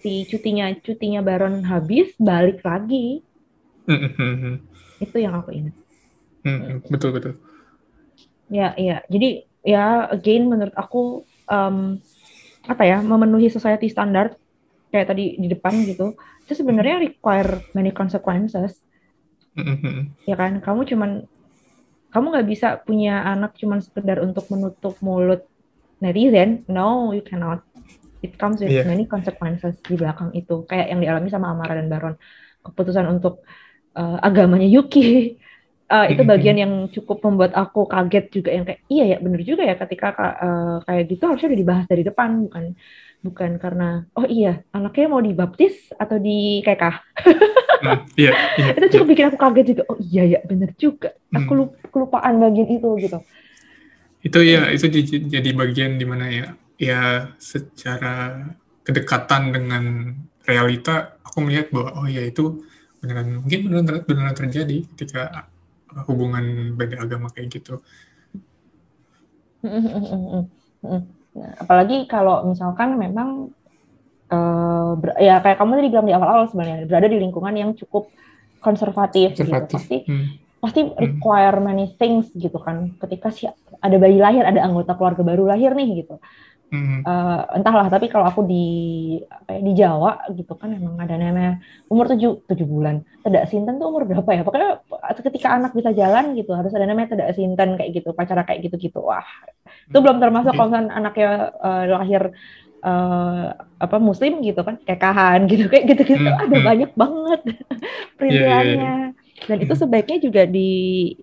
si 0.00 0.24
cutinya 0.32 0.72
cutinya 0.80 1.20
Baron 1.20 1.60
habis 1.68 2.16
balik 2.16 2.64
lagi. 2.64 3.20
Hmm 3.84 4.64
itu 5.00 5.16
yang 5.20 5.36
aku 5.36 5.50
ingat. 5.52 5.74
Hmm, 6.46 6.80
betul 6.88 7.10
betul. 7.12 7.32
Ya, 8.48 8.72
iya. 8.78 9.02
Jadi 9.10 9.44
ya 9.66 10.06
again 10.08 10.46
menurut 10.46 10.72
aku 10.78 11.26
um, 11.50 11.98
apa 12.66 12.82
ya 12.86 13.02
memenuhi 13.02 13.50
society 13.50 13.90
standard 13.90 14.38
kayak 14.96 15.12
tadi 15.12 15.36
di 15.36 15.52
depan 15.52 15.76
gitu 15.84 16.16
itu 16.48 16.52
sebenarnya 16.56 17.04
require 17.04 17.60
many 17.76 17.92
consequences. 17.92 18.80
Mm-hmm. 19.56 20.28
ya 20.28 20.36
kan? 20.36 20.60
Kamu 20.64 20.88
cuman 20.88 21.10
kamu 22.12 22.26
nggak 22.32 22.48
bisa 22.48 22.68
punya 22.80 23.24
anak 23.28 23.60
cuman 23.60 23.84
sekedar 23.84 24.24
untuk 24.24 24.48
menutup 24.48 24.96
mulut 25.04 25.44
netizen. 26.00 26.64
No 26.72 27.12
you 27.12 27.20
cannot. 27.20 27.60
It 28.24 28.40
comes 28.40 28.64
with 28.64 28.72
yeah. 28.72 28.88
many 28.88 29.04
consequences 29.04 29.76
di 29.84 30.00
belakang 30.00 30.32
itu. 30.32 30.64
Kayak 30.64 30.96
yang 30.96 31.00
dialami 31.04 31.28
sama 31.28 31.52
Amara 31.52 31.76
dan 31.76 31.92
Baron. 31.92 32.16
Keputusan 32.64 33.04
untuk 33.10 33.44
uh, 33.92 34.16
agamanya 34.24 34.64
Yuki. 34.64 35.36
Uh, 35.86 36.06
itu 36.12 36.22
bagian 36.24 36.56
yang 36.56 36.72
cukup 36.88 37.20
membuat 37.26 37.52
aku 37.52 37.84
kaget 37.84 38.32
juga. 38.32 38.50
Yang 38.54 38.64
kayak 38.72 38.80
iya 38.88 39.04
ya 39.12 39.18
bener 39.20 39.40
juga 39.44 39.62
ya 39.66 39.74
ketika 39.76 40.08
uh, 40.16 40.76
kayak 40.88 41.04
gitu 41.10 41.22
harusnya 41.26 41.48
udah 41.52 41.60
dibahas 41.60 41.86
dari 41.90 42.02
depan 42.06 42.48
bukan 42.48 42.64
bukan 43.24 43.58
karena 43.58 44.04
oh 44.14 44.26
iya 44.28 44.62
anaknya 44.70 45.06
mau 45.10 45.22
dibaptis 45.22 45.90
atau 45.96 46.16
di 46.20 46.60
KK. 46.62 46.82
hmm, 47.82 47.98
iya, 48.16 48.32
iya, 48.56 48.72
itu 48.76 48.86
cukup 48.96 49.06
iya. 49.06 49.12
bikin 49.12 49.26
aku 49.32 49.38
kaget 49.40 49.66
juga. 49.74 49.82
Oh 49.90 49.98
iya 49.98 50.22
ya 50.36 50.40
bener 50.44 50.70
juga. 50.76 51.10
Aku 51.34 51.52
hmm. 51.54 51.90
kelupaan 51.90 52.34
bagian 52.38 52.68
itu 52.70 52.88
gitu. 53.02 53.18
Itu 54.22 54.38
ya 54.42 54.70
itu 54.70 54.86
jadi 55.30 55.50
bagian 55.54 55.98
di 55.98 56.06
mana 56.06 56.26
ya 56.28 56.46
ya 56.76 57.00
secara 57.40 58.46
kedekatan 58.84 59.50
dengan 59.50 59.84
realita 60.46 61.18
aku 61.26 61.42
melihat 61.42 61.72
bahwa 61.74 61.90
oh 62.04 62.06
ya 62.06 62.22
itu 62.22 62.62
beneran 63.02 63.42
mungkin 63.42 63.60
beneran 63.66 64.02
beneran 64.06 64.36
terjadi 64.36 64.86
ketika 64.94 65.50
hubungan 66.06 66.76
beda 66.76 67.02
agama 67.02 67.28
kayak 67.32 67.60
gitu. 67.60 67.80
Nah, 71.36 71.52
apalagi 71.60 72.08
kalau 72.08 72.48
misalkan 72.48 72.96
memang 72.96 73.52
uh, 74.32 74.92
ya 75.20 75.38
kayak 75.44 75.60
kamu 75.60 75.78
tadi 75.78 75.88
bilang 75.92 76.06
di 76.08 76.14
awal-awal 76.16 76.48
sebenarnya 76.48 76.88
berada 76.88 77.08
di 77.12 77.18
lingkungan 77.20 77.54
yang 77.54 77.70
cukup 77.76 78.08
konservatif, 78.58 79.36
gitu. 79.36 79.46
konservatif. 79.46 79.68
gitu 79.68 79.76
pasti 79.76 79.96
hmm. 80.08 80.26
pasti 80.58 80.80
hmm. 80.82 80.96
require 80.96 81.56
many 81.60 81.86
things 82.00 82.32
gitu 82.34 82.56
kan 82.58 82.96
ketika 83.04 83.28
si 83.30 83.46
ada 83.80 83.96
bayi 84.00 84.18
lahir 84.18 84.42
ada 84.42 84.64
anggota 84.64 84.96
keluarga 84.96 85.22
baru 85.22 85.44
lahir 85.52 85.76
nih 85.76 86.02
gitu 86.02 86.18
Mm. 86.66 87.06
Uh, 87.06 87.46
entahlah 87.54 87.86
tapi 87.86 88.10
kalau 88.10 88.26
aku 88.26 88.42
di 88.42 88.66
apa 89.30 89.54
ya, 89.54 89.60
di 89.62 89.72
Jawa 89.78 90.18
gitu 90.34 90.50
kan 90.58 90.74
emang 90.74 90.98
ada 90.98 91.14
namanya 91.14 91.62
umur 91.86 92.10
tujuh 92.10 92.42
tujuh 92.42 92.66
bulan 92.66 93.06
tidak 93.22 93.46
sinten 93.46 93.78
tuh 93.78 93.86
umur 93.86 94.02
berapa 94.02 94.26
ya 94.34 94.42
pokoknya 94.42 94.82
ketika 95.30 95.54
anak 95.54 95.78
bisa 95.78 95.94
jalan 95.94 96.34
gitu 96.34 96.58
harus 96.58 96.74
ada 96.74 96.90
namanya 96.90 97.14
tidak 97.14 97.38
sinten 97.38 97.78
kayak 97.78 98.02
gitu 98.02 98.10
pacara 98.18 98.42
kayak 98.42 98.66
gitu 98.66 98.82
gitu 98.82 98.98
wah 98.98 99.22
itu 99.86 99.94
mm. 99.94 100.02
belum 100.02 100.18
termasuk 100.18 100.58
kalau 100.58 100.74
anaknya 100.74 101.54
uh, 101.62 101.86
lahir 101.86 102.34
uh, 102.82 103.54
apa 103.78 103.96
muslim 104.02 104.42
gitu 104.42 104.66
kan 104.66 104.82
kayak 104.82 104.98
kahan 105.06 105.46
gitu 105.46 105.70
kayak 105.70 105.86
gitu 105.86 106.02
gitu 106.02 106.26
mm. 106.26 106.50
ada 106.50 106.56
banyak 106.66 106.90
banget 106.98 107.40
perintilannya 108.18 108.74
yeah, 108.74 108.74
yeah, 108.74 108.98
yeah. 109.06 109.46
dan 109.46 109.56
itu 109.62 109.74
sebaiknya 109.78 110.18
juga 110.18 110.42
di 110.50 110.70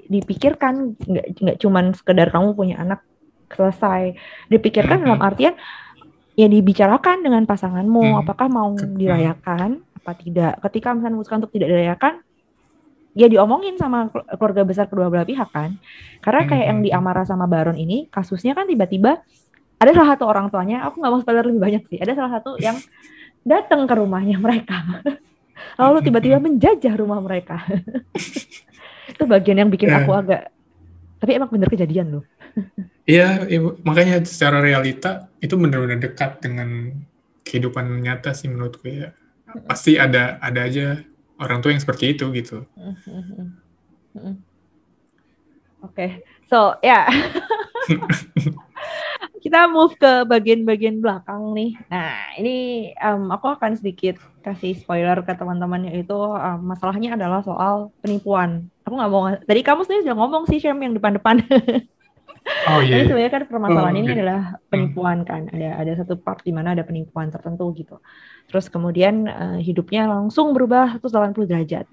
dipikirkan 0.07 0.95
nggak 1.03 1.25
nggak 1.35 1.57
cuman 1.59 1.91
sekedar 1.91 2.31
kamu 2.31 2.55
punya 2.55 2.79
anak 2.79 3.03
selesai. 3.55 4.17
Dipikirkan 4.49 5.01
-hmm. 5.01 5.05
dalam 5.07 5.21
artian 5.21 5.53
ya 6.33 6.49
dibicarakan 6.49 7.21
dengan 7.21 7.45
pasanganmu 7.45 8.01
mm 8.01 8.09
-hmm. 8.09 8.21
apakah 8.25 8.47
mau 8.49 8.73
dirayakan 8.73 9.81
apa 10.03 10.11
tidak. 10.19 10.59
Ketika 10.65 10.91
misalnya 10.91 11.15
memutuskan 11.15 11.39
untuk 11.45 11.53
tidak 11.55 11.69
dirayakan 11.71 12.13
ya 13.13 13.29
diomongin 13.29 13.77
sama 13.77 14.09
keluarga 14.09 14.65
besar 14.65 14.85
kedua 14.89 15.07
belah 15.07 15.25
pihak 15.25 15.49
kan. 15.53 15.77
Karena 16.19 16.41
kayak 16.49 16.65
yang 16.65 16.79
di 16.81 16.89
Amara 16.89 17.23
sama 17.23 17.45
Baron 17.45 17.77
ini 17.77 18.09
kasusnya 18.09 18.57
kan 18.57 18.65
tiba-tiba 18.65 19.21
ada 19.77 19.91
salah 19.91 20.15
satu 20.15 20.23
orang 20.23 20.47
tuanya, 20.47 20.87
aku 20.87 21.03
nggak 21.03 21.11
mau 21.11 21.19
spoiler 21.19 21.43
lebih 21.43 21.61
banyak 21.61 21.83
sih. 21.91 21.99
Ada 21.99 22.15
salah 22.15 22.31
satu 22.39 22.55
yang 22.59 22.75
datang 23.51 23.83
ke 23.85 23.93
rumahnya 23.95 24.39
mereka. 24.39 24.79
Lalu 25.81 25.99
tiba-tiba 26.07 26.37
menjajah 26.41 26.93
rumah 26.97 27.19
mereka. 27.21 27.61
itu 29.11 29.23
bagian 29.27 29.59
yang 29.59 29.69
bikin 29.69 29.91
aku 29.91 30.15
agak 30.15 30.47
tapi 31.23 31.39
emang 31.39 31.47
bener 31.47 31.71
kejadian 31.71 32.19
loh. 32.19 32.23
Iya, 33.03 33.43
makanya 33.83 34.23
secara 34.23 34.63
realita 34.63 35.27
itu 35.43 35.59
benar-benar 35.59 35.99
dekat 35.99 36.39
dengan 36.39 36.95
kehidupan 37.43 37.99
nyata 37.99 38.31
sih 38.31 38.47
menurutku 38.47 38.87
ya. 38.87 39.11
Pasti 39.67 39.99
ada 39.99 40.39
ada 40.39 40.63
aja 40.63 41.03
orang 41.35 41.59
tua 41.59 41.75
yang 41.75 41.83
seperti 41.83 42.15
itu 42.15 42.31
gitu. 42.31 42.63
Oke, 44.13 44.31
okay. 45.83 46.09
so 46.47 46.79
ya. 46.79 47.03
Yeah. 47.03 47.07
Kita 49.43 49.67
move 49.67 49.99
ke 49.99 50.23
bagian-bagian 50.23 51.03
belakang 51.03 51.51
nih. 51.51 51.75
Nah, 51.91 52.15
ini 52.39 52.87
um, 53.03 53.27
aku 53.27 53.51
akan 53.51 53.75
sedikit 53.75 54.15
kasih 54.39 54.79
spoiler 54.79 55.19
ke 55.19 55.35
teman-teman 55.35 55.83
yaitu 55.91 56.15
um, 56.15 56.63
masalahnya 56.63 57.19
adalah 57.19 57.43
soal 57.43 57.91
penipuan. 57.99 58.71
Aku 58.87 58.95
nggak 58.95 59.11
mau. 59.11 59.27
Tadi 59.35 59.59
kamu 59.59 59.83
sendiri 59.83 60.07
sudah 60.07 60.15
ngomong 60.15 60.47
sih, 60.47 60.63
Shem, 60.63 60.79
yang 60.79 60.95
depan-depan. 60.95 61.43
Oh 62.43 62.79
iya. 62.83 62.99
Jadi 62.99 63.03
sebenarnya 63.11 63.33
kan 63.33 63.43
permasalahan 63.47 63.95
oh, 63.95 64.01
ini 64.03 64.09
adalah 64.11 64.41
penipuan 64.67 65.17
kan. 65.23 65.47
Ada 65.51 65.69
ada 65.79 65.91
satu 66.03 66.19
part 66.19 66.43
di 66.43 66.51
mana 66.51 66.75
ada 66.75 66.83
penipuan 66.83 67.31
tertentu 67.31 67.71
gitu. 67.75 67.99
Terus 68.51 68.67
kemudian 68.67 69.27
uh, 69.27 69.59
hidupnya 69.59 70.07
langsung 70.07 70.51
berubah 70.51 70.99
180 70.99 71.47
derajat. 71.47 71.85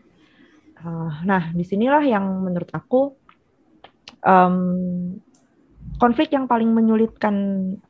Uh, 0.81 1.13
nah, 1.23 1.55
di 1.55 1.63
sinilah 1.63 2.03
yang 2.03 2.25
menurut 2.43 2.71
aku 2.73 3.15
um, 4.27 4.57
konflik 6.01 6.35
yang 6.35 6.51
paling 6.51 6.71
menyulitkan 6.73 7.35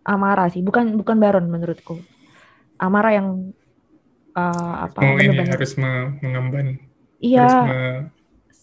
Amara 0.05 0.51
sih, 0.53 0.61
bukan 0.61 0.99
bukan 1.01 1.17
Baron 1.17 1.49
menurutku. 1.49 1.97
Amara 2.77 3.17
yang 3.17 3.57
uh, 4.37 4.75
apa? 4.89 5.01
Oh, 5.01 5.17
ini 5.17 5.37
harus 5.49 5.77
mengemban. 5.77 6.77
Iya. 7.21 7.49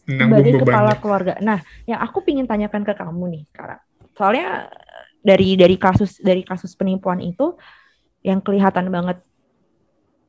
Sebagai 0.07 0.63
kepala 0.63 0.95
keluarga. 0.97 1.35
Nah, 1.43 1.59
yang 1.83 1.99
aku 1.99 2.23
ingin 2.23 2.47
tanyakan 2.47 2.87
ke 2.87 2.95
kamu 2.95 3.23
nih 3.35 3.43
sekarang 3.51 3.81
soalnya 4.17 4.73
dari 5.21 5.53
dari 5.53 5.77
kasus 5.77 6.17
dari 6.17 6.41
kasus 6.41 6.73
penipuan 6.73 7.21
itu 7.21 7.53
yang 8.25 8.41
kelihatan 8.41 8.89
banget 8.89 9.21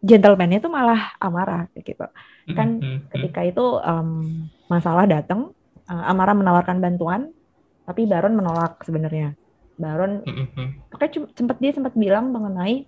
gentleman-nya 0.05 0.61
itu 0.61 0.71
malah 0.71 1.17
amarah 1.19 1.67
gitu 1.73 2.05
kan 2.53 2.79
mm 2.79 2.85
-hmm. 2.85 2.99
ketika 3.17 3.41
itu 3.49 3.65
um, 3.81 4.45
masalah 4.69 5.09
datang 5.09 5.57
uh, 5.89 6.05
amarah 6.13 6.37
menawarkan 6.37 6.79
bantuan 6.79 7.33
tapi 7.89 8.05
Baron 8.05 8.37
menolak 8.37 8.85
sebenarnya 8.85 9.35
Baron 9.81 10.23
mm 10.23 10.47
-hmm. 10.53 10.69
pokoknya 10.93 11.33
sempat 11.33 11.57
dia 11.59 11.73
sempat 11.73 11.97
bilang 11.97 12.31
mengenai 12.31 12.85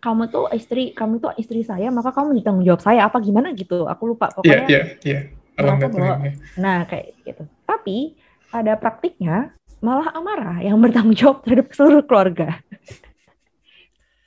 kamu 0.00 0.32
tuh 0.32 0.46
istri 0.54 0.92
kamu 0.92 1.18
tuh 1.18 1.32
istri 1.40 1.64
saya 1.64 1.88
maka 1.90 2.12
kamu 2.14 2.40
ditanggung 2.40 2.64
jawab 2.64 2.80
saya 2.84 3.08
apa 3.08 3.18
gimana 3.20 3.52
gitu 3.56 3.88
aku 3.88 4.14
lupa 4.14 4.30
pokoknya 4.32 4.68
yeah, 4.68 4.68
yeah, 4.70 4.86
yeah. 5.02 5.22
Bahwa, 5.60 6.32
nah 6.56 6.84
kayak 6.88 7.16
gitu 7.24 7.44
tapi 7.80 8.18
pada 8.50 8.74
praktiknya 8.76 9.54
malah 9.80 10.12
amarah 10.12 10.58
yang 10.60 10.76
bertanggung 10.82 11.16
jawab 11.16 11.40
terhadap 11.46 11.72
seluruh 11.72 12.04
keluarga. 12.04 12.60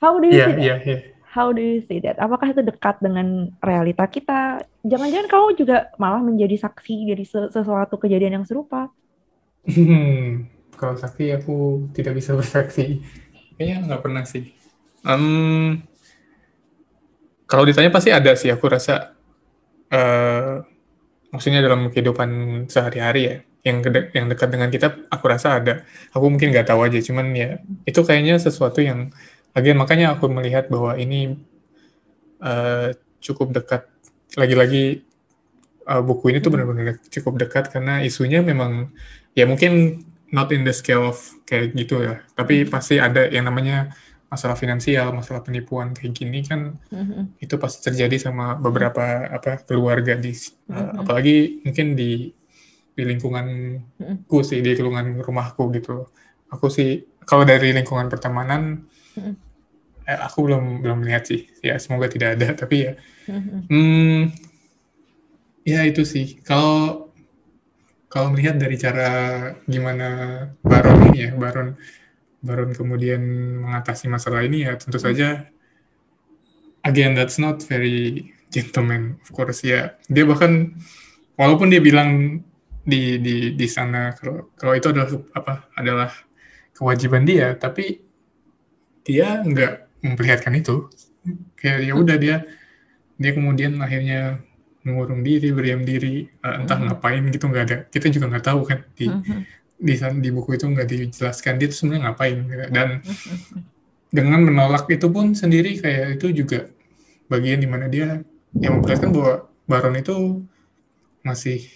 How 0.02 0.20
do 0.20 0.28
you 0.28 0.36
yeah, 0.36 0.48
see 0.50 0.56
that? 0.58 0.64
Yeah, 0.64 0.78
yeah. 0.84 1.00
How 1.34 1.50
do 1.50 1.62
you 1.62 1.82
see 1.82 1.98
that? 2.04 2.20
Apakah 2.22 2.54
itu 2.54 2.62
dekat 2.62 3.02
dengan 3.02 3.50
realita 3.58 4.06
kita? 4.06 4.62
Jangan-jangan 4.86 5.26
kamu 5.26 5.48
juga 5.58 5.90
malah 5.98 6.22
menjadi 6.22 6.60
saksi 6.62 7.10
dari 7.10 7.24
sesuatu 7.26 7.98
kejadian 7.98 8.38
yang 8.38 8.46
serupa? 8.46 8.92
Hmm, 9.66 10.46
kalau 10.78 10.94
saksi 10.94 11.34
aku 11.34 11.88
tidak 11.90 12.20
bisa 12.22 12.38
bersaksi. 12.38 13.02
Kayaknya 13.58 13.76
nggak 13.90 14.02
pernah 14.04 14.22
sih. 14.22 14.54
Um, 15.02 15.82
kalau 17.50 17.66
ditanya 17.66 17.90
pasti 17.90 18.14
ada 18.14 18.30
sih. 18.38 18.54
Aku 18.54 18.70
rasa, 18.70 19.18
uh, 19.90 20.62
maksudnya 21.34 21.60
dalam 21.60 21.90
kehidupan 21.90 22.30
sehari-hari 22.70 23.22
ya 23.26 23.36
yang 23.64 23.80
de 23.82 24.12
yang 24.14 24.30
dekat 24.30 24.48
dengan 24.54 24.68
kita 24.70 24.92
aku 25.10 25.24
rasa 25.26 25.58
ada 25.58 25.82
aku 26.14 26.30
mungkin 26.30 26.52
nggak 26.54 26.68
tahu 26.70 26.84
aja 26.86 27.00
cuman 27.00 27.32
ya 27.34 27.58
itu 27.88 28.00
kayaknya 28.06 28.38
sesuatu 28.38 28.78
yang 28.84 29.10
lagi 29.56 29.74
makanya 29.74 30.14
aku 30.14 30.30
melihat 30.30 30.70
bahwa 30.70 30.94
ini 30.94 31.40
uh, 32.44 32.92
cukup 33.24 33.56
dekat 33.56 33.88
lagi-lagi 34.36 35.02
uh, 35.88 36.04
buku 36.04 36.30
ini 36.30 36.38
tuh 36.44 36.52
hmm. 36.52 36.60
benar-benar 36.60 36.96
cukup 37.08 37.40
dekat 37.40 37.72
karena 37.72 38.04
isunya 38.04 38.44
memang 38.44 38.92
ya 39.32 39.48
mungkin 39.48 40.04
not 40.28 40.52
in 40.52 40.62
the 40.62 40.74
scale 40.74 41.08
of 41.08 41.18
kayak 41.48 41.72
gitu 41.72 42.04
ya 42.04 42.20
tapi 42.36 42.64
hmm. 42.64 42.70
pasti 42.70 43.00
ada 43.00 43.26
yang 43.32 43.48
namanya 43.48 43.96
masalah 44.34 44.58
finansial 44.58 45.14
masalah 45.14 45.40
penipuan 45.46 45.94
kayak 45.94 46.12
gini 46.18 46.42
kan 46.42 46.74
mm-hmm. 46.90 47.38
itu 47.38 47.54
pasti 47.56 47.86
terjadi 47.86 48.30
sama 48.30 48.58
beberapa 48.58 49.30
apa 49.30 49.62
keluarga 49.62 50.18
di 50.18 50.34
uh, 50.34 50.74
mm-hmm. 50.74 51.00
apalagi 51.00 51.36
mungkin 51.62 51.86
di 51.94 52.34
di 52.94 53.02
lingkunganku 53.02 54.38
sih 54.42 54.58
di 54.62 54.74
lingkungan 54.74 55.22
rumahku 55.22 55.70
gitu 55.74 56.10
aku 56.50 56.66
sih 56.70 57.06
kalau 57.24 57.42
dari 57.48 57.72
lingkungan 57.72 58.06
pertemanan 58.12 58.84
eh, 60.04 60.18
aku 60.20 60.44
belum 60.46 60.84
belum 60.84 60.98
melihat 61.04 61.24
sih. 61.28 61.48
Ya 61.64 61.80
semoga 61.80 62.08
tidak 62.08 62.38
ada 62.38 62.52
tapi 62.62 62.88
ya 62.88 62.92
hmm, 63.28 64.30
ya 65.64 65.80
itu 65.88 66.04
sih. 66.04 66.38
Kalau 66.44 67.08
kalau 68.12 68.30
melihat 68.30 68.60
dari 68.60 68.78
cara 68.78 69.10
gimana 69.66 70.08
Baron 70.62 71.10
ini 71.10 71.28
ya 71.28 71.30
Baron 71.34 71.74
Baron 72.44 72.76
kemudian 72.76 73.20
mengatasi 73.64 74.12
masalah 74.12 74.44
ini 74.44 74.68
ya 74.68 74.76
tentu 74.76 75.00
saja 75.00 75.48
again 76.84 77.16
that's 77.16 77.40
not 77.40 77.64
very 77.64 78.28
gentleman 78.52 79.16
of 79.24 79.32
course 79.32 79.64
ya 79.64 79.96
dia 80.12 80.28
bahkan 80.28 80.76
walaupun 81.40 81.72
dia 81.72 81.80
bilang 81.80 82.40
di 82.84 83.16
di 83.18 83.56
di 83.56 83.66
sana 83.66 84.12
kalau 84.12 84.52
kalau 84.60 84.76
itu 84.76 84.92
adalah 84.92 85.08
apa 85.32 85.52
adalah 85.72 86.10
kewajiban 86.76 87.24
dia 87.24 87.56
tapi 87.56 88.04
dia 89.00 89.40
nggak 89.40 90.04
memperlihatkan 90.04 90.52
itu 90.60 90.92
kayak 91.56 91.88
ya 91.88 91.94
udah 91.96 92.16
dia 92.20 92.44
dia 93.16 93.30
kemudian 93.32 93.80
akhirnya 93.80 94.44
mengurung 94.84 95.24
diri 95.24 95.48
berdiam 95.48 95.80
diri 95.80 96.28
uh, 96.44 96.60
entah 96.60 96.76
mm-hmm. 96.76 96.92
ngapain 96.92 97.24
gitu 97.32 97.44
nggak 97.48 97.64
ada 97.64 97.76
kita 97.88 98.12
juga 98.12 98.36
nggak 98.36 98.44
tahu 98.44 98.60
kan 98.68 98.84
di 98.92 99.08
mm-hmm. 99.08 99.63
Di 99.74 99.94
di 99.98 100.30
buku 100.30 100.54
itu 100.54 100.66
nggak 100.70 100.86
dijelaskan 100.86 101.58
dia 101.58 101.66
tuh 101.66 101.76
sebenarnya 101.76 102.02
ngapain 102.10 102.36
gitu. 102.46 102.64
dan 102.70 102.88
dengan 104.14 104.40
menolak 104.46 104.86
itu 104.86 105.10
pun 105.10 105.34
sendiri 105.34 105.82
kayak 105.82 106.22
itu 106.22 106.30
juga 106.30 106.70
bagian 107.26 107.58
di 107.58 107.66
mana 107.66 107.90
dia 107.90 108.22
yang 108.54 108.78
memperlihatkan 108.78 109.10
bahwa 109.10 109.50
Baron 109.66 109.98
itu 109.98 110.46
masih 111.26 111.66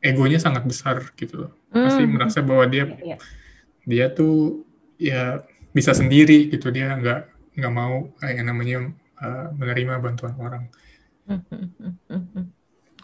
egonya 0.00 0.40
sangat 0.40 0.64
besar 0.64 1.02
gitu 1.18 1.44
loh. 1.46 1.52
Mm. 1.74 1.84
Pasti 1.84 2.02
merasa 2.08 2.38
bahwa 2.40 2.64
dia 2.64 2.88
yeah. 3.04 3.20
dia 3.84 4.06
tuh 4.08 4.64
ya 4.96 5.44
bisa 5.76 5.92
sendiri 5.92 6.48
gitu 6.48 6.72
dia 6.72 6.96
nggak 6.96 7.20
nggak 7.58 7.74
mau 7.74 8.08
kayak 8.22 8.46
namanya 8.46 8.88
uh, 9.20 9.52
menerima 9.52 10.00
bantuan 10.00 10.34
orang. 10.40 10.64
Hmm, 11.28 11.44
hmm, 11.52 11.68
hmm, 12.08 12.24
Oke. 12.24 12.48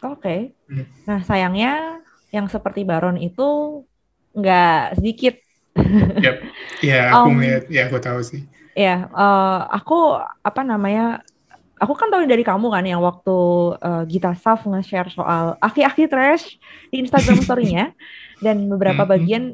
Okay. 0.01 0.41
Hmm. 0.73 0.87
Nah 1.05 1.21
sayangnya 1.21 2.01
yang 2.33 2.49
seperti 2.49 2.87
Baron 2.89 3.21
itu 3.21 3.83
nggak 4.35 5.01
sedikit. 5.01 5.35
yep. 6.25 6.43
Ya 6.83 7.11
aku 7.11 7.31
um, 7.31 7.35
melihat, 7.39 7.65
ya 7.71 7.89
aku 7.89 7.99
tahu 7.99 8.21
sih. 8.23 8.43
Ya, 8.75 9.07
uh, 9.15 9.71
aku 9.71 10.19
apa 10.43 10.61
namanya? 10.67 11.23
Aku 11.79 11.95
kan 11.99 12.07
tahu 12.11 12.27
dari 12.27 12.47
kamu 12.47 12.71
kan 12.71 12.87
yang 12.87 13.03
waktu 13.03 13.37
uh, 13.83 14.03
Gita 14.07 14.31
Saf 14.39 14.63
nge-share 14.63 15.11
soal 15.11 15.59
aki-aki 15.59 16.07
trash 16.07 16.59
di 16.95 17.03
Instagram 17.03 17.43
story-nya 17.47 17.91
dan 18.39 18.71
beberapa 18.71 19.03
mm 19.03 19.11
-hmm. 19.11 19.15
bagian 19.19 19.45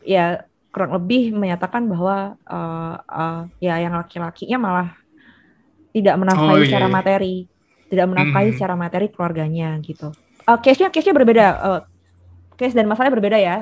ya 0.00 0.46
kurang 0.76 0.92
lebih 0.92 1.32
menyatakan 1.32 1.88
bahwa 1.88 2.36
uh, 2.44 2.96
uh, 3.00 3.40
ya 3.60 3.80
yang 3.80 3.96
laki-lakinya 3.96 4.58
malah 4.60 4.88
tidak 5.96 6.16
menafkahi 6.20 6.52
oh, 6.52 6.60
iya. 6.60 6.68
secara 6.68 6.86
iya. 6.86 6.92
materi, 6.92 7.36
tidak 7.88 8.06
menafkahi 8.12 8.48
hmm. 8.52 8.56
secara 8.60 8.74
materi 8.76 9.06
keluarganya 9.08 9.68
gitu. 9.80 10.12
Uh, 10.44 10.60
case-nya 10.60 10.92
case-nya 10.92 11.16
berbeda. 11.16 11.46
Uh, 11.56 11.80
case 12.56 12.74
dan 12.74 12.88
masalahnya 12.88 13.14
berbeda 13.14 13.38
ya, 13.38 13.56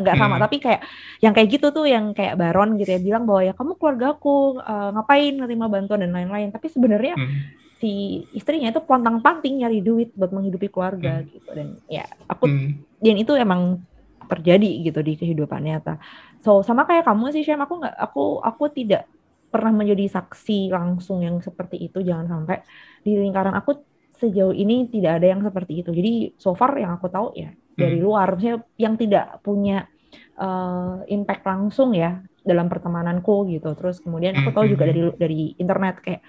nggak 0.00 0.16
uh, 0.16 0.20
sama. 0.20 0.36
Hmm. 0.40 0.44
Tapi 0.48 0.56
kayak 0.58 0.80
yang 1.20 1.32
kayak 1.36 1.48
gitu 1.52 1.70
tuh, 1.70 1.86
yang 1.86 2.16
kayak 2.16 2.34
Baron 2.40 2.74
gitu 2.80 2.90
ya 2.96 3.00
bilang 3.00 3.28
bahwa 3.28 3.44
ya 3.44 3.52
kamu 3.52 3.76
keluarga 3.76 4.16
aku 4.16 4.58
uh, 4.58 4.90
ngapain 4.96 5.36
nerima 5.36 5.68
bantuan 5.68 6.00
dan 6.02 6.12
lain-lain. 6.16 6.48
Tapi 6.50 6.66
sebenarnya 6.72 7.14
hmm. 7.14 7.38
si 7.78 8.24
istrinya 8.32 8.72
itu 8.72 8.80
pontang-panting 8.82 9.62
nyari 9.62 9.84
duit 9.84 10.10
buat 10.16 10.32
menghidupi 10.32 10.72
keluarga 10.72 11.20
hmm. 11.20 11.26
gitu. 11.30 11.50
Dan 11.52 11.68
ya 11.86 12.08
aku 12.26 12.48
hmm. 12.48 12.98
dan 13.04 13.16
itu 13.20 13.32
emang 13.36 13.84
terjadi 14.30 14.70
gitu 14.86 15.00
di 15.02 15.18
kehidupan 15.18 15.60
nyata. 15.66 15.98
So 16.40 16.62
sama 16.62 16.86
kayak 16.86 17.04
kamu 17.04 17.34
sih 17.34 17.42
Syam, 17.42 17.60
aku 17.66 17.82
nggak 17.82 17.94
aku 17.98 18.40
aku 18.40 18.64
tidak 18.72 19.10
pernah 19.50 19.74
menjadi 19.74 20.06
saksi 20.06 20.70
langsung 20.70 21.26
yang 21.26 21.42
seperti 21.42 21.90
itu. 21.90 21.98
Jangan 22.00 22.30
sampai 22.30 22.62
di 23.02 23.18
lingkaran 23.18 23.52
aku 23.58 23.82
sejauh 24.20 24.52
ini 24.52 24.86
tidak 24.86 25.18
ada 25.18 25.26
yang 25.32 25.42
seperti 25.42 25.82
itu. 25.82 25.90
Jadi 25.90 26.12
so 26.38 26.54
far 26.54 26.76
yang 26.78 26.94
aku 26.94 27.10
tahu 27.10 27.34
ya 27.34 27.50
dari 27.80 27.98
hmm. 27.98 28.04
luar, 28.04 28.28
maksudnya 28.36 28.58
yang 28.76 28.94
tidak 29.00 29.40
punya 29.40 29.88
uh, 30.36 31.00
impact 31.08 31.42
langsung 31.48 31.96
ya 31.96 32.20
dalam 32.44 32.68
pertemananku 32.68 33.48
gitu. 33.48 33.72
Terus 33.76 34.00
kemudian 34.04 34.36
aku 34.36 34.50
tahu 34.52 34.66
juga 34.68 34.84
hmm. 34.84 34.90
dari 34.92 35.02
dari 35.16 35.40
internet 35.56 36.04
kayak 36.04 36.20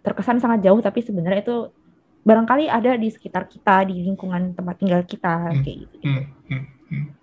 terkesan 0.00 0.40
sangat 0.40 0.64
jauh 0.64 0.80
tapi 0.80 1.04
sebenarnya 1.04 1.44
itu 1.44 1.56
barangkali 2.20 2.68
ada 2.68 2.96
di 2.96 3.08
sekitar 3.08 3.48
kita 3.48 3.88
di 3.88 4.04
lingkungan 4.04 4.52
tempat 4.52 4.74
tinggal 4.80 5.02
kita 5.04 5.50
hmm. 5.50 5.62
kayak 5.64 5.76
gitu. 5.84 5.96
gitu. 6.00 6.20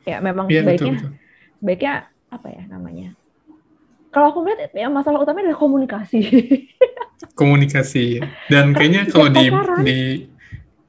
Ya 0.07 0.17
memang 0.23 0.47
ya, 0.47 0.63
sebaiknya 0.63 0.93
betul, 0.95 1.09
betul. 1.11 1.11
sebaiknya 1.59 1.93
apa 2.31 2.47
ya 2.51 2.63
namanya? 2.69 3.09
Kalau 4.07 4.33
aku 4.33 4.39
melihat 4.41 4.71
ya 4.73 4.87
masalah 4.89 5.21
utamanya 5.21 5.51
adalah 5.51 5.61
komunikasi. 5.61 6.21
komunikasi 7.39 8.21
dan 8.49 8.73
kayaknya 8.73 9.09
kalau 9.09 9.29
di 9.29 9.45
di 9.85 9.99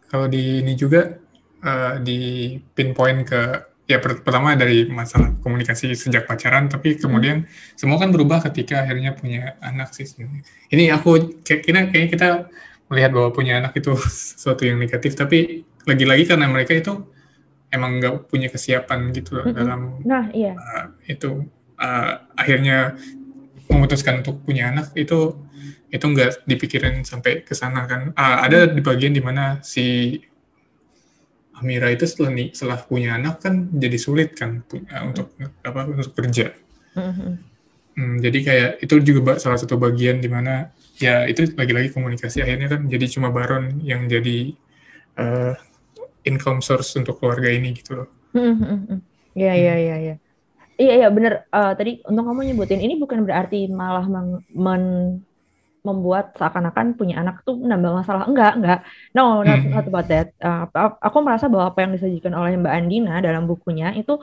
kalau 0.09 0.27
di 0.29 0.65
ini 0.65 0.73
juga 0.77 1.21
uh, 1.63 1.99
di 2.03 2.55
pinpoint 2.75 3.23
ke 3.27 3.43
ya 3.89 3.97
pertama 4.05 4.53
dari 4.53 4.85
masalah 4.85 5.33
komunikasi 5.41 5.97
sejak 5.97 6.29
pacaran 6.29 6.69
tapi 6.69 7.01
kemudian 7.01 7.49
hmm. 7.49 7.73
semua 7.73 7.97
kan 7.97 8.13
berubah 8.13 8.45
ketika 8.45 8.85
akhirnya 8.85 9.17
punya 9.17 9.57
anak 9.65 9.97
sih 9.97 10.05
ini 10.69 10.93
aku 10.93 11.41
kira 11.41 11.89
kayaknya 11.89 12.09
kita 12.13 12.29
melihat 12.93 13.17
bahwa 13.17 13.33
punya 13.33 13.65
anak 13.65 13.73
itu 13.81 13.97
sesuatu 14.37 14.69
yang 14.69 14.77
negatif 14.77 15.17
tapi 15.17 15.65
lagi-lagi 15.89 16.29
karena 16.29 16.53
mereka 16.53 16.77
itu 16.77 17.01
emang 17.73 17.97
nggak 17.97 18.29
punya 18.29 18.53
kesiapan 18.53 19.09
gitu 19.17 19.41
mm 19.41 19.45
-hmm. 19.49 19.57
dalam 19.57 19.81
nah 20.05 20.25
iya 20.37 20.53
uh, 20.53 20.93
itu 21.09 21.49
uh, 21.81 22.13
akhirnya 22.37 22.93
memutuskan 23.73 24.21
untuk 24.21 24.45
punya 24.45 24.69
anak 24.69 24.93
itu 25.01 25.33
itu 25.89 26.05
nggak 26.05 26.45
dipikirin 26.45 27.01
sampai 27.09 27.41
ke 27.41 27.57
sana 27.57 27.89
kan 27.89 28.13
uh, 28.13 28.45
ada 28.45 28.69
di 28.69 28.85
bagian 28.85 29.17
di 29.17 29.25
mana 29.25 29.65
si 29.65 30.17
Amira 31.59 31.91
itu 31.91 32.07
setelah 32.07 32.33
nih 32.35 32.49
setelah 32.55 32.79
punya 32.83 33.19
anak 33.19 33.43
kan 33.43 33.69
jadi 33.75 33.99
sulit 33.99 34.39
kan 34.39 34.63
uh, 34.63 35.03
untuk 35.07 35.35
apa 35.67 35.81
untuk 35.87 36.15
kerja 36.15 36.55
mm 36.95 37.13
-hmm. 37.13 37.33
jadi 38.23 38.39
kayak 38.43 38.71
itu 38.83 38.95
juga 39.03 39.37
salah 39.43 39.59
satu 39.59 39.75
bagian 39.75 40.23
di 40.23 40.31
mana 40.31 40.71
ya 40.99 41.27
itu 41.31 41.47
lagi-lagi 41.55 41.95
komunikasi 41.95 42.43
akhirnya 42.43 42.75
kan 42.75 42.87
jadi 42.91 43.07
cuma 43.07 43.31
Baron 43.31 43.79
yang 43.83 44.11
jadi 44.11 44.55
uh, 45.19 45.55
income 46.27 46.61
source 46.61 46.93
untuk 46.99 47.17
keluarga 47.23 47.49
ini 47.49 47.73
gitu 47.73 48.03
loh. 48.05 48.09
Hmm, 48.35 48.55
hmm, 48.59 48.79
hmm. 48.87 48.99
Iya 49.39 49.53
iya 49.55 49.75
iya 49.79 49.97
iya. 49.97 50.15
Iya 50.79 50.95
iya 51.05 51.09
benar. 51.11 51.49
Uh, 51.51 51.73
tadi 51.75 52.03
untuk 52.07 52.25
kamu 52.27 52.53
nyebutin 52.53 52.83
ini 52.83 52.95
bukan 52.99 53.27
berarti 53.27 53.67
malah 53.67 54.07
meng, 54.07 54.43
men, 54.55 54.85
membuat 55.87 56.35
seakan-akan 56.37 56.99
punya 56.99 57.23
anak 57.23 57.47
tuh 57.47 57.57
nambah 57.59 58.03
masalah. 58.03 58.27
Enggak 58.27 58.53
enggak. 58.59 58.81
No 59.15 59.41
not, 59.43 59.61
not 59.67 59.87
about 59.87 60.07
that. 60.11 60.35
Uh, 60.43 60.67
aku 60.99 61.19
merasa 61.23 61.47
bahwa 61.47 61.71
apa 61.71 61.87
yang 61.87 61.93
disajikan 61.95 62.35
oleh 62.35 62.59
Mbak 62.59 62.75
Andina 62.75 63.15
dalam 63.23 63.47
bukunya 63.47 63.95
itu 63.95 64.19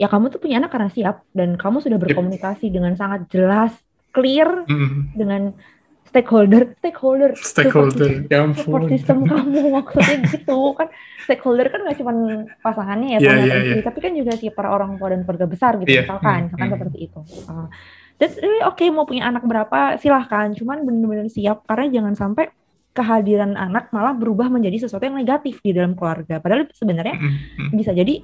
ya 0.00 0.08
kamu 0.08 0.32
tuh 0.32 0.40
punya 0.40 0.58
anak 0.58 0.72
karena 0.72 0.90
siap 0.90 1.22
dan 1.36 1.54
kamu 1.54 1.78
sudah 1.84 1.98
berkomunikasi 2.00 2.72
dengan 2.72 2.96
sangat 2.98 3.28
jelas, 3.30 3.72
clear 4.10 4.66
mm. 4.68 5.16
dengan 5.16 5.54
stakeholder 6.12 6.76
stakeholder 6.76 7.30
stakeholder 7.40 8.12
support, 8.12 8.28
ya 8.28 8.44
ampun. 8.44 8.82
system 8.92 9.18
kamu 9.32 9.60
maksudnya 9.80 10.16
gitu 10.28 10.76
kan 10.76 10.92
stakeholder 11.24 11.66
kan 11.72 11.80
nggak 11.88 11.96
cuma 12.04 12.12
pasangannya 12.60 13.16
ya 13.16 13.18
yeah, 13.24 13.36
yeah, 13.40 13.60
yeah. 13.64 13.80
tapi 13.80 14.04
kan 14.04 14.12
juga 14.12 14.36
si 14.36 14.52
para 14.52 14.68
orang 14.68 15.00
tua 15.00 15.16
dan 15.16 15.24
keluarga 15.24 15.48
besar 15.48 15.80
gitu 15.80 15.88
yeah. 15.88 16.04
misalkan 16.04 16.52
misalkan 16.52 16.68
mm. 16.68 16.74
seperti 16.76 16.98
itu 17.00 17.20
uh, 17.48 17.66
dan 18.22 18.30
oke 18.70 18.78
okay, 18.78 18.88
mau 18.94 19.02
punya 19.02 19.26
anak 19.26 19.42
berapa 19.42 19.98
silahkan 19.98 20.54
cuman 20.54 20.86
benar-benar 20.86 21.26
siap 21.26 21.66
karena 21.66 21.90
jangan 21.90 22.14
sampai 22.14 22.54
kehadiran 22.94 23.58
anak 23.58 23.90
malah 23.90 24.14
berubah 24.14 24.46
menjadi 24.46 24.86
sesuatu 24.86 25.02
yang 25.02 25.18
negatif 25.18 25.58
di 25.58 25.74
dalam 25.74 25.98
keluarga 25.98 26.38
padahal 26.38 26.70
sebenarnya 26.70 27.18
mm. 27.18 27.74
bisa 27.74 27.90
jadi 27.90 28.22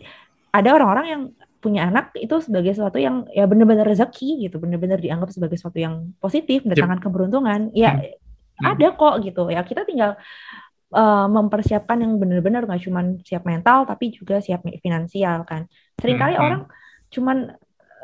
ada 0.55 0.77
orang-orang 0.77 1.07
yang 1.11 1.23
punya 1.59 1.91
anak 1.91 2.15
itu 2.15 2.39
sebagai 2.39 2.71
sesuatu 2.71 3.03
yang 3.03 3.27
ya 3.35 3.45
benar-benar 3.51 3.83
rezeki 3.83 4.47
gitu, 4.47 4.63
benar-benar 4.63 5.03
dianggap 5.03 5.35
sebagai 5.35 5.59
sesuatu 5.59 5.79
yang 5.83 6.15
positif, 6.23 6.63
mendatangkan 6.63 7.03
yep. 7.03 7.05
keberuntungan. 7.05 7.61
Ya 7.75 7.91
hmm. 7.99 8.63
ada 8.63 8.87
kok 8.95 9.15
gitu. 9.27 9.51
Ya 9.51 9.61
kita 9.67 9.83
tinggal 9.83 10.15
uh, 10.95 11.27
mempersiapkan 11.27 11.99
yang 11.99 12.15
benar-benar 12.23 12.63
nggak 12.63 12.83
cuma 12.87 13.03
siap 13.27 13.43
mental 13.43 13.91
tapi 13.91 14.15
juga 14.15 14.39
siap 14.39 14.63
finansial 14.79 15.43
kan. 15.43 15.67
Seringkali 15.99 16.39
hmm. 16.39 16.45
orang 16.47 16.63
cuman 17.11 17.37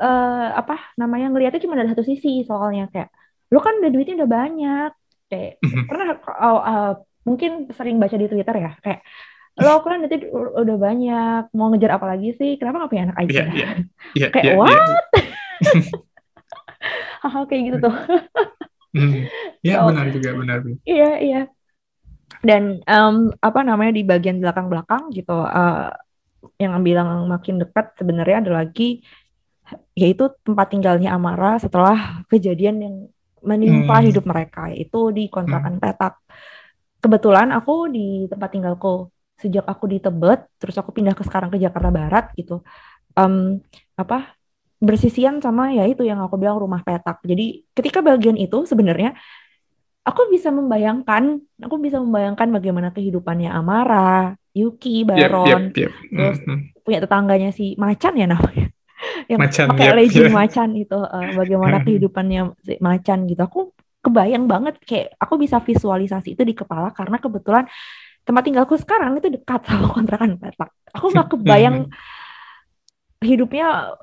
uh, 0.01 0.49
apa 0.55 0.95
namanya 0.99 1.31
ngelihatnya 1.31 1.63
cuma 1.63 1.79
dari 1.79 1.91
satu 1.91 2.05
sisi 2.07 2.43
soalnya 2.47 2.91
kayak 2.91 3.11
lo 3.53 3.61
kan 3.63 3.79
udah 3.79 3.91
duitnya 3.91 4.19
udah 4.23 4.31
banyak. 4.31 4.91
Kayak 5.31 5.53
hmm. 5.63 5.85
pernah 5.89 6.07
uh, 6.15 6.61
uh, 6.63 6.93
mungkin 7.25 7.73
sering 7.73 7.97
baca 7.97 8.15
di 8.15 8.29
Twitter 8.29 8.55
ya 8.61 8.73
kayak 8.85 9.01
lo 9.55 9.87
kan 9.87 10.03
nanti 10.03 10.19
udah 10.35 10.77
banyak 10.77 11.43
mau 11.55 11.71
ngejar 11.71 11.95
apa 11.95 12.07
lagi 12.11 12.35
sih 12.35 12.59
kenapa 12.59 12.85
nggak 12.85 12.91
punya 12.91 13.05
anak 13.11 13.19
aja 13.23 13.31
yeah, 13.31 13.49
yeah, 13.55 13.73
yeah, 14.19 14.31
kayak 14.35 14.45
yeah, 14.51 14.59
what 14.59 14.75
yeah. 17.23 17.31
hal 17.31 17.47
kayak 17.47 17.63
gitu 17.71 17.79
tuh 17.87 17.95
hmm. 18.99 19.31
ya 19.63 19.79
so, 19.79 19.95
benar 19.95 20.07
juga 20.11 20.31
benar 20.35 20.59
iya 20.83 21.11
iya 21.23 21.43
dan 22.43 22.83
um, 22.85 23.31
apa 23.39 23.63
namanya 23.63 23.95
di 23.95 24.03
bagian 24.03 24.43
belakang 24.43 24.67
belakang 24.67 25.03
gitu 25.15 25.39
uh, 25.39 25.95
yang 26.59 26.75
bilang 26.83 27.31
makin 27.31 27.63
dekat 27.63 27.95
sebenarnya 27.95 28.43
ada 28.45 28.53
lagi 28.59 29.07
yaitu 29.95 30.31
tempat 30.43 30.75
tinggalnya 30.75 31.15
Amara 31.15 31.59
setelah 31.63 32.27
kejadian 32.27 32.77
yang 32.83 32.97
menimpa 33.45 34.03
hmm. 34.03 34.07
hidup 34.11 34.25
mereka 34.27 34.67
itu 34.75 35.15
di 35.15 35.31
kontrakan 35.31 35.79
hmm. 35.79 35.83
petak 35.83 36.19
kebetulan 36.99 37.55
aku 37.55 37.93
di 37.93 38.27
tempat 38.27 38.51
tinggalku 38.51 39.13
sejak 39.39 39.67
aku 39.67 39.85
di 39.91 39.99
Tebet 40.01 40.47
terus 40.59 40.75
aku 40.79 40.91
pindah 40.91 41.13
ke 41.13 41.23
sekarang 41.23 41.53
ke 41.53 41.61
Jakarta 41.61 41.91
Barat 41.93 42.33
gitu 42.35 42.65
um, 43.15 43.61
apa 43.95 44.35
bersisian 44.83 45.39
sama 45.39 45.71
ya 45.71 45.87
itu 45.87 46.03
yang 46.03 46.19
aku 46.25 46.41
bilang 46.41 46.59
rumah 46.59 46.83
petak 46.83 47.23
jadi 47.23 47.63
ketika 47.77 48.03
bagian 48.03 48.35
itu 48.41 48.67
sebenarnya 48.67 49.15
aku 50.05 50.29
bisa 50.33 50.49
membayangkan 50.51 51.41
aku 51.61 51.77
bisa 51.81 52.01
membayangkan 52.01 52.51
bagaimana 52.51 52.89
kehidupannya 52.91 53.53
Amara 53.53 54.35
Yuki 54.55 55.05
Baron 55.05 55.73
yep, 55.73 55.77
yep, 55.77 55.91
yep. 55.91 55.93
terus 56.13 56.39
mm 56.41 56.47
-hmm. 56.47 56.59
punya 56.85 56.99
tetangganya 57.05 57.51
si 57.53 57.75
Macan 57.77 58.15
ya 58.17 58.27
namanya 58.29 58.64
yang 59.29 59.41
macan, 59.41 59.67
pakai 59.73 59.89
yep, 59.89 59.97
legend 59.97 60.29
yep. 60.31 60.37
Macan 60.37 60.69
itu 60.77 60.99
uh, 60.99 61.31
bagaimana 61.37 61.77
kehidupannya 61.81 62.43
si 62.61 62.75
Macan 62.81 63.19
gitu 63.29 63.43
aku 63.45 63.61
kebayang 64.05 64.45
banget 64.45 64.77
kayak 64.85 65.17
aku 65.17 65.41
bisa 65.41 65.65
visualisasi 65.65 66.37
itu 66.37 66.43
di 66.45 66.53
kepala 66.53 66.93
karena 66.93 67.17
kebetulan 67.17 67.65
tempat 68.25 68.43
tinggalku 68.45 68.77
sekarang 68.77 69.17
itu 69.21 69.29
dekat 69.33 69.65
sama 69.65 69.89
kontrakan 69.93 70.37
petak. 70.37 70.73
Aku 70.93 71.13
nggak 71.13 71.29
kebayang 71.37 71.93
hidupnya 73.25 73.97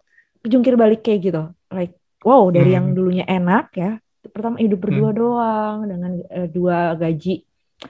jungkir 0.45 0.73
balik 0.77 1.05
kayak 1.05 1.19
gitu. 1.21 1.43
Like 1.69 1.97
wow 2.25 2.49
dari 2.49 2.73
hmm. 2.73 2.77
yang 2.77 2.85
dulunya 2.93 3.25
enak 3.25 3.73
ya, 3.77 3.91
pertama 4.29 4.57
hidup 4.61 4.79
berdua 4.81 5.09
hmm. 5.13 5.17
doang 5.17 5.77
dengan 5.85 6.11
uh, 6.17 6.47
dua 6.49 6.97
gaji, 6.97 7.45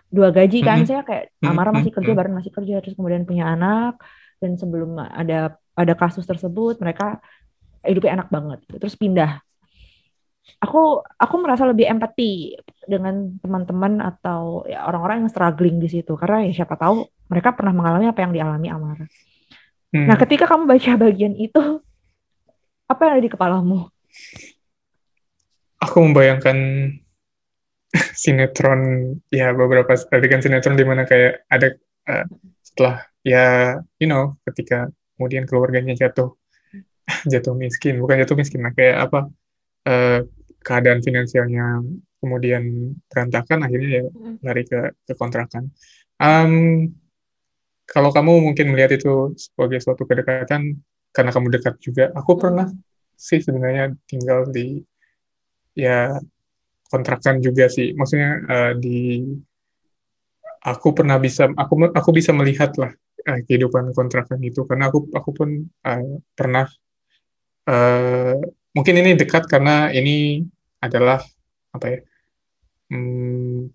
dua 0.07 0.29
gaji 0.31 0.59
kan 0.63 0.83
hmm. 0.83 0.87
saya 0.87 1.01
kayak 1.03 1.35
hmm. 1.39 1.47
Amara 1.51 1.71
masih 1.75 1.91
kerja, 1.91 2.11
hmm. 2.11 2.19
Baron 2.19 2.35
masih 2.39 2.51
kerja, 2.51 2.75
terus 2.79 2.95
kemudian 2.95 3.23
punya 3.27 3.51
anak 3.51 3.99
dan 4.39 4.55
sebelum 4.55 4.97
ada 4.97 5.60
ada 5.77 5.93
kasus 5.95 6.27
tersebut 6.27 6.79
mereka 6.79 7.19
hidupnya 7.81 8.21
enak 8.21 8.29
banget, 8.29 8.59
terus 8.77 8.93
pindah 8.99 9.41
aku 10.57 11.05
aku 11.05 11.35
merasa 11.37 11.69
lebih 11.69 11.85
empati 11.87 12.57
dengan 12.89 13.37
teman-teman 13.39 14.01
atau 14.01 14.65
ya 14.65 14.89
orang-orang 14.89 15.25
yang 15.25 15.31
struggling 15.31 15.77
di 15.77 15.87
situ 15.89 16.17
karena 16.17 16.49
ya 16.49 16.63
siapa 16.63 16.75
tahu 16.75 17.05
mereka 17.29 17.53
pernah 17.53 17.71
mengalami 17.71 18.09
apa 18.09 18.19
yang 18.25 18.33
dialami 18.33 18.67
Amara. 18.67 19.05
Hmm. 19.91 20.07
Nah, 20.07 20.15
ketika 20.19 20.47
kamu 20.47 20.67
baca 20.67 20.91
bagian 20.99 21.33
itu 21.35 21.83
apa 22.87 23.01
yang 23.07 23.11
ada 23.15 23.23
di 23.23 23.31
kepalamu? 23.31 23.87
Aku 25.79 25.97
membayangkan 26.03 26.57
sinetron 28.21 29.13
ya 29.31 29.55
beberapa 29.55 29.95
adegan 30.11 30.43
sinetron 30.43 30.75
di 30.75 30.85
mana 30.87 31.07
kayak 31.07 31.47
ada 31.47 31.75
uh, 32.07 32.25
setelah 32.63 33.03
ya 33.21 33.77
you 34.01 34.09
know 34.09 34.35
ketika 34.49 34.89
kemudian 35.21 35.45
keluarganya 35.45 35.93
jatuh 35.93 36.33
jatuh 37.31 37.53
miskin. 37.53 38.01
Bukan 38.01 38.17
jatuh 38.25 38.33
miskin 38.33 38.65
nah 38.65 38.73
kayak 38.73 39.05
apa 39.05 39.29
uh, 39.85 40.19
keadaan 40.65 41.05
finansialnya 41.05 41.85
kemudian 42.17 42.93
berantakan 43.05 43.65
akhirnya 43.65 43.89
ya 44.01 44.03
lari 44.41 44.65
ke 44.65 44.97
ke 45.05 45.13
kontrakan. 45.13 45.69
Um, 46.17 46.89
kalau 47.85 48.09
kamu 48.09 48.49
mungkin 48.49 48.73
melihat 48.73 48.97
itu 48.97 49.37
sebagai 49.37 49.77
suatu 49.85 50.09
kedekatan 50.09 50.81
karena 51.13 51.29
kamu 51.29 51.47
dekat 51.53 51.75
juga 51.77 52.09
aku 52.17 52.39
pernah 52.39 52.65
sih 53.13 53.37
sebenarnya 53.37 53.93
tinggal 54.09 54.49
di 54.49 54.81
ya 55.77 56.17
kontrakan 56.89 57.37
juga 57.45 57.69
sih. 57.69 57.93
Maksudnya 57.93 58.31
uh, 58.49 58.73
di 58.77 59.29
aku 60.61 60.93
pernah 60.93 61.17
bisa 61.17 61.49
aku 61.57 61.89
aku 61.89 62.09
bisa 62.13 62.31
melihat 62.31 62.73
lah 62.77 62.93
uh, 63.25 63.41
kehidupan 63.45 63.93
kontrakan 63.93 64.39
itu. 64.41 64.65
Karena 64.65 64.89
aku 64.89 65.09
aku 65.13 65.29
pun 65.31 65.49
uh, 65.85 66.17
pernah 66.33 66.65
uh, 67.69 68.37
mungkin 68.75 68.95
ini 69.01 69.17
dekat 69.19 69.47
karena 69.51 69.91
ini 69.91 70.45
adalah 70.81 71.21
apa 71.71 71.85
ya 71.87 71.99
hmm, 72.91 73.71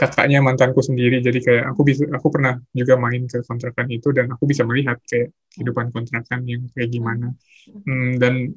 kakaknya 0.00 0.40
mantanku 0.40 0.80
sendiri. 0.80 1.20
Jadi 1.20 1.38
kayak 1.44 1.64
aku 1.76 1.80
bisa 1.84 2.08
aku 2.08 2.28
pernah 2.32 2.56
juga 2.72 2.96
main 2.96 3.28
ke 3.28 3.44
kontrakan 3.44 3.86
itu 3.92 4.08
dan 4.16 4.32
aku 4.32 4.48
bisa 4.48 4.64
melihat 4.64 4.96
kayak 5.04 5.34
kehidupan 5.52 5.92
kontrakan 5.92 6.40
yang 6.48 6.64
kayak 6.72 6.88
gimana. 6.88 7.36
Hmm, 7.84 8.16
dan 8.16 8.48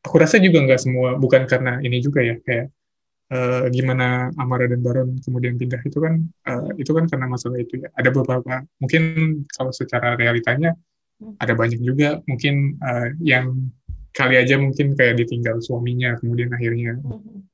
aku 0.00 0.16
rasa 0.16 0.40
juga 0.40 0.64
nggak 0.64 0.80
semua 0.80 1.20
bukan 1.20 1.44
karena 1.44 1.82
ini 1.84 2.00
juga 2.00 2.24
ya 2.24 2.40
kayak 2.40 2.72
uh, 3.32 3.68
gimana 3.72 4.32
Amara 4.40 4.68
dan 4.68 4.80
Baron 4.80 5.20
kemudian 5.22 5.56
pindah 5.60 5.80
itu 5.84 5.98
kan 6.00 6.24
uh, 6.48 6.70
itu 6.76 6.90
kan 6.92 7.04
karena 7.08 7.26
masalah 7.28 7.58
itu 7.60 7.80
ya. 7.80 7.88
Ada 7.96 8.10
beberapa 8.12 8.64
mungkin 8.80 9.02
kalau 9.54 9.72
secara 9.72 10.16
realitanya 10.16 10.74
hmm. 11.20 11.40
ada 11.40 11.52
banyak 11.54 11.80
juga 11.80 12.20
mungkin 12.28 12.76
uh, 12.80 13.12
yang 13.22 13.72
kali 14.16 14.34
aja 14.40 14.58
mungkin 14.58 14.98
kayak 14.98 15.20
ditinggal 15.20 15.60
suaminya 15.62 16.16
kemudian 16.18 16.50
akhirnya 16.52 16.96
hmm. 16.98 17.44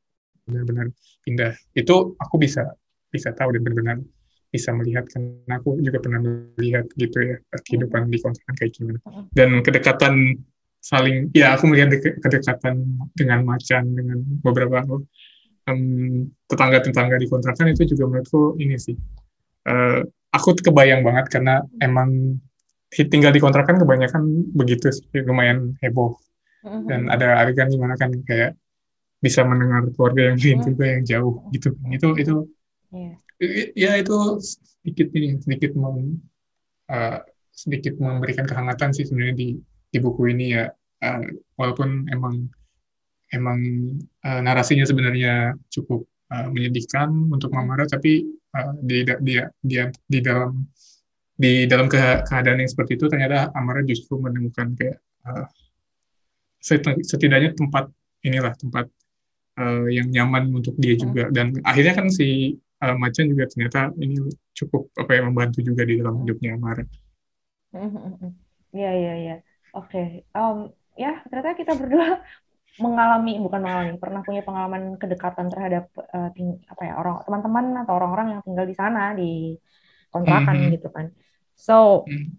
benar-benar 0.49 0.87
pindah. 1.27 1.53
Itu 1.75 2.14
aku 2.18 2.37
bisa 2.41 2.75
bisa 3.11 3.31
tahu 3.35 3.55
dan 3.55 3.62
benar-benar 3.62 3.99
bisa 4.55 4.70
melihat 4.70 5.11
karena 5.11 5.59
aku 5.59 5.83
juga 5.83 5.99
pernah 5.99 6.22
melihat 6.22 6.87
gitu 6.95 7.18
ya 7.18 7.37
kehidupan 7.66 8.07
di 8.07 8.22
kontrakan 8.22 8.55
kayak 8.55 8.72
gimana 8.79 8.99
hmm. 9.03 9.27
dan 9.35 9.51
kedekatan 9.66 10.14
saling 10.79 11.33
ya 11.35 11.59
aku 11.59 11.66
melihat 11.66 11.97
kedekatan 12.22 12.87
dengan 13.18 13.43
macan 13.43 13.99
dengan 13.99 14.22
beberapa 14.47 14.85
um, 15.69 16.29
tetangga-tetangga 16.49 17.17
di 17.17 17.27
kontrakan 17.29 17.73
itu 17.73 17.97
juga 17.97 18.05
menurutku 18.11 18.57
ini 18.61 18.77
sih 18.77 18.97
uh, 19.69 20.01
aku 20.35 20.59
kebayang 20.59 21.07
banget 21.07 21.31
karena 21.31 21.62
emang 21.81 22.39
tinggal 22.91 23.35
di 23.35 23.43
kontrakan 23.43 23.83
kebanyakan 23.83 24.23
begitu 24.55 24.91
sih 24.95 25.07
lumayan 25.27 25.75
heboh 25.83 26.15
mm-hmm. 26.62 26.87
dan 26.87 27.01
ada 27.11 27.43
adegan 27.43 27.71
gimana 27.71 27.99
kan 27.99 28.15
kayak 28.23 28.55
bisa 29.19 29.43
mendengar 29.43 29.89
keluarga 29.97 30.31
yang 30.31 30.39
lain 30.39 30.47
mm-hmm. 30.61 30.69
juga 30.71 30.85
yang 30.87 31.03
jauh 31.03 31.35
gitu 31.51 31.69
itu 31.91 32.09
itu 32.21 32.35
yeah. 32.95 33.15
ya 33.75 33.93
itu 33.99 34.15
sedikit 34.39 35.09
ini 35.17 35.41
sedikit 35.43 35.73
mem, 35.75 36.23
uh, 36.93 37.19
sedikit 37.51 37.99
memberikan 37.99 38.47
kehangatan 38.47 38.95
sih 38.95 39.07
sebenarnya 39.09 39.35
di 39.35 39.49
di 39.91 39.99
buku 39.99 40.31
ini 40.31 40.55
ya 40.55 40.71
uh, 41.03 41.23
walaupun 41.59 42.07
emang 42.11 42.47
emang 43.33 43.59
uh, 44.25 44.41
narasinya 44.45 44.85
sebenarnya 44.85 45.57
cukup 45.72 46.05
uh, 46.33 46.49
menyedihkan 46.51 47.09
untuk 47.31 47.55
Mamara 47.55 47.89
tapi 47.89 48.27
uh, 48.53 48.75
di 48.83 49.07
dia 49.25 49.49
dia 49.62 49.85
di 50.09 50.18
dalam 50.20 50.66
di 51.35 51.66
dalam 51.66 51.91
ke 51.91 52.22
keadaan 52.31 52.62
yang 52.62 52.70
seperti 52.70 52.95
itu 52.95 53.11
ternyata 53.11 53.51
Amara 53.59 53.83
justru 53.83 54.22
menemukan 54.22 54.75
kayak 54.79 54.99
uh, 55.27 55.47
setidaknya 57.05 57.53
tempat 57.59 57.91
inilah 58.25 58.55
tempat 58.57 58.87
uh, 59.59 59.87
yang 59.91 60.09
nyaman 60.09 60.55
untuk 60.55 60.79
dia 60.79 60.95
juga 60.95 61.29
hmm. 61.29 61.35
dan 61.35 61.47
akhirnya 61.66 61.95
kan 61.99 62.07
si 62.09 62.57
uh, 62.81 62.97
Macan 62.97 63.35
juga 63.35 63.45
ternyata 63.51 63.91
ini 63.99 64.22
cukup 64.55 64.89
apa 64.95 65.11
yang 65.18 65.35
membantu 65.35 65.61
juga 65.61 65.83
di 65.83 65.99
dalam 65.99 66.22
hidupnya 66.22 66.55
Amara. 66.55 66.85
Hmm, 67.75 68.31
iya 68.70 68.91
iya 68.95 69.14
iya. 69.18 69.37
Oke. 69.75 70.22
ya 70.95 71.18
ternyata 71.27 71.59
kita 71.59 71.75
berdua 71.75 72.22
mengalami 72.83 73.39
bukan 73.39 73.61
mengalami 73.62 73.91
pernah 74.03 74.20
punya 74.27 74.43
pengalaman 74.43 74.99
kedekatan 74.99 75.47
terhadap 75.47 75.95
uh, 75.95 76.31
ting, 76.35 76.59
apa 76.66 76.83
ya 76.83 76.93
orang 76.99 77.22
teman-teman 77.22 77.66
atau 77.87 77.93
orang-orang 77.95 78.27
yang 78.35 78.43
tinggal 78.43 78.66
di 78.66 78.75
sana 78.75 79.14
di 79.14 79.55
kontrakan 80.11 80.55
mm 80.59 80.62
-hmm. 80.66 80.75
gitu 80.75 80.89
kan 80.91 81.07
so 81.55 82.03
mm. 82.11 82.35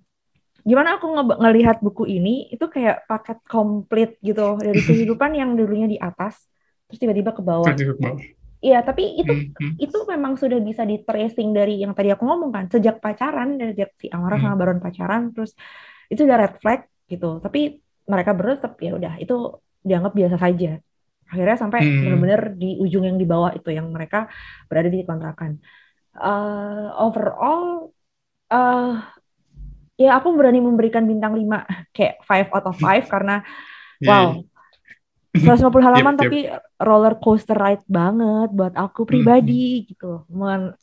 gimana 0.68 1.00
aku 1.00 1.08
nge 1.08 1.24
ngelihat 1.40 1.78
buku 1.80 2.04
ini 2.12 2.52
itu 2.52 2.68
kayak 2.68 3.08
paket 3.08 3.40
komplit 3.48 4.20
gitu 4.20 4.60
dari 4.60 4.80
kehidupan 4.84 5.32
yang 5.40 5.56
dulunya 5.56 5.88
di 5.88 5.96
atas 5.96 6.36
terus 6.92 7.00
tiba-tiba 7.00 7.32
ke 7.32 7.42
bawah 7.44 7.72
Iya, 8.66 8.82
tapi 8.82 9.14
itu 9.22 9.30
mm 9.30 9.54
-hmm. 9.54 9.72
itu 9.78 9.98
memang 10.10 10.42
sudah 10.42 10.58
bisa 10.58 10.90
di 10.90 10.98
tracing 11.06 11.54
dari 11.54 11.86
yang 11.86 11.94
tadi 11.94 12.10
aku 12.10 12.26
ngomong 12.26 12.50
kan, 12.50 12.66
sejak 12.66 12.98
pacaran 12.98 13.62
dari 13.62 13.78
si 13.94 14.10
Amara 14.10 14.42
mm 14.42 14.42
-hmm. 14.42 14.42
sama 14.42 14.56
Baron 14.58 14.80
pacaran, 14.82 15.22
terus 15.38 15.54
itu 16.10 16.26
udah 16.26 16.38
red 16.42 16.58
flag 16.58 16.82
gitu. 17.06 17.38
Tapi 17.46 17.78
mereka 18.10 18.34
berdua 18.34 18.58
tetap 18.58 18.74
ya 18.82 18.98
udah 18.98 19.22
itu 19.22 19.38
dianggap 19.86 20.14
biasa 20.18 20.38
saja. 20.42 20.82
Akhirnya 21.30 21.58
sampai 21.58 21.80
hmm. 21.82 22.02
benar-benar 22.02 22.42
di 22.58 22.78
ujung 22.82 23.06
yang 23.06 23.18
di 23.18 23.26
bawah 23.26 23.54
itu 23.54 23.70
yang 23.74 23.90
mereka 23.94 24.30
berada 24.70 24.90
di 24.90 25.06
kontrakan. 25.06 25.62
Uh, 26.16 26.90
overall, 27.02 27.92
uh, 28.50 29.02
ya 29.98 30.18
aku 30.18 30.34
berani 30.38 30.62
memberikan 30.62 31.06
bintang 31.06 31.38
5 31.38 31.46
kayak 31.96 32.22
5 32.24 32.56
out 32.56 32.66
of 32.70 32.78
5 32.78 33.14
karena 33.14 33.36
wow. 34.06 34.42
150 35.36 35.68
halaman 35.88 36.16
yep, 36.16 36.20
yep. 36.20 36.22
tapi 36.22 36.40
roller 36.80 37.20
coaster 37.20 37.58
ride 37.58 37.84
banget 37.90 38.50
buat 38.56 38.74
aku 38.78 39.04
pribadi 39.04 39.82
hmm. 39.82 39.86
gitu. 39.92 40.12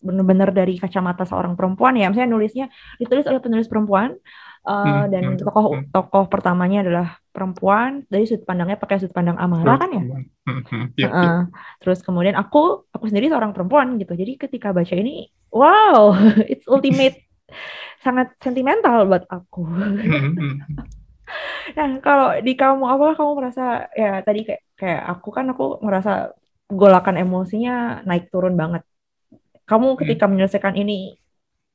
Bener-bener 0.02 0.50
dari 0.50 0.76
kacamata 0.76 1.22
seorang 1.22 1.54
perempuan 1.54 1.96
ya. 1.96 2.10
Misalnya 2.10 2.30
nulisnya 2.34 2.66
ditulis 2.98 3.24
oleh 3.30 3.40
penulis 3.40 3.70
perempuan 3.70 4.18
uh, 4.66 4.72
hmm. 4.72 5.02
dan 5.10 5.22
hmm. 5.34 5.38
tokoh 5.38 5.66
hmm. 5.74 5.90
tokoh 5.90 6.24
pertamanya 6.30 6.86
adalah 6.86 7.06
perempuan 7.32 8.04
dari 8.12 8.28
sudut 8.28 8.44
pandangnya 8.44 8.76
pakai 8.76 9.00
sudut 9.00 9.16
pandang 9.16 9.40
Amara 9.40 9.80
kan 9.80 9.88
ya. 9.88 10.04
Mm-hmm. 10.04 10.84
Yeah, 11.00 11.10
uh, 11.10 11.16
yeah. 11.16 11.40
Terus 11.80 12.04
kemudian 12.04 12.36
aku 12.36 12.84
aku 12.92 13.08
sendiri 13.08 13.32
seorang 13.32 13.56
perempuan 13.56 13.96
gitu. 13.96 14.12
Jadi 14.12 14.36
ketika 14.36 14.70
baca 14.76 14.92
ini, 14.92 15.32
wow, 15.48 16.12
it's 16.52 16.68
ultimate 16.68 17.24
sangat 18.04 18.36
sentimental 18.44 19.08
buat 19.08 19.24
aku. 19.26 19.64
Nah 21.72 21.96
kalau 22.04 22.36
di 22.44 22.52
kamu 22.52 22.84
apa 22.84 23.16
kamu 23.16 23.32
merasa 23.40 23.88
ya 23.96 24.20
tadi 24.20 24.44
kayak 24.44 24.62
kayak 24.76 25.02
aku 25.16 25.32
kan 25.32 25.48
aku 25.48 25.80
merasa 25.80 26.36
golakan 26.68 27.16
emosinya 27.16 28.04
naik 28.04 28.28
turun 28.28 28.52
banget. 28.52 28.84
Kamu 29.64 29.96
ketika 29.96 30.28
menyelesaikan 30.28 30.76
ini 30.76 31.16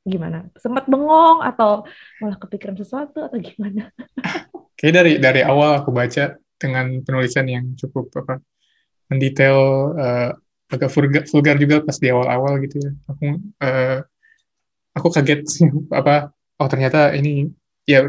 gimana? 0.08 0.48
Sempat 0.56 0.88
bengong 0.88 1.44
atau 1.44 1.84
malah 2.18 2.40
kepikiran 2.40 2.76
sesuatu 2.80 3.28
atau 3.28 3.38
gimana? 3.38 3.92
kayak 4.78 4.94
dari 4.94 5.12
dari 5.18 5.42
awal 5.42 5.82
aku 5.82 5.90
baca 5.90 6.38
dengan 6.58 7.02
penulisan 7.02 7.46
yang 7.50 7.74
cukup 7.74 8.10
apa 8.18 8.38
mendetail 9.10 9.58
uh, 9.98 10.30
agak 10.68 10.90
vulgar, 10.92 11.22
vulgar 11.26 11.56
juga 11.58 11.82
pas 11.82 11.96
di 11.98 12.08
awal-awal 12.12 12.62
gitu 12.62 12.76
ya 12.78 12.92
aku 13.10 13.24
uh, 13.62 13.98
aku 14.94 15.08
kaget 15.18 15.40
sih 15.48 15.66
apa 15.90 16.30
oh 16.60 16.68
ternyata 16.70 17.16
ini 17.16 17.50
ya 17.88 18.06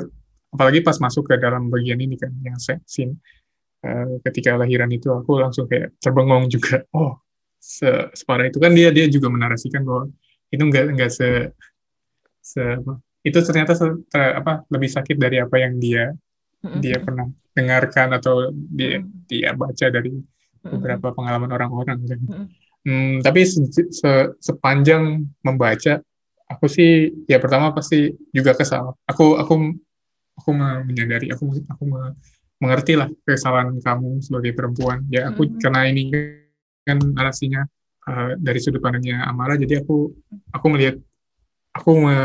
apalagi 0.53 0.85
pas 0.85 0.97
masuk 1.01 1.29
ke 1.29 1.35
dalam 1.41 1.69
bagian 1.73 1.97
ini 2.01 2.19
kan 2.19 2.33
yang 2.45 2.57
scene 2.59 3.17
uh, 3.85 4.19
ketika 4.29 4.59
lahiran 4.59 4.91
itu 4.93 5.09
aku 5.09 5.41
langsung 5.41 5.65
kayak 5.65 5.95
terbengong 6.03 6.51
juga 6.51 6.85
oh 6.93 7.17
se 7.59 7.87
separah 8.15 8.47
itu 8.47 8.59
kan 8.61 8.71
dia 8.71 8.91
dia 8.91 9.07
juga 9.07 9.27
menarasikan 9.31 9.83
bahwa 9.83 10.07
itu 10.49 10.63
enggak 10.63 10.85
enggak 10.89 11.11
se, 11.11 11.53
se 12.49 12.65
itu 13.21 13.37
ternyata 13.45 13.77
se, 13.77 13.85
ter, 14.09 14.41
apa 14.41 14.65
lebih 14.73 14.89
sakit 14.89 15.15
dari 15.19 15.37
apa 15.37 15.55
yang 15.61 15.77
dia 15.77 16.09
dia 16.81 16.97
pernah 16.99 17.29
dengarkan 17.55 18.17
atau 18.17 18.51
dia 18.51 18.99
dia 19.29 19.53
baca 19.53 19.85
dari 19.87 20.11
beberapa 20.59 21.15
pengalaman 21.15 21.51
orang-orang 21.55 21.97
kan. 22.03 22.19
Hmm, 22.83 23.19
tapi 23.23 23.47
se 23.47 23.63
se 23.71 24.11
sepanjang 24.39 25.23
membaca, 25.43 25.99
aku 26.51 26.65
sih 26.67 27.11
ya 27.27 27.39
pertama 27.39 27.71
pasti 27.71 28.11
juga 28.35 28.55
kesal. 28.55 28.95
Aku 29.07 29.39
aku 29.39 29.75
aku 30.39 30.49
menyadari, 30.87 31.31
aku 31.31 31.47
aku 31.67 31.83
mengerti 32.59 32.99
lah 32.99 33.07
kesalahan 33.23 33.79
kamu 33.79 34.19
sebagai 34.19 34.51
perempuan. 34.55 35.07
Ya 35.07 35.31
aku 35.31 35.47
mm-hmm. 35.47 35.59
karena 35.63 35.81
ini 35.87 36.03
kan 36.83 36.99
narasinya 36.99 37.63
uh, 38.07 38.35
dari 38.35 38.59
sudut 38.59 38.83
pandangnya 38.83 39.27
Amara, 39.27 39.55
jadi 39.55 39.83
aku 39.83 40.11
aku 40.55 40.65
melihat 40.71 40.99
aku 41.73 41.91
me 41.97 42.17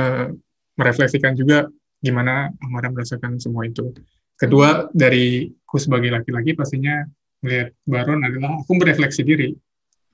merefleksikan 0.75 1.39
juga 1.39 1.71
gimana 2.03 2.51
Amara 2.61 2.91
merasakan 2.91 3.39
semua 3.39 3.65
itu. 3.65 3.95
Kedua 4.35 4.91
mm-hmm. 4.91 4.93
dari 4.93 5.49
aku 5.65 5.77
sebagai 5.79 6.11
laki-laki 6.11 6.53
pastinya 6.59 7.07
melihat 7.41 7.71
Baron 7.87 8.21
adalah 8.27 8.61
aku 8.61 8.73
berefleksi 8.77 9.23
diri. 9.23 9.55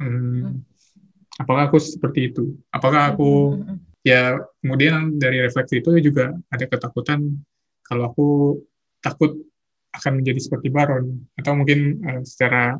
Hmm, 0.00 0.60
apakah 1.40 1.72
aku 1.72 1.80
seperti 1.80 2.32
itu? 2.32 2.54
Apakah 2.70 3.16
aku 3.16 3.58
mm-hmm. 3.58 3.76
ya 4.04 4.36
kemudian 4.60 5.16
dari 5.16 5.40
refleksi 5.40 5.80
itu 5.80 5.96
juga 5.98 6.36
ada 6.52 6.64
ketakutan 6.68 7.40
kalau 7.82 8.12
aku 8.12 8.28
takut 9.00 9.34
akan 9.90 10.22
menjadi 10.22 10.38
seperti 10.38 10.70
Baron 10.70 11.26
atau 11.34 11.52
mungkin 11.58 11.98
uh, 12.06 12.22
secara 12.22 12.78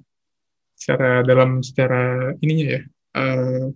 secara 0.79 1.27
dalam 1.27 1.61
secara 1.61 2.33
ininya 2.41 2.67
ya 2.79 2.83
uh, 3.19 3.67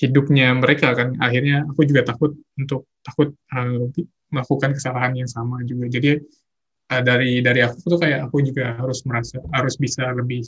hidupnya 0.00 0.56
mereka 0.56 0.96
kan. 0.96 1.12
Akhirnya 1.20 1.68
aku 1.68 1.84
juga 1.84 2.08
takut 2.08 2.32
untuk 2.56 2.88
takut 3.04 3.36
uh, 3.52 3.84
melakukan 4.32 4.72
kesalahan 4.72 5.12
yang 5.20 5.28
sama 5.28 5.60
juga. 5.68 5.92
Jadi 5.92 6.16
uh, 6.90 7.02
dari 7.04 7.44
dari 7.44 7.60
aku 7.60 7.84
tuh 7.84 8.00
kayak 8.00 8.32
aku 8.32 8.40
juga 8.40 8.80
harus 8.80 9.04
merasa 9.04 9.36
harus 9.52 9.76
bisa 9.76 10.08
lebih 10.16 10.40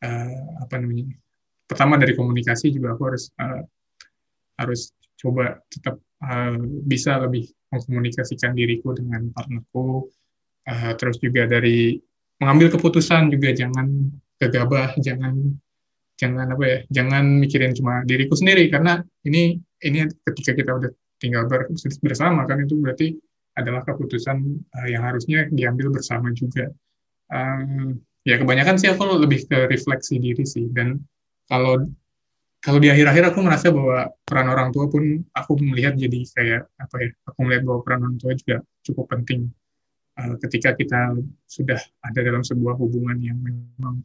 uh, 0.00 0.64
apa 0.64 0.80
namanya 0.80 1.12
pertama 1.68 2.00
dari 2.00 2.16
komunikasi 2.16 2.72
juga 2.72 2.96
aku 2.96 3.02
harus 3.12 3.28
uh, 3.36 3.62
harus 4.58 4.90
coba 5.20 5.60
tetap 5.68 6.00
uh, 6.24 6.56
bisa 6.88 7.20
lebih 7.20 7.52
mengkomunikasikan 7.70 8.56
diriku 8.56 8.96
dengan 8.96 9.28
partnerku. 9.30 10.08
Uh, 10.68 10.92
terus 11.00 11.16
juga 11.16 11.48
dari 11.48 11.96
mengambil 12.40 12.72
keputusan 12.76 13.32
juga 13.32 13.52
jangan 13.52 14.12
gegabah 14.40 14.96
jangan 15.00 15.56
jangan 16.20 16.52
apa 16.52 16.64
ya 16.68 16.78
jangan 16.92 17.24
mikirin 17.40 17.72
cuma 17.72 18.04
diriku 18.04 18.36
sendiri 18.36 18.68
karena 18.68 19.00
ini 19.24 19.56
ini 19.80 20.04
ketika 20.28 20.52
kita 20.52 20.70
udah 20.76 20.90
tinggal 21.16 21.48
bersama 22.04 22.44
kan 22.44 22.60
itu 22.60 22.76
berarti 22.76 23.16
adalah 23.56 23.84
keputusan 23.84 24.36
uh, 24.72 24.88
yang 24.88 25.04
harusnya 25.04 25.48
diambil 25.52 25.92
bersama 25.92 26.32
juga. 26.32 26.70
Um, 27.30 28.00
ya 28.26 28.36
kebanyakan 28.36 28.76
sih 28.76 28.88
aku 28.90 29.04
lebih 29.20 29.48
ke 29.48 29.68
refleksi 29.70 30.20
diri 30.20 30.44
sih 30.44 30.68
dan 30.72 31.00
kalau 31.48 31.88
kalau 32.60 32.76
di 32.76 32.92
akhir-akhir 32.92 33.32
aku 33.32 33.40
merasa 33.40 33.72
bahwa 33.72 34.12
peran 34.28 34.48
orang 34.52 34.68
tua 34.74 34.90
pun 34.92 35.24
aku 35.32 35.56
melihat 35.64 35.96
jadi 35.96 36.20
kayak 36.36 36.62
apa 36.76 36.96
ya 37.00 37.08
aku 37.24 37.38
melihat 37.48 37.62
bahwa 37.64 37.80
peran 37.80 38.00
orang 38.04 38.18
tua 38.20 38.32
juga 38.36 38.60
cukup 38.84 39.08
penting 39.14 39.48
uh, 40.20 40.36
ketika 40.42 40.76
kita 40.76 41.16
sudah 41.48 41.80
ada 42.04 42.20
dalam 42.20 42.44
sebuah 42.44 42.76
hubungan 42.76 43.16
yang 43.24 43.38
memang 43.40 44.04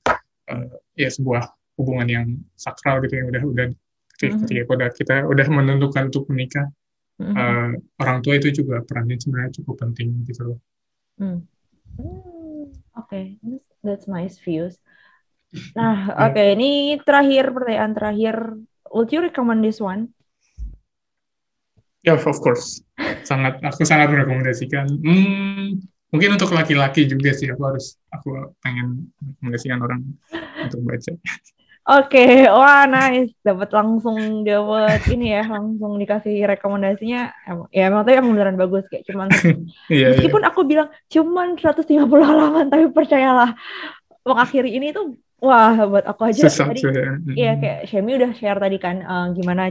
uh, 0.54 0.80
ya 0.96 1.12
sebuah 1.12 1.44
hubungan 1.76 2.08
yang 2.08 2.26
sakral 2.56 3.04
gitu 3.04 3.20
yang 3.20 3.28
udah 3.32 3.44
udah 3.44 3.68
ketika, 4.16 4.36
ketika 4.48 4.62
udah 4.72 4.90
kita 4.96 5.16
udah 5.28 5.48
menentukan 5.52 6.08
untuk 6.08 6.26
menikah 6.32 6.68
mm-hmm. 7.20 7.36
uh, 7.36 7.72
orang 8.00 8.18
tua 8.24 8.40
itu 8.40 8.52
juga 8.64 8.80
perannya 8.84 9.20
sebenarnya 9.20 9.52
cukup 9.62 9.76
penting 9.84 10.24
gitu 10.28 10.56
loh. 10.56 10.60
Mm. 11.20 11.40
Oke, 11.96 12.92
okay. 12.96 13.26
that's 13.84 14.08
nice 14.08 14.40
views. 14.40 14.80
Nah, 15.76 16.12
oke, 16.12 16.36
okay, 16.36 16.56
ini 16.56 17.00
terakhir 17.00 17.56
pertanyaan 17.56 17.94
terakhir. 17.96 18.36
Would 18.92 19.12
you 19.12 19.24
recommend 19.24 19.64
this 19.64 19.80
one? 19.80 20.12
Ya, 22.04 22.16
yeah, 22.16 22.20
of 22.20 22.40
course. 22.44 22.84
Sangat, 23.24 23.64
aku 23.64 23.88
sangat 23.88 24.12
merekomendasikan. 24.12 24.88
Hmm, 25.02 25.80
mungkin 26.12 26.36
untuk 26.36 26.54
laki-laki 26.54 27.08
juga 27.08 27.34
sih 27.34 27.50
aku 27.50 27.64
harus, 27.66 27.98
aku 28.12 28.56
pengen 28.62 29.10
merekomendasikan 29.20 29.80
orang 29.80 30.02
untuk 30.64 30.80
baca. 30.84 31.12
Oke, 31.86 32.18
okay. 32.18 32.50
wah 32.50 32.90
nice, 32.90 33.30
dapat 33.46 33.70
langsung 33.70 34.42
dapat 34.42 35.06
ini 35.14 35.38
ya, 35.38 35.46
langsung 35.46 36.02
dikasih 36.02 36.42
rekomendasinya. 36.50 37.30
Ya 37.70 37.94
emang 37.94 38.02
tuh 38.02 38.18
yang 38.18 38.26
beneran 38.26 38.58
bagus 38.58 38.90
kayak 38.90 39.06
cuman 39.06 39.30
yeah, 39.30 39.54
iya. 39.94 40.08
meskipun 40.18 40.42
yeah. 40.42 40.50
aku 40.50 40.62
bilang 40.66 40.90
cuman 41.14 41.54
150 41.62 42.10
halaman 42.10 42.74
tapi 42.74 42.90
percayalah 42.90 43.54
mengakhiri 44.26 44.74
ini 44.74 44.98
tuh 44.98 45.14
Wah, 45.46 45.78
buat 45.86 46.08
aku 46.10 46.32
aja 46.32 46.48
Susah, 46.48 46.74
tadi, 46.74 46.82
ya. 46.82 47.12
iya 47.38 47.52
kayak 47.60 47.80
Shemi 47.92 48.18
udah 48.18 48.32
share 48.34 48.58
tadi 48.58 48.82
kan 48.82 49.04
uh, 49.04 49.28
gimana 49.36 49.70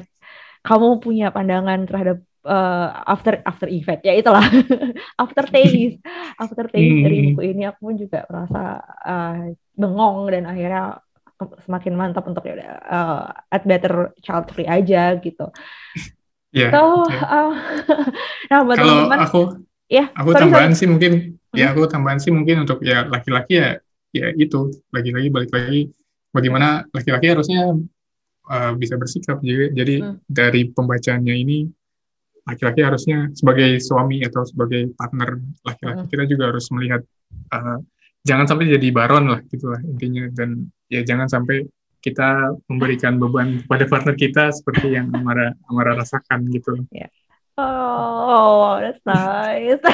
kamu 0.63 1.03
punya 1.03 1.35
pandangan 1.35 1.83
terhadap 1.89 2.23
uh, 2.47 3.03
after 3.09 3.41
after 3.43 3.67
effect 3.73 4.05
ya 4.05 4.15
itulah 4.15 4.45
after 5.23 5.45
taste 5.49 5.99
after 6.37 6.69
taste 6.69 6.95
hmm. 6.95 7.05
dari 7.09 7.17
buku 7.33 7.43
ini 7.43 7.65
aku 7.67 7.81
pun 7.91 7.97
juga 7.97 8.29
merasa 8.29 8.63
uh, 9.03 9.51
bengong 9.75 10.31
dan 10.31 10.45
akhirnya 10.47 11.01
semakin 11.65 11.95
mantap 11.99 12.25
untuk 12.31 12.47
ya 12.47 12.79
uh, 12.85 13.27
at 13.51 13.63
better 13.67 14.15
child 14.23 14.49
free 14.55 14.69
aja 14.69 15.19
gitu. 15.19 15.51
Yeah, 16.55 16.71
so, 16.71 17.11
yeah. 17.11 17.27
Uh, 17.27 17.53
nah 18.51 18.59
buat 18.63 18.79
teman-teman 18.79 19.19
aku 19.27 19.43
ya 19.91 20.11
aku 20.15 20.31
sorry, 20.33 20.43
tambahan 20.47 20.71
sorry. 20.71 20.79
sih 20.79 20.87
mungkin 20.87 21.13
hmm. 21.35 21.59
ya 21.59 21.67
aku 21.75 21.83
tambahan 21.91 22.19
sih 22.23 22.31
mungkin 22.31 22.63
untuk 22.63 22.79
ya 22.87 23.05
laki-laki 23.11 23.59
ya 23.59 23.71
ya 24.15 24.31
itu 24.39 24.71
lagi-lagi 24.95 25.29
balik 25.35 25.51
lagi 25.51 25.91
bagaimana 26.31 26.87
laki-laki 26.95 27.27
harusnya 27.35 27.75
uh, 28.47 28.73
bisa 28.79 28.95
bersikap 28.95 29.43
jadi 29.43 29.75
jadi 29.75 29.95
hmm. 30.01 30.17
dari 30.31 30.71
pembacanya 30.71 31.35
ini 31.35 31.67
laki-laki 32.45 32.81
harusnya 32.85 33.33
sebagai 33.35 33.81
suami 33.81 34.23
atau 34.23 34.47
sebagai 34.47 34.95
partner 34.95 35.43
laki-laki 35.67 36.03
hmm. 36.07 36.11
kita 36.15 36.25
juga 36.31 36.45
harus 36.55 36.67
melihat 36.71 37.03
uh, 37.51 37.83
jangan 38.25 38.47
sampai 38.49 38.73
jadi 38.73 38.89
baron 38.95 39.27
lah 39.37 39.41
gitulah 39.51 39.81
intinya 39.85 40.31
dan 40.33 40.71
ya 40.95 41.03
jangan 41.03 41.27
sampai 41.27 41.67
kita 42.05 42.55
memberikan 42.69 43.17
beban 43.17 43.65
pada 43.65 43.89
partner 43.89 44.15
kita 44.15 44.53
seperti 44.53 44.93
yang 44.95 45.09
Amara 45.11 45.57
Amara 45.67 45.99
rasakan 45.99 46.47
gitu. 46.53 46.85
Yeah. 46.93 47.09
Oh, 47.57 48.79
that's 48.83 49.01
nice. 49.09 49.81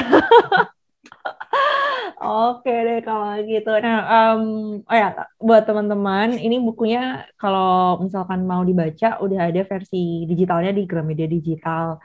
Oke 2.21 2.69
deh 2.69 3.01
kalau 3.01 3.33
gitu. 3.47 3.71
Nah, 3.81 3.97
um, 4.05 4.43
oh 4.85 4.97
ya 4.97 5.25
buat 5.41 5.65
teman-teman, 5.65 6.37
ini 6.37 6.61
bukunya 6.61 7.25
kalau 7.41 7.97
misalkan 8.03 8.45
mau 8.45 8.61
dibaca 8.61 9.17
udah 9.23 9.49
ada 9.49 9.61
versi 9.65 10.29
digitalnya 10.29 10.69
di 10.69 10.85
Gramedia 10.85 11.25
Digital 11.25 11.97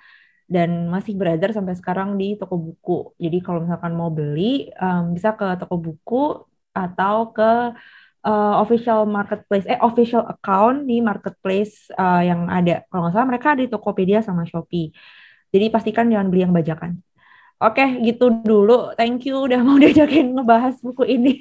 dan 0.49 0.89
masih 0.89 1.19
beredar 1.19 1.51
sampai 1.53 1.75
sekarang 1.77 2.17
di 2.17 2.39
toko 2.41 2.57
buku. 2.57 2.99
Jadi 3.21 3.39
kalau 3.45 3.67
misalkan 3.67 3.93
mau 3.93 4.09
beli 4.09 4.71
um, 4.81 5.13
bisa 5.13 5.35
ke 5.35 5.47
toko 5.61 5.77
buku 5.77 6.23
atau 6.73 7.17
ke 7.37 7.77
uh, 8.27 8.59
official 8.61 9.07
marketplace, 9.07 9.65
eh 9.71 9.79
official 9.79 10.27
account 10.27 10.91
di 10.91 10.99
marketplace 10.99 11.87
uh, 11.95 12.21
yang 12.27 12.51
ada. 12.51 12.83
Kalau 12.91 13.07
nggak 13.07 13.15
salah 13.15 13.29
mereka 13.31 13.55
di 13.55 13.71
Tokopedia 13.71 14.21
sama 14.21 14.43
Shopee. 14.43 14.91
Jadi 15.55 15.71
pastikan 15.71 16.11
jangan 16.11 16.29
beli 16.29 16.43
yang 16.43 16.53
bajakan. 16.53 16.99
Oke, 17.57 17.81
gitu 18.05 18.29
dulu. 18.45 18.93
Thank 19.01 19.25
you 19.31 19.49
udah 19.49 19.63
mau 19.65 19.81
diajakin 19.83 20.35
ngebahas 20.37 20.77
buku 20.83 21.07
ini. 21.09 21.39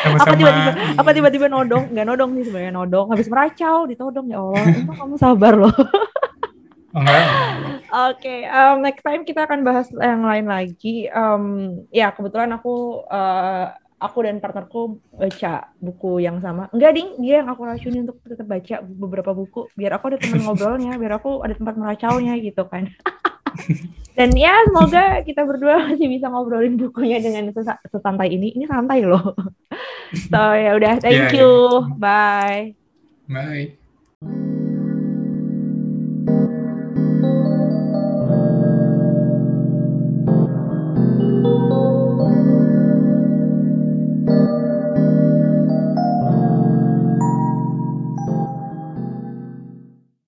apa 0.00 0.32
tiba-tiba 0.32 0.72
apa 0.96 1.10
tiba-tiba 1.12 1.46
nodong? 1.52 1.92
Gak 1.92 2.06
nodong 2.08 2.30
sih 2.40 2.48
sebenarnya 2.48 2.72
nodong. 2.72 3.12
Habis 3.12 3.28
meracau 3.28 3.84
ditodong 3.84 4.32
ya 4.32 4.40
Allah. 4.40 4.64
Emang 4.64 4.96
kamu 4.96 5.16
sabar 5.20 5.52
loh. 5.58 5.74
Oke, 6.90 8.18
okay, 8.18 8.40
um, 8.50 8.82
next 8.82 9.06
time 9.06 9.22
kita 9.22 9.46
akan 9.46 9.62
bahas 9.62 9.86
yang 9.94 10.26
lain 10.26 10.46
lagi. 10.50 11.06
Um, 11.12 11.86
ya 11.94 12.10
kebetulan 12.10 12.50
aku 12.50 13.06
uh, 13.06 13.70
aku 14.00 14.18
dan 14.24 14.40
partnerku 14.40 14.98
baca 15.12 15.68
buku 15.76 16.24
yang 16.24 16.40
sama. 16.40 16.72
Enggak 16.72 16.96
ding, 16.96 17.20
dia 17.20 17.44
yang 17.44 17.48
aku 17.52 17.68
racunin 17.68 18.08
untuk 18.08 18.18
tetap 18.24 18.48
baca 18.48 18.80
beberapa 18.82 19.30
buku. 19.36 19.68
Biar 19.76 20.00
aku 20.00 20.10
ada 20.10 20.18
teman 20.18 20.40
ngobrolnya, 20.42 20.96
biar 20.96 21.20
aku 21.20 21.44
ada 21.44 21.54
tempat 21.54 21.76
meracaunya 21.76 22.34
gitu 22.40 22.64
kan. 22.66 22.88
Dan 24.18 24.34
ya 24.36 24.52
semoga 24.66 25.22
kita 25.22 25.46
berdua 25.46 25.92
masih 25.92 26.08
bisa 26.10 26.26
ngobrolin 26.28 26.80
bukunya 26.80 27.22
dengan 27.22 27.52
sesantai 27.86 28.34
ini. 28.34 28.56
Ini 28.56 28.64
santai 28.66 29.04
loh. 29.04 29.36
So 30.10 30.42
ya 30.58 30.74
udah, 30.74 30.98
thank 30.98 31.30
yeah, 31.30 31.38
you. 31.38 31.54
Yeah. 31.86 31.94
Bye. 31.94 32.74
Bye. 33.30 33.79